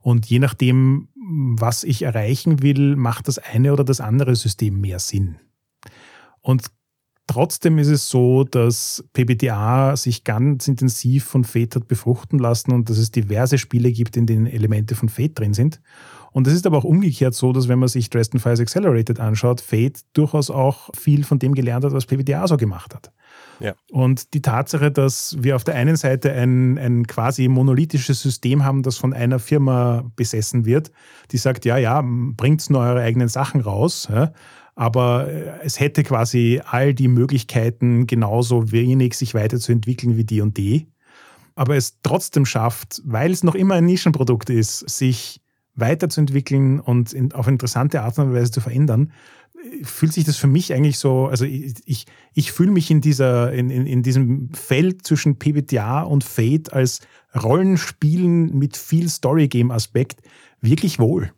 Und 0.00 0.26
je 0.26 0.40
nachdem, 0.40 1.08
was 1.14 1.84
ich 1.84 2.02
erreichen 2.02 2.62
will, 2.62 2.96
macht 2.96 3.28
das 3.28 3.38
eine 3.38 3.72
oder 3.72 3.84
das 3.84 4.00
andere 4.00 4.34
System 4.34 4.80
mehr 4.80 4.98
Sinn. 4.98 5.36
Und 6.40 6.66
trotzdem 7.28 7.78
ist 7.78 7.88
es 7.88 8.08
so, 8.08 8.42
dass 8.42 9.04
PBTA 9.12 9.96
sich 9.96 10.24
ganz 10.24 10.66
intensiv 10.66 11.24
von 11.24 11.44
Fate 11.44 11.76
hat 11.76 11.88
befruchten 11.88 12.38
lassen 12.40 12.72
und 12.72 12.90
dass 12.90 12.98
es 12.98 13.12
diverse 13.12 13.58
Spiele 13.58 13.92
gibt, 13.92 14.16
in 14.16 14.26
denen 14.26 14.46
Elemente 14.46 14.96
von 14.96 15.08
Fate 15.08 15.38
drin 15.38 15.54
sind. 15.54 15.80
Und 16.32 16.46
es 16.46 16.54
ist 16.54 16.66
aber 16.66 16.78
auch 16.78 16.84
umgekehrt 16.84 17.34
so, 17.34 17.52
dass 17.52 17.68
wenn 17.68 17.78
man 17.78 17.88
sich 17.88 18.10
Dresden 18.10 18.40
Files 18.40 18.60
Accelerated 18.60 19.20
anschaut, 19.20 19.60
Fate 19.60 20.00
durchaus 20.14 20.50
auch 20.50 20.90
viel 20.98 21.24
von 21.24 21.38
dem 21.38 21.54
gelernt 21.54 21.84
hat, 21.84 21.92
was 21.92 22.06
PBTA 22.06 22.48
so 22.48 22.56
gemacht 22.56 22.94
hat. 22.94 23.12
Ja. 23.60 23.74
Und 23.90 24.34
die 24.34 24.42
Tatsache, 24.42 24.90
dass 24.90 25.36
wir 25.38 25.56
auf 25.56 25.64
der 25.64 25.74
einen 25.74 25.96
Seite 25.96 26.32
ein, 26.32 26.78
ein 26.78 27.06
quasi 27.06 27.48
monolithisches 27.48 28.20
System 28.20 28.64
haben, 28.64 28.82
das 28.82 28.96
von 28.96 29.12
einer 29.12 29.38
Firma 29.38 30.04
besessen 30.16 30.64
wird, 30.64 30.90
die 31.30 31.36
sagt, 31.38 31.64
ja, 31.64 31.76
ja, 31.76 32.02
bringt 32.02 32.68
nur 32.70 32.80
eure 32.80 33.02
eigenen 33.02 33.28
Sachen 33.28 33.60
raus, 33.60 34.08
ja, 34.10 34.32
aber 34.74 35.28
äh, 35.28 35.60
es 35.62 35.80
hätte 35.80 36.02
quasi 36.02 36.60
all 36.64 36.94
die 36.94 37.08
Möglichkeiten, 37.08 38.06
genauso 38.06 38.72
wenig 38.72 39.14
sich 39.14 39.34
weiterzuentwickeln 39.34 40.16
wie 40.16 40.24
die 40.24 40.40
und 40.40 40.56
die, 40.56 40.88
aber 41.54 41.76
es 41.76 41.98
trotzdem 42.02 42.46
schafft, 42.46 43.02
weil 43.04 43.30
es 43.30 43.44
noch 43.44 43.54
immer 43.54 43.74
ein 43.74 43.84
Nischenprodukt 43.84 44.48
ist, 44.50 44.88
sich 44.88 45.41
weiterzuentwickeln 45.74 46.80
und 46.80 47.12
in, 47.12 47.32
auf 47.32 47.48
interessante 47.48 48.02
Art 48.02 48.18
und 48.18 48.32
Weise 48.34 48.50
zu 48.50 48.60
verändern, 48.60 49.12
fühlt 49.82 50.12
sich 50.12 50.24
das 50.24 50.36
für 50.36 50.46
mich 50.46 50.72
eigentlich 50.72 50.98
so, 50.98 51.26
also 51.26 51.44
ich, 51.44 51.74
ich, 51.84 52.06
ich 52.34 52.52
fühle 52.52 52.72
mich 52.72 52.90
in, 52.90 53.00
dieser, 53.00 53.52
in, 53.52 53.70
in, 53.70 53.86
in 53.86 54.02
diesem 54.02 54.52
Feld 54.52 55.06
zwischen 55.06 55.38
PBTA 55.38 56.02
und 56.02 56.24
Fate 56.24 56.72
als 56.72 57.00
Rollenspielen 57.34 58.58
mit 58.58 58.76
viel 58.76 59.08
Story-Game-Aspekt 59.08 60.20
wirklich 60.60 60.98
wohl. 60.98 61.32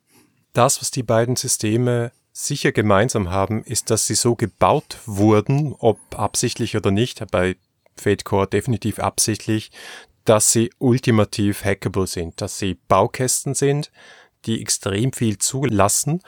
Das, 0.52 0.80
was 0.80 0.90
die 0.90 1.02
beiden 1.02 1.36
Systeme 1.36 2.12
sicher 2.32 2.72
gemeinsam 2.72 3.30
haben, 3.30 3.62
ist, 3.62 3.90
dass 3.90 4.06
sie 4.06 4.14
so 4.14 4.34
gebaut 4.34 4.98
wurden, 5.06 5.74
ob 5.78 5.98
absichtlich 6.18 6.76
oder 6.76 6.90
nicht, 6.90 7.24
bei 7.30 7.56
Fate 7.96 8.24
Core 8.24 8.48
definitiv 8.48 8.98
absichtlich, 8.98 9.70
dass 10.24 10.52
sie 10.52 10.70
ultimativ 10.78 11.64
hackable 11.64 12.06
sind, 12.06 12.40
dass 12.40 12.58
sie 12.58 12.78
Baukästen 12.88 13.54
sind, 13.54 13.92
die 14.46 14.60
extrem 14.60 15.12
viel 15.12 15.38
zulassen 15.38 16.20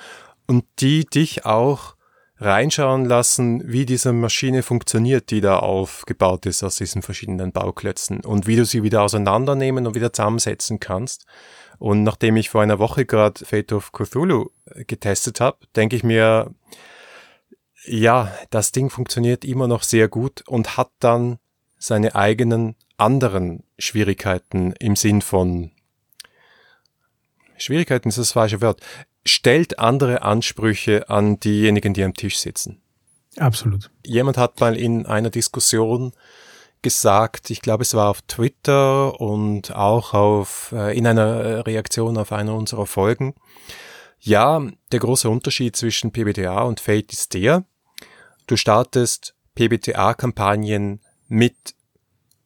und 0.46 0.64
die 0.80 1.04
dich 1.04 1.44
auch 1.44 1.96
reinschauen 2.38 3.06
lassen, 3.06 3.62
wie 3.64 3.86
diese 3.86 4.12
Maschine 4.12 4.62
funktioniert, 4.62 5.30
die 5.30 5.40
da 5.40 5.58
aufgebaut 5.58 6.44
ist 6.46 6.62
aus 6.62 6.76
diesen 6.76 7.02
verschiedenen 7.02 7.52
Bauklötzen 7.52 8.20
und 8.20 8.46
wie 8.46 8.56
du 8.56 8.64
sie 8.64 8.82
wieder 8.82 9.02
auseinandernehmen 9.02 9.86
und 9.86 9.94
wieder 9.94 10.12
zusammensetzen 10.12 10.78
kannst. 10.78 11.24
Und 11.78 12.02
nachdem 12.02 12.36
ich 12.36 12.50
vor 12.50 12.62
einer 12.62 12.78
Woche 12.78 13.06
gerade 13.06 13.44
Fate 13.44 13.72
of 13.72 13.92
Cthulhu 13.92 14.50
getestet 14.86 15.40
habe, 15.40 15.58
denke 15.76 15.96
ich 15.96 16.04
mir, 16.04 16.54
ja, 17.86 18.32
das 18.50 18.72
Ding 18.72 18.90
funktioniert 18.90 19.44
immer 19.44 19.68
noch 19.68 19.82
sehr 19.82 20.08
gut 20.08 20.42
und 20.46 20.76
hat 20.76 20.90
dann 21.00 21.38
seine 21.78 22.14
eigenen 22.14 22.74
anderen 22.96 23.62
Schwierigkeiten 23.78 24.72
im 24.78 24.96
Sinn 24.96 25.22
von 25.22 25.70
Schwierigkeiten 27.58 28.08
ist 28.08 28.18
das 28.18 28.32
falsche 28.32 28.60
Wort, 28.60 28.80
stellt 29.24 29.78
andere 29.78 30.22
Ansprüche 30.22 31.08
an 31.08 31.40
diejenigen, 31.40 31.94
die 31.94 32.04
am 32.04 32.14
Tisch 32.14 32.38
sitzen. 32.38 32.80
Absolut. 33.36 33.90
Jemand 34.04 34.38
hat 34.38 34.60
mal 34.60 34.76
in 34.76 35.04
einer 35.06 35.30
Diskussion 35.30 36.12
gesagt, 36.82 37.50
ich 37.50 37.62
glaube 37.62 37.82
es 37.82 37.94
war 37.94 38.08
auf 38.08 38.22
Twitter 38.22 39.20
und 39.20 39.74
auch 39.74 40.14
auf, 40.14 40.72
äh, 40.72 40.96
in 40.96 41.06
einer 41.06 41.66
Reaktion 41.66 42.16
auf 42.16 42.32
einer 42.32 42.54
unserer 42.54 42.86
Folgen, 42.86 43.34
ja, 44.20 44.62
der 44.92 45.00
große 45.00 45.28
Unterschied 45.28 45.76
zwischen 45.76 46.12
PBTA 46.12 46.62
und 46.62 46.80
Fate 46.80 47.12
ist 47.12 47.34
der, 47.34 47.64
du 48.46 48.56
startest 48.56 49.34
PBTA-Kampagnen 49.54 51.00
mit 51.28 51.74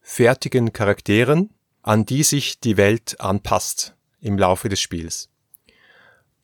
fertigen 0.01 0.73
Charakteren, 0.73 1.51
an 1.83 2.05
die 2.05 2.23
sich 2.23 2.61
die 2.61 2.77
Welt 2.77 3.21
anpasst 3.21 3.97
im 4.21 4.39
Laufe 4.39 4.68
des 4.68 4.81
Spiels. 4.81 5.29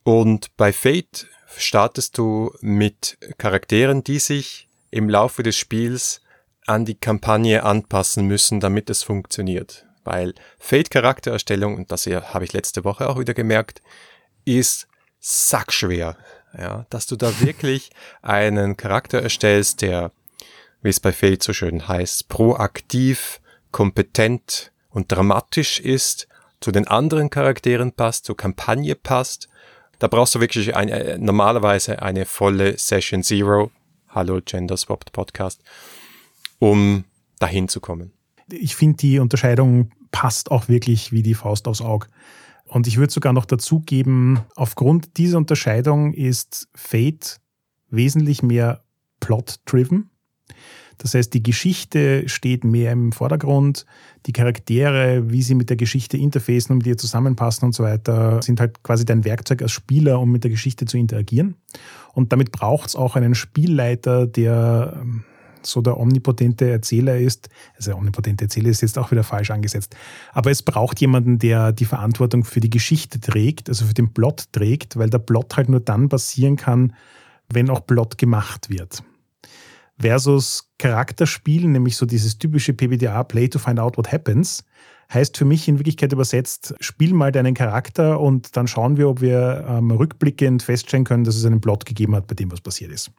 Und 0.03 0.57
bei 0.57 0.73
Fate 0.73 1.27
startest 1.57 2.19
du 2.19 2.53
mit 2.61 3.19
Charakteren, 3.39 4.05
die 4.05 4.19
sich 4.19 4.69
im 4.91 5.09
Laufe 5.09 5.43
des 5.43 5.57
Spiels 5.57 6.21
an 6.67 6.85
die 6.85 6.95
Kampagne 6.95 7.63
anpassen 7.63 8.27
müssen, 8.27 8.61
damit 8.61 8.91
es 8.91 9.03
funktioniert. 9.03 9.87
Weil 10.05 10.35
Fate-Charaktererstellung, 10.59 11.77
und 11.77 11.91
das 11.91 12.07
habe 12.07 12.45
ich 12.45 12.53
letzte 12.53 12.85
Woche 12.85 13.09
auch 13.09 13.19
wieder 13.19 13.35
gemerkt, 13.35 13.83
ist 14.45 14.87
sackschwer. 15.19 16.17
Ja, 16.57 16.87
dass 16.91 17.07
du 17.07 17.17
da 17.17 17.41
wirklich 17.41 17.91
einen 18.23 18.77
Charakter 18.77 19.21
erstellst, 19.21 19.83
der, 19.83 20.13
wie 20.83 20.89
es 20.89 21.01
bei 21.01 21.13
Fate 21.13 21.43
so 21.43 21.53
schön 21.53 21.87
heißt, 21.89 22.29
proaktiv, 22.29 23.41
kompetent 23.73 24.73
und 24.89 25.13
dramatisch 25.13 25.81
ist, 25.81 26.29
zu 26.67 26.73
den 26.73 26.89
anderen 26.89 27.31
Charakteren 27.31 27.93
passt, 27.93 28.25
zur 28.25 28.37
Kampagne 28.37 28.97
passt. 28.97 29.49
Da 30.01 30.09
brauchst 30.09 30.35
du 30.35 30.41
wirklich 30.41 30.75
eine, 30.75 31.17
normalerweise 31.17 32.03
eine 32.03 32.25
volle 32.27 32.77
Session 32.77 33.23
Zero. 33.23 33.71
Hallo 34.09 34.41
Gender 34.45 34.77
Swapped 34.77 35.13
Podcast 35.13 35.63
um 36.59 37.05
dahin 37.39 37.69
zu 37.69 37.79
kommen. 37.79 38.11
Ich 38.51 38.75
finde, 38.75 38.97
die 38.97 39.21
Unterscheidung 39.21 39.93
passt 40.11 40.51
auch 40.51 40.67
wirklich 40.67 41.13
wie 41.13 41.23
die 41.23 41.35
Faust 41.35 41.69
aufs 41.69 41.83
Auge. 41.83 42.09
Und 42.65 42.89
ich 42.89 42.97
würde 42.97 43.13
sogar 43.13 43.33
noch 43.33 43.45
dazugeben, 43.45 44.41
aufgrund 44.57 45.19
dieser 45.19 45.39
Unterscheidung 45.39 46.15
ist 46.15 46.69
Fate 46.75 47.39
wesentlich 47.91 48.43
mehr 48.43 48.83
plot-driven. 49.21 50.11
Das 50.99 51.15
heißt, 51.15 51.33
die 51.35 51.43
Geschichte 51.43 52.29
steht 52.29 52.65
mehr 52.65 52.93
im 52.93 53.13
Vordergrund. 53.13 53.87
Die 54.27 54.33
Charaktere, 54.33 55.31
wie 55.31 55.43
sie 55.43 55.55
mit 55.55 55.71
der 55.71 55.77
Geschichte 55.77 56.17
interfacen 56.17 56.73
und 56.73 56.79
mit 56.79 56.87
ihr 56.87 56.97
zusammenpassen 56.97 57.67
und 57.67 57.75
so 57.75 57.83
weiter, 57.83 58.41
sind 58.43 58.61
halt 58.61 58.83
quasi 58.83 59.05
dein 59.05 59.25
Werkzeug 59.25 59.63
als 59.63 59.73
Spieler, 59.73 60.21
um 60.21 60.33
mit 60.33 60.45
der 60.45 60.51
Geschichte 60.51 60.87
zu 60.87 60.97
interagieren. 60.97 61.55
Und 62.15 62.33
damit 62.33 62.53
braucht 62.53 62.89
es 62.89 62.97
auch 62.97 63.17
einen 63.17 63.35
Spielleiter, 63.35 64.27
der 64.27 65.05
so 65.67 65.83
der 65.83 65.99
omnipotente 65.99 66.71
Erzähler 66.71 67.19
ist. 67.19 67.49
Also 67.77 67.91
der 67.91 67.99
omnipotente 67.99 68.45
Erzähler 68.45 68.71
ist 68.71 68.83
jetzt 68.83 68.99
auch 68.99 69.11
wieder 69.11 69.25
falsch 69.25 69.51
angesetzt. 69.51 69.97
Aber 70.33 70.51
es 70.51 70.63
braucht 70.63 71.01
jemanden, 71.01 71.39
der 71.39 71.73
die 71.73 71.85
Verantwortung 71.85 72.45
für 72.45 72.61
die 72.61 72.71
Geschichte 72.71 73.21
trägt, 73.21 73.69
also 73.69 73.85
für 73.85 73.95
den 73.95 74.13
Plot 74.13 74.45
trägt, 74.53 74.97
weil 74.97 75.11
der 75.11 75.19
Plot 75.19 75.57
halt 75.57 75.69
nur 75.69 75.81
dann 75.81 76.09
passieren 76.09 76.57
kann, 76.57 76.95
wenn 77.49 77.71
auch 77.71 77.87
Plot 77.87 78.19
gemacht 78.19 78.71
wird. 78.71 79.03
Versus 79.99 80.71
Charakterspielen, 80.79 81.73
nämlich 81.73 81.97
so 81.97 82.05
dieses 82.07 82.39
typische 82.39 82.75
PBTA, 82.75 83.25
Play 83.25 83.49
to 83.49 83.59
find 83.59 83.79
out 83.79 83.97
what 83.97 84.13
happens, 84.13 84.65
heißt 85.13 85.37
für 85.37 85.45
mich 85.45 85.69
in 85.69 85.79
Wirklichkeit 85.79 86.13
übersetzt, 86.13 86.75
spiel 86.81 87.15
mal 87.15 87.33
deinen 87.33 87.55
Charakter 87.55 88.21
und 88.21 88.57
dann 88.57 88.67
schauen 88.67 88.97
wir, 88.97 89.09
ob 89.09 89.21
wir 89.21 89.65
ähm, 89.69 89.91
rückblickend 89.91 90.63
feststellen 90.63 91.05
können, 91.05 91.25
dass 91.25 91.37
es 91.37 91.45
einen 91.45 91.61
Plot 91.61 91.87
gegeben 91.87 92.15
hat, 92.15 92.27
bei 92.27 92.35
dem 92.35 92.53
was 92.53 92.61
passiert 92.61 92.93
ist. 92.93 93.11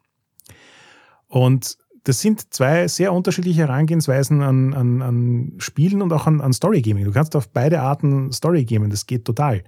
Und 1.26 1.78
das 2.04 2.20
sind 2.20 2.54
zwei 2.54 2.88
sehr 2.88 3.12
unterschiedliche 3.12 3.62
Herangehensweisen 3.62 4.42
an, 4.42 4.72
an, 4.72 5.02
an 5.02 5.52
Spielen 5.58 6.00
und 6.00 6.12
auch 6.12 6.26
an, 6.26 6.40
an 6.40 6.52
Storygaming. 6.52 7.04
Du 7.04 7.12
kannst 7.12 7.36
auf 7.36 7.50
beide 7.50 7.80
Arten 7.80 8.32
Story 8.32 8.64
gamen, 8.64 8.90
das 8.90 9.06
geht 9.06 9.24
total. 9.24 9.62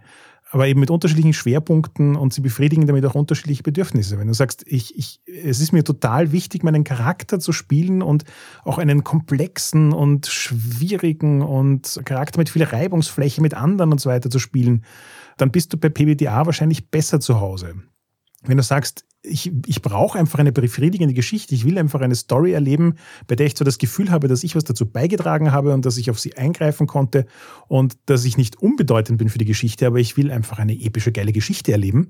Aber 0.53 0.66
eben 0.66 0.80
mit 0.80 0.90
unterschiedlichen 0.90 1.32
Schwerpunkten 1.32 2.16
und 2.16 2.34
sie 2.34 2.40
befriedigen 2.40 2.86
damit 2.86 3.07
auch 3.07 3.14
unterschiedliche 3.14 3.62
Bedürfnisse. 3.62 4.18
Wenn 4.18 4.26
du 4.26 4.34
sagst, 4.34 4.64
ich, 4.66 4.98
ich, 4.98 5.20
es 5.26 5.61
ist 5.61 5.72
mir 5.72 5.84
total 5.84 6.32
wichtig, 6.32 6.64
meinen 6.64 6.82
Charakter 6.82 7.38
zu 7.38 7.53
spielen 7.53 8.03
und 8.03 8.24
auch 8.64 8.78
einen 8.78 9.05
komplexen 9.05 9.92
und 9.92 10.26
schwierigen 10.26 11.42
und 11.42 12.01
Charakter 12.05 12.38
mit 12.38 12.51
viel 12.51 12.64
Reibungsfläche 12.64 13.40
mit 13.40 13.55
anderen 13.55 13.92
und 13.92 14.01
so 14.01 14.11
weiter 14.11 14.28
zu 14.28 14.40
spielen, 14.40 14.84
dann 15.36 15.53
bist 15.53 15.72
du 15.72 15.78
bei 15.78 15.88
PBTA 15.88 16.46
wahrscheinlich 16.46 16.90
besser 16.90 17.20
zu 17.20 17.40
Hause. 17.40 17.76
Wenn 18.42 18.57
du 18.57 18.62
sagst, 18.62 19.05
ich, 19.22 19.52
ich 19.66 19.82
brauche 19.82 20.18
einfach 20.18 20.38
eine 20.38 20.52
befriedigende 20.52 21.14
Geschichte. 21.14 21.54
Ich 21.54 21.64
will 21.64 21.78
einfach 21.78 22.00
eine 22.00 22.14
Story 22.14 22.52
erleben, 22.52 22.96
bei 23.26 23.36
der 23.36 23.46
ich 23.46 23.56
zwar 23.56 23.64
das 23.64 23.78
Gefühl 23.78 24.10
habe, 24.10 24.28
dass 24.28 24.44
ich 24.44 24.56
was 24.56 24.64
dazu 24.64 24.86
beigetragen 24.86 25.52
habe 25.52 25.74
und 25.74 25.84
dass 25.84 25.98
ich 25.98 26.10
auf 26.10 26.18
sie 26.18 26.36
eingreifen 26.36 26.86
konnte 26.86 27.26
und 27.68 27.96
dass 28.06 28.24
ich 28.24 28.36
nicht 28.36 28.60
unbedeutend 28.60 29.18
bin 29.18 29.28
für 29.28 29.38
die 29.38 29.44
Geschichte, 29.44 29.86
aber 29.86 29.98
ich 29.98 30.16
will 30.16 30.30
einfach 30.30 30.58
eine 30.58 30.72
epische, 30.72 31.12
geile 31.12 31.32
Geschichte 31.32 31.72
erleben, 31.72 32.08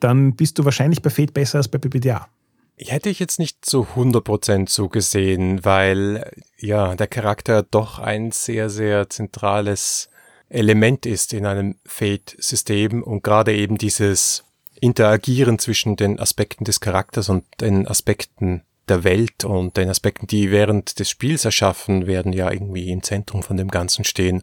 dann 0.00 0.36
bist 0.36 0.58
du 0.58 0.64
wahrscheinlich 0.64 1.02
bei 1.02 1.10
Fate 1.10 1.34
besser 1.34 1.58
als 1.58 1.68
bei 1.68 1.78
PPDA. 1.78 2.28
Hätte 2.76 3.08
ich 3.08 3.20
jetzt 3.20 3.38
nicht 3.38 3.64
zu 3.64 3.86
100% 3.94 4.68
so 4.68 4.88
gesehen, 4.88 5.64
weil 5.64 6.28
ja, 6.58 6.96
der 6.96 7.06
Charakter 7.06 7.62
doch 7.62 8.00
ein 8.00 8.32
sehr, 8.32 8.68
sehr 8.68 9.08
zentrales 9.08 10.08
Element 10.48 11.06
ist 11.06 11.32
in 11.32 11.46
einem 11.46 11.76
Fate-System 11.86 13.02
und 13.02 13.22
gerade 13.22 13.54
eben 13.54 13.78
dieses 13.78 14.43
Interagieren 14.84 15.58
zwischen 15.58 15.96
den 15.96 16.20
Aspekten 16.20 16.64
des 16.64 16.78
Charakters 16.78 17.30
und 17.30 17.44
den 17.62 17.88
Aspekten 17.88 18.64
der 18.86 19.02
Welt 19.02 19.42
und 19.42 19.78
den 19.78 19.88
Aspekten, 19.88 20.26
die 20.26 20.50
während 20.50 20.98
des 20.98 21.08
Spiels 21.08 21.46
erschaffen 21.46 22.06
werden, 22.06 22.34
ja 22.34 22.52
irgendwie 22.52 22.90
im 22.90 23.02
Zentrum 23.02 23.42
von 23.42 23.56
dem 23.56 23.68
Ganzen 23.68 24.04
stehen. 24.04 24.42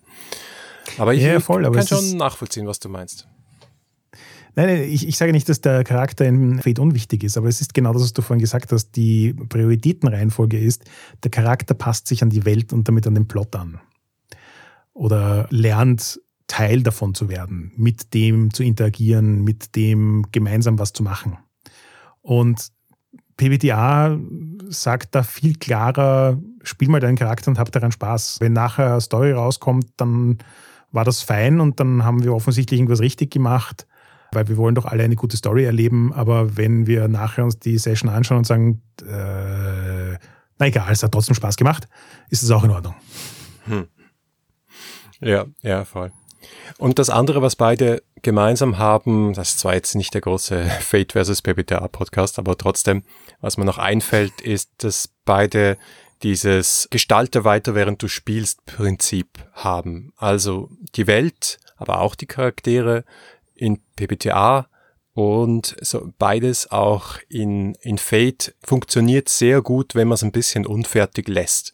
Aber 0.97 1.13
ich, 1.13 1.21
ja, 1.21 1.39
voll, 1.39 1.63
aber 1.63 1.75
kann 1.75 1.85
schon 1.85 2.17
nachvollziehen, 2.17 2.65
was 2.65 2.79
du 2.79 2.89
meinst. 2.89 3.27
Nein, 4.55 4.81
ich, 4.89 5.07
ich 5.07 5.15
sage 5.15 5.31
nicht, 5.31 5.47
dass 5.47 5.61
der 5.61 5.83
Charakter 5.83 6.25
in 6.25 6.59
Fate 6.59 6.79
unwichtig 6.79 7.23
ist, 7.23 7.37
aber 7.37 7.47
es 7.47 7.61
ist 7.61 7.75
genau 7.75 7.93
das, 7.93 8.01
was 8.01 8.13
du 8.13 8.23
vorhin 8.23 8.41
gesagt 8.41 8.71
hast. 8.71 8.95
Die 8.95 9.33
Prioritätenreihenfolge 9.33 10.57
ist, 10.57 10.85
der 11.23 11.29
Charakter 11.29 11.75
passt 11.75 12.07
sich 12.07 12.23
an 12.23 12.31
die 12.31 12.45
Welt 12.45 12.73
und 12.73 12.87
damit 12.87 13.05
an 13.05 13.13
den 13.13 13.27
Plot 13.27 13.55
an. 13.55 13.79
Oder 14.93 15.45
lernt 15.51 16.19
Teil 16.51 16.83
davon 16.83 17.15
zu 17.15 17.29
werden, 17.29 17.71
mit 17.77 18.13
dem 18.13 18.53
zu 18.53 18.61
interagieren, 18.61 19.41
mit 19.41 19.77
dem 19.77 20.25
gemeinsam 20.33 20.77
was 20.79 20.91
zu 20.91 21.01
machen. 21.01 21.37
Und 22.21 22.67
PBTA 23.37 24.19
sagt 24.67 25.15
da 25.15 25.23
viel 25.23 25.55
klarer, 25.55 26.37
spiel 26.61 26.89
mal 26.89 26.99
deinen 26.99 27.15
Charakter 27.15 27.49
und 27.49 27.57
hab 27.57 27.71
daran 27.71 27.93
Spaß. 27.93 28.41
Wenn 28.41 28.51
nachher 28.51 28.91
eine 28.91 29.01
Story 29.01 29.31
rauskommt, 29.31 29.85
dann 29.95 30.39
war 30.91 31.05
das 31.05 31.21
fein 31.21 31.61
und 31.61 31.79
dann 31.79 32.03
haben 32.03 32.21
wir 32.21 32.33
offensichtlich 32.33 32.81
irgendwas 32.81 32.99
richtig 32.99 33.31
gemacht, 33.31 33.87
weil 34.33 34.49
wir 34.49 34.57
wollen 34.57 34.75
doch 34.75 34.85
alle 34.85 35.03
eine 35.05 35.15
gute 35.15 35.37
Story 35.37 35.63
erleben. 35.63 36.11
Aber 36.11 36.57
wenn 36.57 36.85
wir 36.85 37.07
nachher 37.07 37.45
uns 37.45 37.59
die 37.59 37.77
Session 37.77 38.09
anschauen 38.09 38.39
und 38.39 38.45
sagen, 38.45 38.81
äh, 39.03 40.17
na 40.59 40.67
egal, 40.67 40.91
es 40.91 41.01
hat 41.01 41.13
trotzdem 41.13 41.35
Spaß 41.35 41.55
gemacht, 41.55 41.87
ist 42.29 42.43
es 42.43 42.51
auch 42.51 42.65
in 42.65 42.71
Ordnung. 42.71 42.95
Hm. 43.67 43.87
Ja, 45.21 45.45
ja, 45.61 45.85
voll. 45.85 46.11
Und 46.77 46.99
das 46.99 47.09
andere, 47.09 47.41
was 47.41 47.55
beide 47.55 48.03
gemeinsam 48.21 48.77
haben, 48.77 49.33
das 49.33 49.49
ist 49.49 49.59
zwar 49.59 49.73
jetzt 49.73 49.95
nicht 49.95 50.13
der 50.13 50.21
große 50.21 50.63
Fate 50.81 51.13
versus 51.13 51.41
PBTA 51.41 51.87
Podcast, 51.87 52.39
aber 52.39 52.57
trotzdem, 52.57 53.03
was 53.39 53.57
mir 53.57 53.65
noch 53.65 53.77
einfällt, 53.77 54.41
ist, 54.41 54.71
dass 54.79 55.09
beide 55.25 55.77
dieses 56.23 56.87
Gestalte 56.91 57.43
weiter, 57.43 57.75
während 57.75 58.01
du 58.01 58.07
spielst 58.07 58.65
Prinzip 58.65 59.27
haben. 59.53 60.13
Also 60.17 60.69
die 60.95 61.07
Welt, 61.07 61.59
aber 61.77 61.99
auch 62.01 62.15
die 62.15 62.27
Charaktere 62.27 63.03
in 63.55 63.79
PBTA 63.95 64.67
und 65.13 65.75
so 65.81 66.11
beides 66.17 66.71
auch 66.71 67.17
in, 67.27 67.75
in 67.81 67.97
Fate 67.97 68.55
funktioniert 68.63 69.29
sehr 69.29 69.61
gut, 69.61 69.95
wenn 69.95 70.07
man 70.07 70.15
es 70.15 70.23
ein 70.23 70.31
bisschen 70.31 70.65
unfertig 70.65 71.27
lässt. 71.27 71.73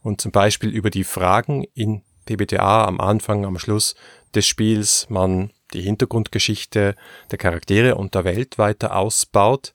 Und 0.00 0.20
zum 0.20 0.32
Beispiel 0.32 0.70
über 0.70 0.90
die 0.90 1.04
Fragen 1.04 1.64
in 1.74 2.02
PBTA 2.36 2.84
am 2.84 3.00
Anfang, 3.00 3.44
am 3.44 3.58
Schluss 3.58 3.94
des 4.34 4.46
Spiels 4.46 5.06
man 5.08 5.50
die 5.72 5.82
Hintergrundgeschichte 5.82 6.94
der 7.30 7.38
Charaktere 7.38 7.94
und 7.94 8.14
der 8.14 8.24
Welt 8.24 8.58
weiter 8.58 8.96
ausbaut. 8.96 9.74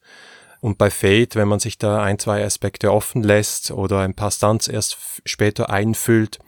Und 0.60 0.78
bei 0.78 0.90
Fate, 0.90 1.36
wenn 1.36 1.48
man 1.48 1.60
sich 1.60 1.78
da 1.78 2.02
ein, 2.02 2.18
zwei 2.18 2.44
Aspekte 2.44 2.92
offen 2.92 3.22
lässt 3.22 3.70
oder 3.70 4.00
ein 4.00 4.14
paar 4.14 4.30
Stunts 4.30 4.66
erst 4.66 4.96
später 5.24 5.70
einfüllt, 5.70 6.38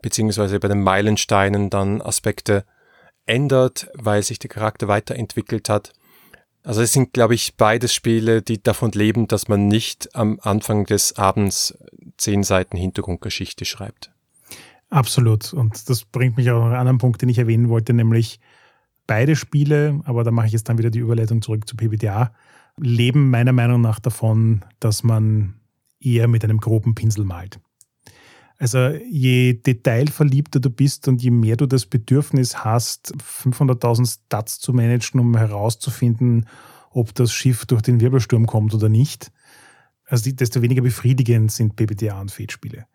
beziehungsweise 0.00 0.58
bei 0.58 0.68
den 0.68 0.82
Meilensteinen 0.82 1.68
dann 1.68 2.00
Aspekte 2.00 2.64
ändert, 3.26 3.88
weil 3.94 4.22
sich 4.22 4.38
der 4.38 4.48
Charakter 4.48 4.88
weiterentwickelt 4.88 5.68
hat, 5.68 5.92
Also 6.64 6.82
es 6.82 6.92
sind, 6.92 7.12
glaube 7.12 7.34
ich, 7.34 7.56
beides 7.56 7.94
Spiele, 7.94 8.42
die 8.42 8.62
davon 8.62 8.90
leben, 8.92 9.28
dass 9.28 9.48
man 9.48 9.68
nicht 9.68 10.14
am 10.14 10.38
Anfang 10.42 10.84
des 10.84 11.16
Abends 11.16 11.78
zehn 12.16 12.42
Seiten 12.42 12.76
Hintergrundgeschichte 12.76 13.64
schreibt. 13.64 14.10
Absolut. 14.90 15.52
Und 15.52 15.88
das 15.88 16.04
bringt 16.04 16.36
mich 16.36 16.50
auch 16.50 16.58
auf 16.58 16.64
einen 16.64 16.74
anderen 16.74 16.98
Punkt, 16.98 17.20
den 17.20 17.28
ich 17.28 17.38
erwähnen 17.38 17.68
wollte, 17.68 17.92
nämlich 17.92 18.40
beide 19.06 19.36
Spiele, 19.36 20.00
aber 20.04 20.24
da 20.24 20.30
mache 20.30 20.46
ich 20.46 20.52
jetzt 20.52 20.68
dann 20.68 20.78
wieder 20.78 20.90
die 20.90 21.00
Überleitung 21.00 21.42
zurück 21.42 21.68
zu 21.68 21.76
PBTA, 21.76 22.32
leben 22.76 23.30
meiner 23.30 23.52
Meinung 23.52 23.80
nach 23.80 23.98
davon, 23.98 24.64
dass 24.80 25.02
man 25.02 25.54
eher 26.00 26.28
mit 26.28 26.44
einem 26.44 26.58
groben 26.58 26.94
Pinsel 26.94 27.24
malt. 27.24 27.58
Also 28.58 28.88
je 29.10 29.54
detailverliebter 29.54 30.58
du 30.58 30.70
bist 30.70 31.06
und 31.06 31.22
je 31.22 31.30
mehr 31.30 31.56
du 31.56 31.66
das 31.66 31.86
Bedürfnis 31.86 32.64
hast, 32.64 33.14
500.000 33.14 34.24
Stats 34.26 34.58
zu 34.58 34.72
managen, 34.72 35.20
um 35.20 35.36
herauszufinden, 35.36 36.46
ob 36.90 37.14
das 37.14 37.32
Schiff 37.32 37.66
durch 37.66 37.82
den 37.82 38.00
Wirbelsturm 38.00 38.46
kommt 38.46 38.74
oder 38.74 38.88
nicht, 38.88 39.30
also 40.06 40.30
desto 40.30 40.62
weniger 40.62 40.82
befriedigend 40.82 41.52
sind 41.52 41.76
PBTA 41.76 42.20
und 42.20 42.32
Fate-Spiele. 42.32 42.86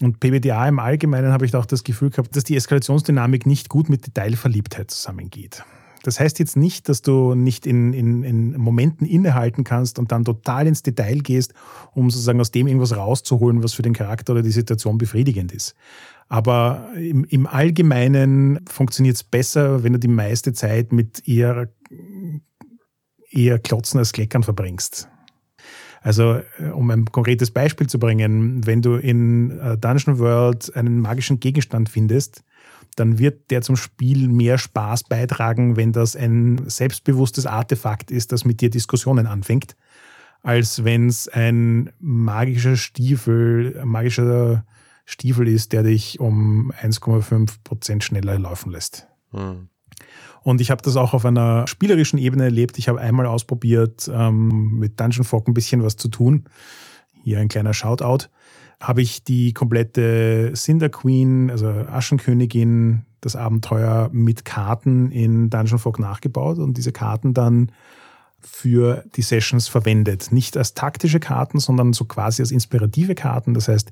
Und 0.00 0.20
PBTA 0.20 0.68
im 0.68 0.78
Allgemeinen 0.78 1.32
habe 1.32 1.44
ich 1.44 1.54
auch 1.56 1.66
das 1.66 1.82
Gefühl 1.82 2.10
gehabt, 2.10 2.36
dass 2.36 2.44
die 2.44 2.56
Eskalationsdynamik 2.56 3.46
nicht 3.46 3.68
gut 3.68 3.88
mit 3.88 4.06
Detailverliebtheit 4.06 4.90
zusammengeht. 4.90 5.64
Das 6.04 6.20
heißt 6.20 6.38
jetzt 6.38 6.56
nicht, 6.56 6.88
dass 6.88 7.02
du 7.02 7.34
nicht 7.34 7.66
in, 7.66 7.92
in, 7.92 8.22
in 8.22 8.56
Momenten 8.56 9.06
innehalten 9.06 9.64
kannst 9.64 9.98
und 9.98 10.12
dann 10.12 10.24
total 10.24 10.68
ins 10.68 10.82
Detail 10.82 11.18
gehst, 11.18 11.54
um 11.92 12.10
sozusagen 12.10 12.40
aus 12.40 12.52
dem 12.52 12.68
irgendwas 12.68 12.96
rauszuholen, 12.96 13.62
was 13.64 13.74
für 13.74 13.82
den 13.82 13.94
Charakter 13.94 14.32
oder 14.32 14.42
die 14.42 14.52
Situation 14.52 14.98
befriedigend 14.98 15.52
ist. 15.52 15.74
Aber 16.28 16.90
im, 16.96 17.24
im 17.24 17.46
Allgemeinen 17.46 18.60
funktioniert 18.68 19.16
es 19.16 19.24
besser, 19.24 19.82
wenn 19.82 19.94
du 19.94 19.98
die 19.98 20.08
meiste 20.08 20.52
Zeit 20.52 20.92
mit 20.92 21.26
eher, 21.26 21.68
eher 23.30 23.58
Klotzen 23.58 23.98
als 23.98 24.12
Kleckern 24.12 24.44
verbringst. 24.44 25.08
Also, 26.00 26.40
äh, 26.58 26.70
um 26.72 26.90
ein 26.90 27.06
konkretes 27.06 27.50
Beispiel 27.50 27.86
zu 27.86 27.98
bringen, 27.98 28.66
wenn 28.66 28.82
du 28.82 28.94
in 28.94 29.58
äh, 29.58 29.76
Dungeon 29.76 30.18
World 30.18 30.74
einen 30.76 31.00
magischen 31.00 31.40
Gegenstand 31.40 31.88
findest, 31.88 32.44
dann 32.96 33.18
wird 33.18 33.50
der 33.50 33.62
zum 33.62 33.76
Spiel 33.76 34.28
mehr 34.28 34.58
Spaß 34.58 35.04
beitragen, 35.04 35.76
wenn 35.76 35.92
das 35.92 36.16
ein 36.16 36.68
selbstbewusstes 36.68 37.46
Artefakt 37.46 38.10
ist, 38.10 38.32
das 38.32 38.44
mit 38.44 38.60
dir 38.60 38.70
Diskussionen 38.70 39.26
anfängt, 39.26 39.76
als 40.42 40.84
wenn 40.84 41.06
es 41.08 41.28
ein 41.28 41.90
magischer 42.00 42.76
Stiefel, 42.76 43.78
ein 43.80 43.88
magischer 43.88 44.64
Stiefel 45.04 45.48
ist, 45.48 45.72
der 45.72 45.84
dich 45.84 46.20
um 46.20 46.72
1,5 46.72 47.58
Prozent 47.64 48.04
schneller 48.04 48.38
laufen 48.38 48.70
lässt. 48.70 49.06
Hm. 49.30 49.68
Und 50.42 50.60
ich 50.60 50.70
habe 50.70 50.82
das 50.82 50.96
auch 50.96 51.14
auf 51.14 51.24
einer 51.24 51.66
spielerischen 51.66 52.18
Ebene 52.18 52.44
erlebt. 52.44 52.78
Ich 52.78 52.88
habe 52.88 53.00
einmal 53.00 53.26
ausprobiert, 53.26 54.10
ähm, 54.12 54.78
mit 54.78 54.98
Dungeon 54.98 55.24
Fog 55.24 55.48
ein 55.48 55.54
bisschen 55.54 55.82
was 55.82 55.96
zu 55.96 56.08
tun. 56.08 56.44
Hier 57.24 57.38
ein 57.38 57.48
kleiner 57.48 57.74
Shoutout. 57.74 58.26
Habe 58.80 59.02
ich 59.02 59.24
die 59.24 59.52
komplette 59.52 60.52
Cinder 60.54 60.88
Queen, 60.88 61.50
also 61.50 61.68
Aschenkönigin, 61.68 63.02
das 63.20 63.34
Abenteuer 63.34 64.08
mit 64.12 64.44
Karten 64.44 65.10
in 65.10 65.50
Dungeon 65.50 65.78
Fog 65.78 65.98
nachgebaut 65.98 66.58
und 66.58 66.76
diese 66.76 66.92
Karten 66.92 67.34
dann 67.34 67.72
für 68.40 69.04
die 69.16 69.22
Sessions 69.22 69.66
verwendet. 69.66 70.30
Nicht 70.30 70.56
als 70.56 70.74
taktische 70.74 71.18
Karten, 71.18 71.58
sondern 71.58 71.92
so 71.92 72.04
quasi 72.04 72.42
als 72.42 72.52
inspirative 72.52 73.16
Karten. 73.16 73.54
Das 73.54 73.66
heißt, 73.66 73.90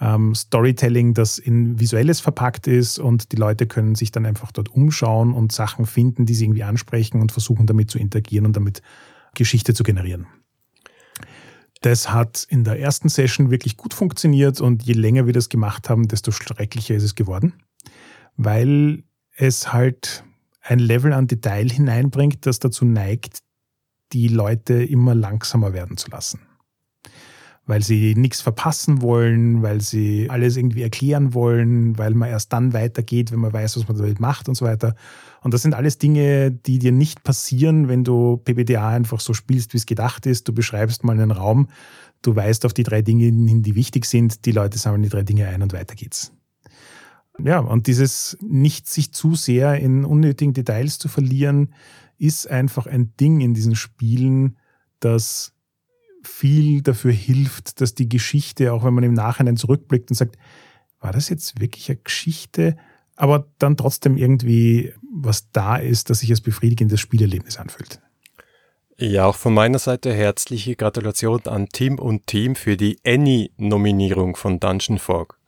ähm, 0.00 0.34
Storytelling, 0.34 1.14
das 1.14 1.38
in 1.38 1.78
Visuelles 1.78 2.20
verpackt 2.20 2.66
ist 2.66 2.98
und 2.98 3.32
die 3.32 3.36
Leute 3.36 3.66
können 3.66 3.94
sich 3.94 4.10
dann 4.10 4.24
einfach 4.24 4.50
dort 4.50 4.70
umschauen 4.70 5.34
und 5.34 5.52
Sachen 5.52 5.86
finden, 5.86 6.26
die 6.26 6.34
sie 6.34 6.46
irgendwie 6.46 6.64
ansprechen 6.64 7.20
und 7.20 7.32
versuchen 7.32 7.66
damit 7.66 7.90
zu 7.90 7.98
interagieren 7.98 8.46
und 8.46 8.56
damit 8.56 8.82
Geschichte 9.34 9.74
zu 9.74 9.82
generieren. 9.82 10.26
Das 11.82 12.12
hat 12.12 12.46
in 12.48 12.64
der 12.64 12.78
ersten 12.78 13.08
Session 13.08 13.50
wirklich 13.50 13.76
gut 13.76 13.94
funktioniert 13.94 14.60
und 14.60 14.82
je 14.82 14.94
länger 14.94 15.26
wir 15.26 15.32
das 15.32 15.48
gemacht 15.48 15.88
haben, 15.88 16.08
desto 16.08 16.30
schrecklicher 16.30 16.94
ist 16.94 17.04
es 17.04 17.14
geworden, 17.14 17.54
weil 18.36 19.04
es 19.36 19.72
halt 19.72 20.24
ein 20.62 20.78
Level 20.78 21.12
an 21.12 21.26
Detail 21.26 21.70
hineinbringt, 21.70 22.44
das 22.44 22.58
dazu 22.58 22.84
neigt, 22.84 23.38
die 24.12 24.28
Leute 24.28 24.82
immer 24.82 25.14
langsamer 25.14 25.72
werden 25.72 25.96
zu 25.96 26.10
lassen 26.10 26.40
weil 27.70 27.84
sie 27.84 28.16
nichts 28.16 28.40
verpassen 28.40 29.00
wollen, 29.00 29.62
weil 29.62 29.80
sie 29.80 30.28
alles 30.28 30.56
irgendwie 30.56 30.82
erklären 30.82 31.34
wollen, 31.34 31.96
weil 31.96 32.14
man 32.14 32.28
erst 32.28 32.52
dann 32.52 32.72
weitergeht, 32.72 33.30
wenn 33.30 33.38
man 33.38 33.52
weiß, 33.52 33.76
was 33.76 33.86
man 33.86 33.96
damit 33.96 34.18
macht 34.18 34.48
und 34.48 34.56
so 34.56 34.66
weiter. 34.66 34.96
Und 35.40 35.54
das 35.54 35.62
sind 35.62 35.74
alles 35.74 35.96
Dinge, 35.96 36.50
die 36.50 36.80
dir 36.80 36.90
nicht 36.90 37.22
passieren, 37.22 37.86
wenn 37.86 38.02
du 38.02 38.38
PBDA 38.38 38.88
einfach 38.88 39.20
so 39.20 39.34
spielst, 39.34 39.72
wie 39.72 39.76
es 39.76 39.86
gedacht 39.86 40.26
ist. 40.26 40.48
Du 40.48 40.52
beschreibst 40.52 41.04
mal 41.04 41.12
einen 41.12 41.30
Raum, 41.30 41.68
du 42.22 42.34
weißt 42.34 42.66
auf 42.66 42.74
die 42.74 42.82
drei 42.82 43.02
Dinge 43.02 43.26
hin, 43.26 43.62
die 43.62 43.76
wichtig 43.76 44.04
sind, 44.04 44.46
die 44.46 44.52
Leute 44.52 44.76
sammeln 44.76 45.02
die 45.02 45.08
drei 45.08 45.22
Dinge 45.22 45.46
ein 45.46 45.62
und 45.62 45.72
weiter 45.72 45.94
geht's. 45.94 46.32
Ja, 47.38 47.60
und 47.60 47.86
dieses 47.86 48.36
nicht 48.40 48.88
sich 48.88 49.12
zu 49.12 49.36
sehr 49.36 49.76
in 49.76 50.04
unnötigen 50.04 50.54
Details 50.54 50.98
zu 50.98 51.06
verlieren, 51.06 51.72
ist 52.18 52.50
einfach 52.50 52.88
ein 52.88 53.14
Ding 53.20 53.40
in 53.40 53.54
diesen 53.54 53.76
Spielen, 53.76 54.56
das 54.98 55.52
viel 56.22 56.82
dafür 56.82 57.12
hilft, 57.12 57.80
dass 57.80 57.94
die 57.94 58.08
Geschichte, 58.08 58.72
auch 58.72 58.84
wenn 58.84 58.94
man 58.94 59.04
im 59.04 59.14
Nachhinein 59.14 59.56
zurückblickt 59.56 60.10
und 60.10 60.16
sagt, 60.16 60.36
war 61.00 61.12
das 61.12 61.28
jetzt 61.28 61.60
wirklich 61.60 61.88
eine 61.88 61.98
Geschichte, 61.98 62.76
aber 63.16 63.46
dann 63.58 63.76
trotzdem 63.76 64.16
irgendwie 64.16 64.92
was 65.12 65.50
da 65.50 65.76
ist, 65.76 66.08
dass 66.08 66.20
sich 66.20 66.30
als 66.30 66.40
befriedigendes 66.40 67.00
Spielerlebnis 67.00 67.56
anfühlt. 67.56 68.00
Ja, 68.96 69.26
auch 69.26 69.36
von 69.36 69.54
meiner 69.54 69.78
Seite 69.78 70.12
herzliche 70.12 70.76
Gratulation 70.76 71.40
an 71.46 71.68
Tim 71.72 71.98
und 71.98 72.26
Team 72.26 72.54
für 72.54 72.76
die 72.76 72.98
Annie-Nominierung 73.04 74.36
von 74.36 74.60
Dungeon 74.60 74.98
Fog. 74.98 75.38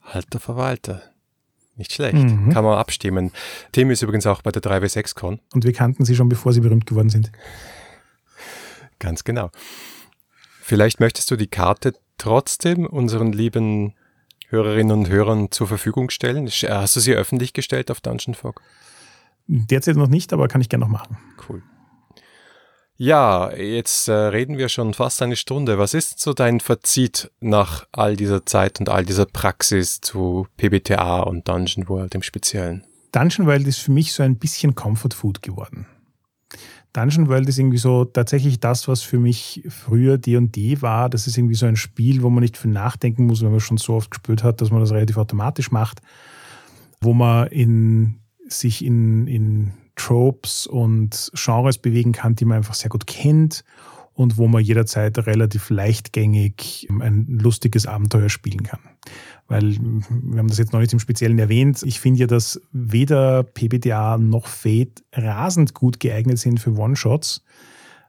Alter 0.00 0.38
Verwalter. 0.38 1.02
Nicht 1.76 1.92
schlecht. 1.92 2.14
Mhm. 2.14 2.50
Kann 2.50 2.64
man 2.64 2.78
abstimmen. 2.78 3.32
Tim 3.72 3.90
ist 3.90 4.02
übrigens 4.02 4.26
auch 4.26 4.42
bei 4.42 4.52
der 4.52 4.62
3W6Con. 4.62 5.40
Und 5.52 5.64
wir 5.64 5.72
kannten 5.72 6.04
sie 6.04 6.14
schon, 6.14 6.28
bevor 6.28 6.52
sie 6.52 6.60
berühmt 6.60 6.86
geworden 6.86 7.10
sind. 7.10 7.32
Ganz 9.00 9.24
genau. 9.24 9.50
Vielleicht 10.62 11.00
möchtest 11.00 11.28
du 11.32 11.36
die 11.36 11.48
Karte 11.48 11.94
trotzdem 12.16 12.86
unseren 12.86 13.32
lieben 13.32 13.94
Hörerinnen 14.48 14.96
und 14.96 15.08
Hörern 15.08 15.50
zur 15.50 15.66
Verfügung 15.66 16.10
stellen. 16.10 16.46
Hast 16.48 16.94
du 16.94 17.00
sie 17.00 17.14
öffentlich 17.14 17.52
gestellt 17.52 17.90
auf 17.90 18.00
Dungeon 18.00 18.34
Fog? 18.34 18.62
Derzeit 19.48 19.96
noch 19.96 20.08
nicht, 20.08 20.32
aber 20.32 20.46
kann 20.46 20.60
ich 20.60 20.68
gerne 20.68 20.84
noch 20.84 20.92
machen. 20.92 21.18
Cool. 21.48 21.62
Ja, 22.96 23.50
jetzt 23.56 24.08
äh, 24.08 24.12
reden 24.12 24.58
wir 24.58 24.68
schon 24.68 24.92
fast 24.92 25.22
eine 25.22 25.36
Stunde. 25.36 25.78
Was 25.78 25.94
ist 25.94 26.20
so 26.20 26.34
dein 26.34 26.60
Fazit 26.60 27.30
nach 27.40 27.86
all 27.92 28.14
dieser 28.14 28.44
Zeit 28.44 28.78
und 28.78 28.90
all 28.90 29.06
dieser 29.06 29.24
Praxis 29.24 30.02
zu 30.02 30.46
PBTA 30.58 31.20
und 31.20 31.48
Dungeon 31.48 31.88
World 31.88 32.14
im 32.14 32.22
Speziellen? 32.22 32.84
Dungeon 33.12 33.46
World 33.46 33.66
ist 33.66 33.78
für 33.78 33.90
mich 33.90 34.12
so 34.12 34.22
ein 34.22 34.36
bisschen 34.36 34.74
Comfort 34.74 35.14
Food 35.14 35.42
geworden. 35.42 35.86
Dungeon 36.92 37.28
World 37.28 37.48
ist 37.48 37.58
irgendwie 37.58 37.78
so 37.78 38.04
tatsächlich 38.04 38.58
das, 38.58 38.88
was 38.88 39.02
für 39.02 39.18
mich 39.18 39.62
früher 39.68 40.18
D&D 40.18 40.82
war. 40.82 41.08
Das 41.08 41.26
ist 41.26 41.38
irgendwie 41.38 41.54
so 41.54 41.66
ein 41.66 41.76
Spiel, 41.76 42.22
wo 42.22 42.30
man 42.30 42.42
nicht 42.42 42.56
viel 42.56 42.70
nachdenken 42.70 43.26
muss, 43.26 43.42
wenn 43.42 43.50
man 43.50 43.60
schon 43.60 43.76
so 43.76 43.94
oft 43.94 44.10
gespielt 44.10 44.42
hat, 44.42 44.60
dass 44.60 44.70
man 44.70 44.80
das 44.80 44.90
relativ 44.90 45.16
automatisch 45.16 45.70
macht, 45.70 46.00
wo 47.00 47.12
man 47.14 47.46
in, 47.48 48.16
sich 48.48 48.84
in, 48.84 49.26
in 49.28 49.72
Tropes 49.94 50.66
und 50.66 51.30
Genres 51.34 51.78
bewegen 51.78 52.12
kann, 52.12 52.34
die 52.34 52.44
man 52.44 52.58
einfach 52.58 52.74
sehr 52.74 52.90
gut 52.90 53.06
kennt 53.06 53.64
und 54.14 54.36
wo 54.36 54.48
man 54.48 54.62
jederzeit 54.62 55.18
relativ 55.26 55.70
leichtgängig 55.70 56.88
ein 57.00 57.26
lustiges 57.40 57.86
Abenteuer 57.86 58.28
spielen 58.28 58.62
kann 58.62 58.80
weil 59.50 59.76
wir 59.80 60.38
haben 60.38 60.48
das 60.48 60.58
jetzt 60.58 60.72
noch 60.72 60.78
nicht 60.78 60.92
im 60.92 61.00
Speziellen 61.00 61.38
erwähnt. 61.38 61.82
Ich 61.82 61.98
finde 61.98 62.20
ja, 62.20 62.26
dass 62.28 62.60
weder 62.70 63.42
PBTA 63.42 64.16
noch 64.16 64.46
Fate 64.46 65.02
rasend 65.12 65.74
gut 65.74 65.98
geeignet 65.98 66.38
sind 66.38 66.60
für 66.60 66.78
One-Shots. 66.78 67.42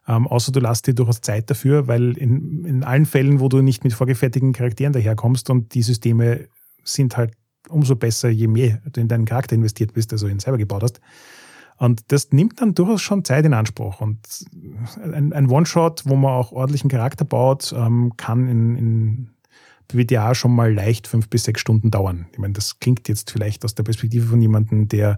Ähm, 0.07 0.27
außer 0.27 0.51
du 0.51 0.59
lässt 0.59 0.85
dir 0.85 0.93
durchaus 0.93 1.21
Zeit 1.21 1.49
dafür, 1.49 1.87
weil 1.87 2.15
in, 2.15 2.63
in 2.65 2.83
allen 2.83 3.07
Fällen, 3.07 3.39
wo 3.39 3.49
du 3.49 3.63
nicht 3.63 3.83
mit 3.83 3.93
vorgefertigten 3.93 4.53
Charakteren 4.53 4.93
daherkommst 4.93 5.49
und 5.49 5.73
die 5.73 5.81
Systeme 5.81 6.47
sind 6.83 7.17
halt 7.17 7.33
umso 7.69 7.95
besser, 7.95 8.29
je 8.29 8.47
mehr 8.47 8.79
du 8.93 9.01
in 9.01 9.07
deinen 9.07 9.25
Charakter 9.25 9.55
investiert 9.55 9.93
bist, 9.93 10.13
also 10.13 10.27
ihn 10.27 10.39
selber 10.39 10.59
gebaut 10.59 10.83
hast. 10.83 11.01
Und 11.81 12.11
das 12.11 12.31
nimmt 12.31 12.61
dann 12.61 12.75
durchaus 12.75 13.01
schon 13.01 13.25
Zeit 13.25 13.43
in 13.43 13.55
Anspruch. 13.55 14.01
Und 14.01 14.19
ein, 15.01 15.33
ein 15.33 15.49
One-Shot, 15.49 16.03
wo 16.05 16.15
man 16.15 16.29
auch 16.29 16.51
ordentlichen 16.51 16.91
Charakter 16.91 17.25
baut, 17.25 17.73
ähm, 17.75 18.13
kann 18.17 18.47
in, 18.47 18.75
in 18.75 19.29
WDA 19.91 20.35
schon 20.35 20.53
mal 20.53 20.71
leicht 20.71 21.07
fünf 21.07 21.27
bis 21.27 21.45
sechs 21.45 21.59
Stunden 21.59 21.89
dauern. 21.89 22.27
Ich 22.33 22.37
meine, 22.37 22.53
das 22.53 22.77
klingt 22.77 23.09
jetzt 23.09 23.31
vielleicht 23.31 23.65
aus 23.65 23.73
der 23.73 23.81
Perspektive 23.81 24.27
von 24.27 24.39
jemandem, 24.39 24.89
der 24.89 25.17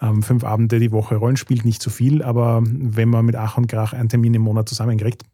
ähm, 0.00 0.22
fünf 0.22 0.44
Abende 0.44 0.78
die 0.78 0.92
Woche 0.92 1.16
Rollen 1.16 1.36
spielt, 1.36 1.64
nicht 1.64 1.82
so 1.82 1.90
viel, 1.90 2.22
aber 2.22 2.62
wenn 2.64 3.08
man 3.08 3.24
mit 3.24 3.34
Ach 3.34 3.56
und 3.56 3.66
Krach 3.66 3.92
einen 3.92 4.08
Termin 4.08 4.34
im 4.34 4.42
Monat 4.42 4.68
zusammenkriegt 4.68 5.24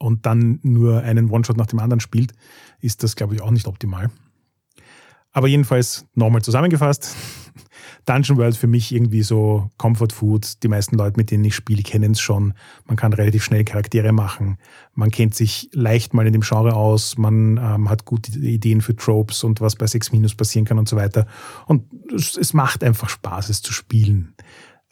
und 0.00 0.26
dann 0.26 0.58
nur 0.64 1.02
einen 1.02 1.30
One-Shot 1.30 1.56
nach 1.56 1.66
dem 1.66 1.78
anderen 1.78 2.00
spielt, 2.00 2.32
ist 2.80 3.04
das, 3.04 3.14
glaube 3.14 3.36
ich, 3.36 3.42
auch 3.42 3.52
nicht 3.52 3.68
optimal. 3.68 4.10
Aber 5.30 5.46
jedenfalls 5.46 6.04
nochmal 6.16 6.42
zusammengefasst. 6.42 7.14
Dungeon 8.06 8.38
World 8.38 8.56
für 8.56 8.68
mich 8.68 8.94
irgendwie 8.94 9.22
so 9.22 9.70
Comfort 9.78 10.12
Food. 10.12 10.62
Die 10.62 10.68
meisten 10.68 10.96
Leute, 10.96 11.18
mit 11.18 11.30
denen 11.30 11.44
ich 11.44 11.56
spiele, 11.56 11.82
kennen 11.82 12.12
es 12.12 12.20
schon. 12.20 12.54
Man 12.86 12.96
kann 12.96 13.12
relativ 13.12 13.44
schnell 13.44 13.64
Charaktere 13.64 14.12
machen. 14.12 14.58
Man 14.94 15.10
kennt 15.10 15.34
sich 15.34 15.68
leicht 15.72 16.14
mal 16.14 16.26
in 16.26 16.32
dem 16.32 16.42
Genre 16.42 16.74
aus. 16.74 17.18
Man 17.18 17.58
ähm, 17.58 17.90
hat 17.90 18.04
gute 18.04 18.30
Ideen 18.38 18.80
für 18.80 18.94
Tropes 18.94 19.44
und 19.44 19.60
was 19.60 19.76
bei 19.76 19.86
6 19.86 20.12
Minus 20.12 20.34
passieren 20.34 20.64
kann 20.64 20.78
und 20.78 20.88
so 20.88 20.96
weiter. 20.96 21.26
Und 21.66 21.84
es, 22.14 22.36
es 22.36 22.54
macht 22.54 22.84
einfach 22.84 23.08
Spaß, 23.08 23.48
es 23.48 23.60
zu 23.60 23.72
spielen. 23.72 24.34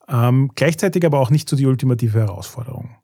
Ähm, 0.08 0.50
gleichzeitig 0.54 1.06
aber 1.06 1.20
auch 1.20 1.30
nicht 1.30 1.48
so 1.48 1.56
die 1.56 1.66
ultimative 1.66 2.18
Herausforderung. 2.18 2.96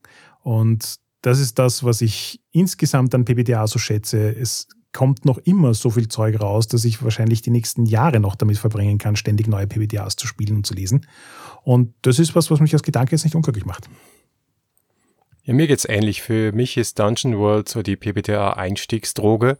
Und 0.42 0.96
das 1.22 1.38
ist 1.38 1.58
das, 1.58 1.84
was 1.84 2.00
ich 2.00 2.40
insgesamt 2.50 3.14
an 3.14 3.24
PBTA 3.24 3.66
so 3.66 3.78
schätze. 3.78 4.34
Es 4.34 4.66
kommt 4.92 5.24
noch 5.24 5.38
immer 5.38 5.74
so 5.74 5.90
viel 5.90 6.08
Zeug 6.08 6.40
raus, 6.40 6.66
dass 6.66 6.84
ich 6.84 7.02
wahrscheinlich 7.02 7.42
die 7.42 7.50
nächsten 7.50 7.86
Jahre 7.86 8.20
noch 8.20 8.34
damit 8.34 8.58
verbringen 8.58 8.98
kann, 8.98 9.16
ständig 9.16 9.46
neue 9.46 9.66
PBTAs 9.66 10.16
zu 10.16 10.26
spielen 10.26 10.56
und 10.56 10.66
zu 10.66 10.74
lesen. 10.74 11.06
Und 11.62 11.94
das 12.02 12.18
ist 12.18 12.34
was, 12.34 12.50
was 12.50 12.60
mich 12.60 12.72
als 12.72 12.82
Gedanke 12.82 13.12
jetzt 13.12 13.24
nicht 13.24 13.36
unglücklich 13.36 13.66
macht. 13.66 13.88
Ja, 15.44 15.54
mir 15.54 15.66
geht's 15.66 15.84
ähnlich. 15.84 16.22
Für 16.22 16.52
mich 16.52 16.76
ist 16.76 16.98
Dungeon 16.98 17.38
World 17.38 17.68
so 17.68 17.82
die 17.82 17.96
PBTA-Einstiegsdroge. 17.96 19.58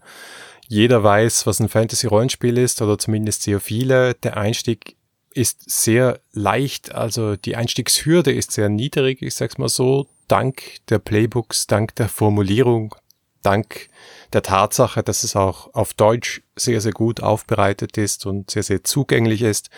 Jeder 0.66 1.02
weiß, 1.02 1.46
was 1.46 1.60
ein 1.60 1.68
Fantasy-Rollenspiel 1.68 2.58
ist, 2.58 2.80
oder 2.82 2.98
zumindest 2.98 3.42
sehr 3.42 3.60
viele. 3.60 4.14
Der 4.14 4.36
Einstieg 4.36 4.96
ist 5.32 5.70
sehr 5.70 6.20
leicht, 6.32 6.94
also 6.94 7.36
die 7.36 7.56
Einstiegshürde 7.56 8.32
ist 8.32 8.52
sehr 8.52 8.68
niedrig, 8.68 9.22
ich 9.22 9.34
sag's 9.34 9.58
mal 9.58 9.68
so, 9.68 10.08
dank 10.28 10.62
der 10.88 10.98
Playbooks, 10.98 11.66
dank 11.66 11.94
der 11.96 12.08
Formulierung, 12.08 12.94
dank 13.43 13.88
der 14.32 14.43
Tatsache, 14.43 15.03
dass 15.03 15.24
es 15.24 15.36
auch 15.36 15.74
auf 15.74 15.95
Deutsch 15.95 16.43
sehr, 16.57 16.80
sehr 16.80 16.93
gut 16.93 17.22
aufbereitet 17.22 17.99
ist 17.99 18.26
und 18.26 18.51
sehr, 18.51 18.62
sehr 18.62 18.84
zugänglich 18.84 19.43
ist. 19.43 19.70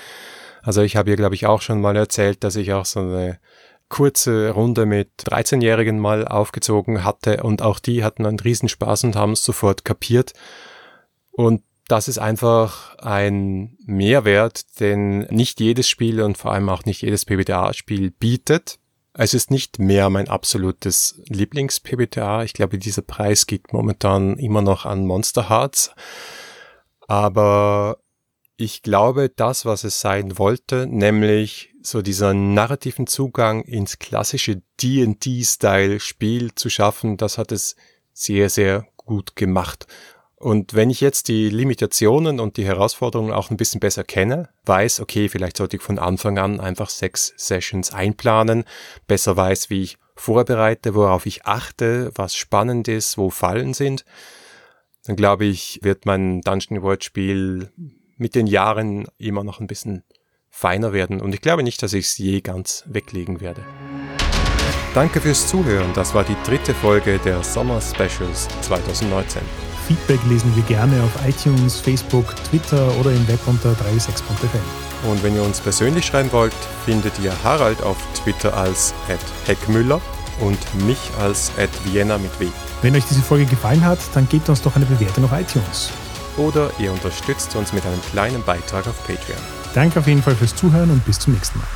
Also 0.63 0.83
ich 0.83 0.97
habe 0.97 1.11
hier, 1.11 1.17
glaube 1.17 1.35
ich, 1.35 1.47
auch 1.47 1.63
schon 1.63 1.81
mal 1.81 1.97
erzählt, 1.97 2.45
dass 2.45 2.57
ich 2.57 2.73
auch 2.73 2.85
so 2.85 3.01
eine 3.01 3.39
kurze 3.89 4.51
Runde 4.51 4.87
mit 4.87 5.11
13-Jährigen 5.25 5.99
mal 5.99 6.27
aufgezogen 6.27 7.05
hatte 7.05 7.43
und 7.43 7.61
auch 7.61 7.79
die 7.79 8.05
hatten 8.05 8.25
einen 8.25 8.41
Riesenspaß 8.41 9.05
und 9.05 9.17
haben 9.17 9.33
es 9.33 9.45
sofort 9.45 9.85
kapiert. 9.85 10.33
Und 11.31 11.63
das 11.89 12.09
ist 12.09 12.19
einfach 12.19 12.97
ein 12.99 13.77
Mehrwert, 13.85 14.81
den 14.81 15.21
nicht 15.27 15.61
jedes 15.61 15.89
Spiel 15.89 16.23
und 16.23 16.39
vor 16.39 16.53
allem 16.53 16.69
auch 16.71 16.85
nicht 16.85 17.03
jedes 17.03 17.27
PBTA-Spiel 17.27 18.13
bietet. 18.13 18.79
Es 19.15 19.35
ist 19.35 19.51
nicht 19.51 19.79
mehr 19.79 20.09
mein 20.09 20.29
absolutes 20.29 21.21
Lieblings-PBTA. 21.29 22.45
Ich 22.45 22.55
glaube, 22.55 22.79
dieser 22.79 23.03
Preis 23.03 23.47
geht 23.47 23.73
momentan 23.73 24.39
immer 24.39 24.63
noch 24.63 24.87
an 24.87 25.07
Monster 25.07 25.51
Hearts. 25.51 25.95
Aber 27.07 27.99
ich 28.57 28.83
glaube, 28.83 29.29
das, 29.29 29.67
was 29.67 29.85
es 29.85 30.01
sein 30.01 30.39
wollte, 30.39 30.87
nämlich 30.87 31.75
so 31.83 32.01
dieser 32.01 32.33
narrativen 32.33 33.07
Zugang 33.07 33.63
ins 33.65 33.99
klassische 33.99 34.63
D&D-Style-Spiel 34.81 36.55
zu 36.55 36.71
schaffen, 36.71 37.17
das 37.19 37.37
hat 37.37 37.53
es 37.53 37.77
sehr, 38.15 38.49
sehr 38.49 38.87
gut 38.97 39.37
gemacht. 39.37 39.87
Und 40.43 40.75
wenn 40.75 40.91
ich 40.91 41.01
jetzt 41.01 41.29
die 41.29 41.49
Limitationen 41.51 42.41
und 42.41 42.57
die 42.57 42.65
Herausforderungen 42.65 43.31
auch 43.31 43.53
ein 43.53 43.57
bisschen 43.57 43.79
besser 43.79 44.03
kenne, 44.03 44.49
weiß, 44.65 44.99
okay, 44.99 45.29
vielleicht 45.29 45.57
sollte 45.57 45.77
ich 45.77 45.83
von 45.83 46.01
Anfang 46.01 46.37
an 46.37 46.59
einfach 46.59 46.91
sechs 46.91 47.33
Sessions 47.37 47.93
einplanen, 47.93 48.65
besser 49.07 49.37
weiß, 49.37 49.71
wie 49.71 49.83
ich 49.83 49.99
vorbereite, 50.17 50.97
worauf 50.97 51.27
ich 51.27 51.47
achte, 51.47 52.11
was 52.17 52.35
spannend 52.35 52.89
ist, 52.89 53.19
wo 53.19 53.31
Fallen 53.31 53.73
sind, 53.73 54.05
dann 55.05 55.15
glaube 55.15 55.45
ich, 55.45 55.79
wird 55.83 56.07
mein 56.07 56.41
Dungeon 56.41 56.83
World 56.83 57.05
Spiel 57.05 57.71
mit 58.17 58.35
den 58.35 58.49
Jahren 58.49 59.07
immer 59.19 59.45
noch 59.45 59.61
ein 59.61 59.69
bisschen 59.69 60.03
feiner 60.51 60.93
werden. 60.93 61.21
Und 61.21 61.37
ich 61.37 61.41
glaube 61.41 61.63
nicht, 61.63 61.81
dass 61.85 61.93
ich 61.93 62.07
es 62.07 62.19
je 62.19 62.41
ganz 62.41 62.83
weglegen 62.89 63.41
werde. 63.41 63.65
Danke 64.93 65.21
fürs 65.21 65.47
Zuhören. 65.47 65.93
Das 65.95 66.15
war 66.15 66.25
die 66.25 66.37
dritte 66.45 66.75
Folge 66.75 67.21
der 67.21 67.45
Sommer 67.45 67.81
Specials 67.81 68.49
2019. 68.63 69.72
Feedback 69.87 70.21
lesen 70.29 70.55
wir 70.55 70.63
gerne 70.65 71.03
auf 71.03 71.11
iTunes, 71.27 71.81
Facebook, 71.81 72.35
Twitter 72.49 72.95
oder 72.99 73.11
im 73.13 73.27
Web 73.29 73.41
unter 73.47 73.71
36.fm. 73.71 75.11
Und 75.11 75.23
wenn 75.23 75.35
ihr 75.35 75.43
uns 75.43 75.61
persönlich 75.61 76.07
schreiben 76.07 76.31
wollt, 76.33 76.55
findet 76.85 77.19
ihr 77.19 77.33
Harald 77.43 77.83
auf 77.83 77.97
Twitter 78.15 78.57
als 78.57 78.95
Heckmüller 79.47 80.01
und 80.41 80.59
mich 80.87 80.99
als 81.21 81.51
Vienna 81.85 82.19
mit 82.19 82.39
W. 82.41 82.47
Wenn 82.83 82.97
euch 82.97 83.05
diese 83.05 83.23
Folge 83.23 83.47
gefallen 83.47 83.85
hat, 83.85 83.99
dann 84.15 84.29
gebt 84.29 84.49
uns 84.49 84.63
doch 84.63 84.77
eine 84.77 84.87
Bewertung 84.87 85.25
auf 85.25 85.33
iTunes. 85.33 85.91
Oder 86.37 86.71
ihr 86.79 86.93
unterstützt 86.93 87.55
uns 87.57 87.73
mit 87.73 87.85
einem 87.85 88.01
kleinen 88.11 88.43
Beitrag 88.43 88.87
auf 88.87 88.99
Patreon. 89.07 89.43
Danke 89.75 89.99
auf 89.99 90.07
jeden 90.07 90.23
Fall 90.23 90.35
fürs 90.35 90.55
Zuhören 90.55 90.91
und 90.91 91.05
bis 91.05 91.19
zum 91.19 91.35
nächsten 91.35 91.59
Mal. 91.59 91.67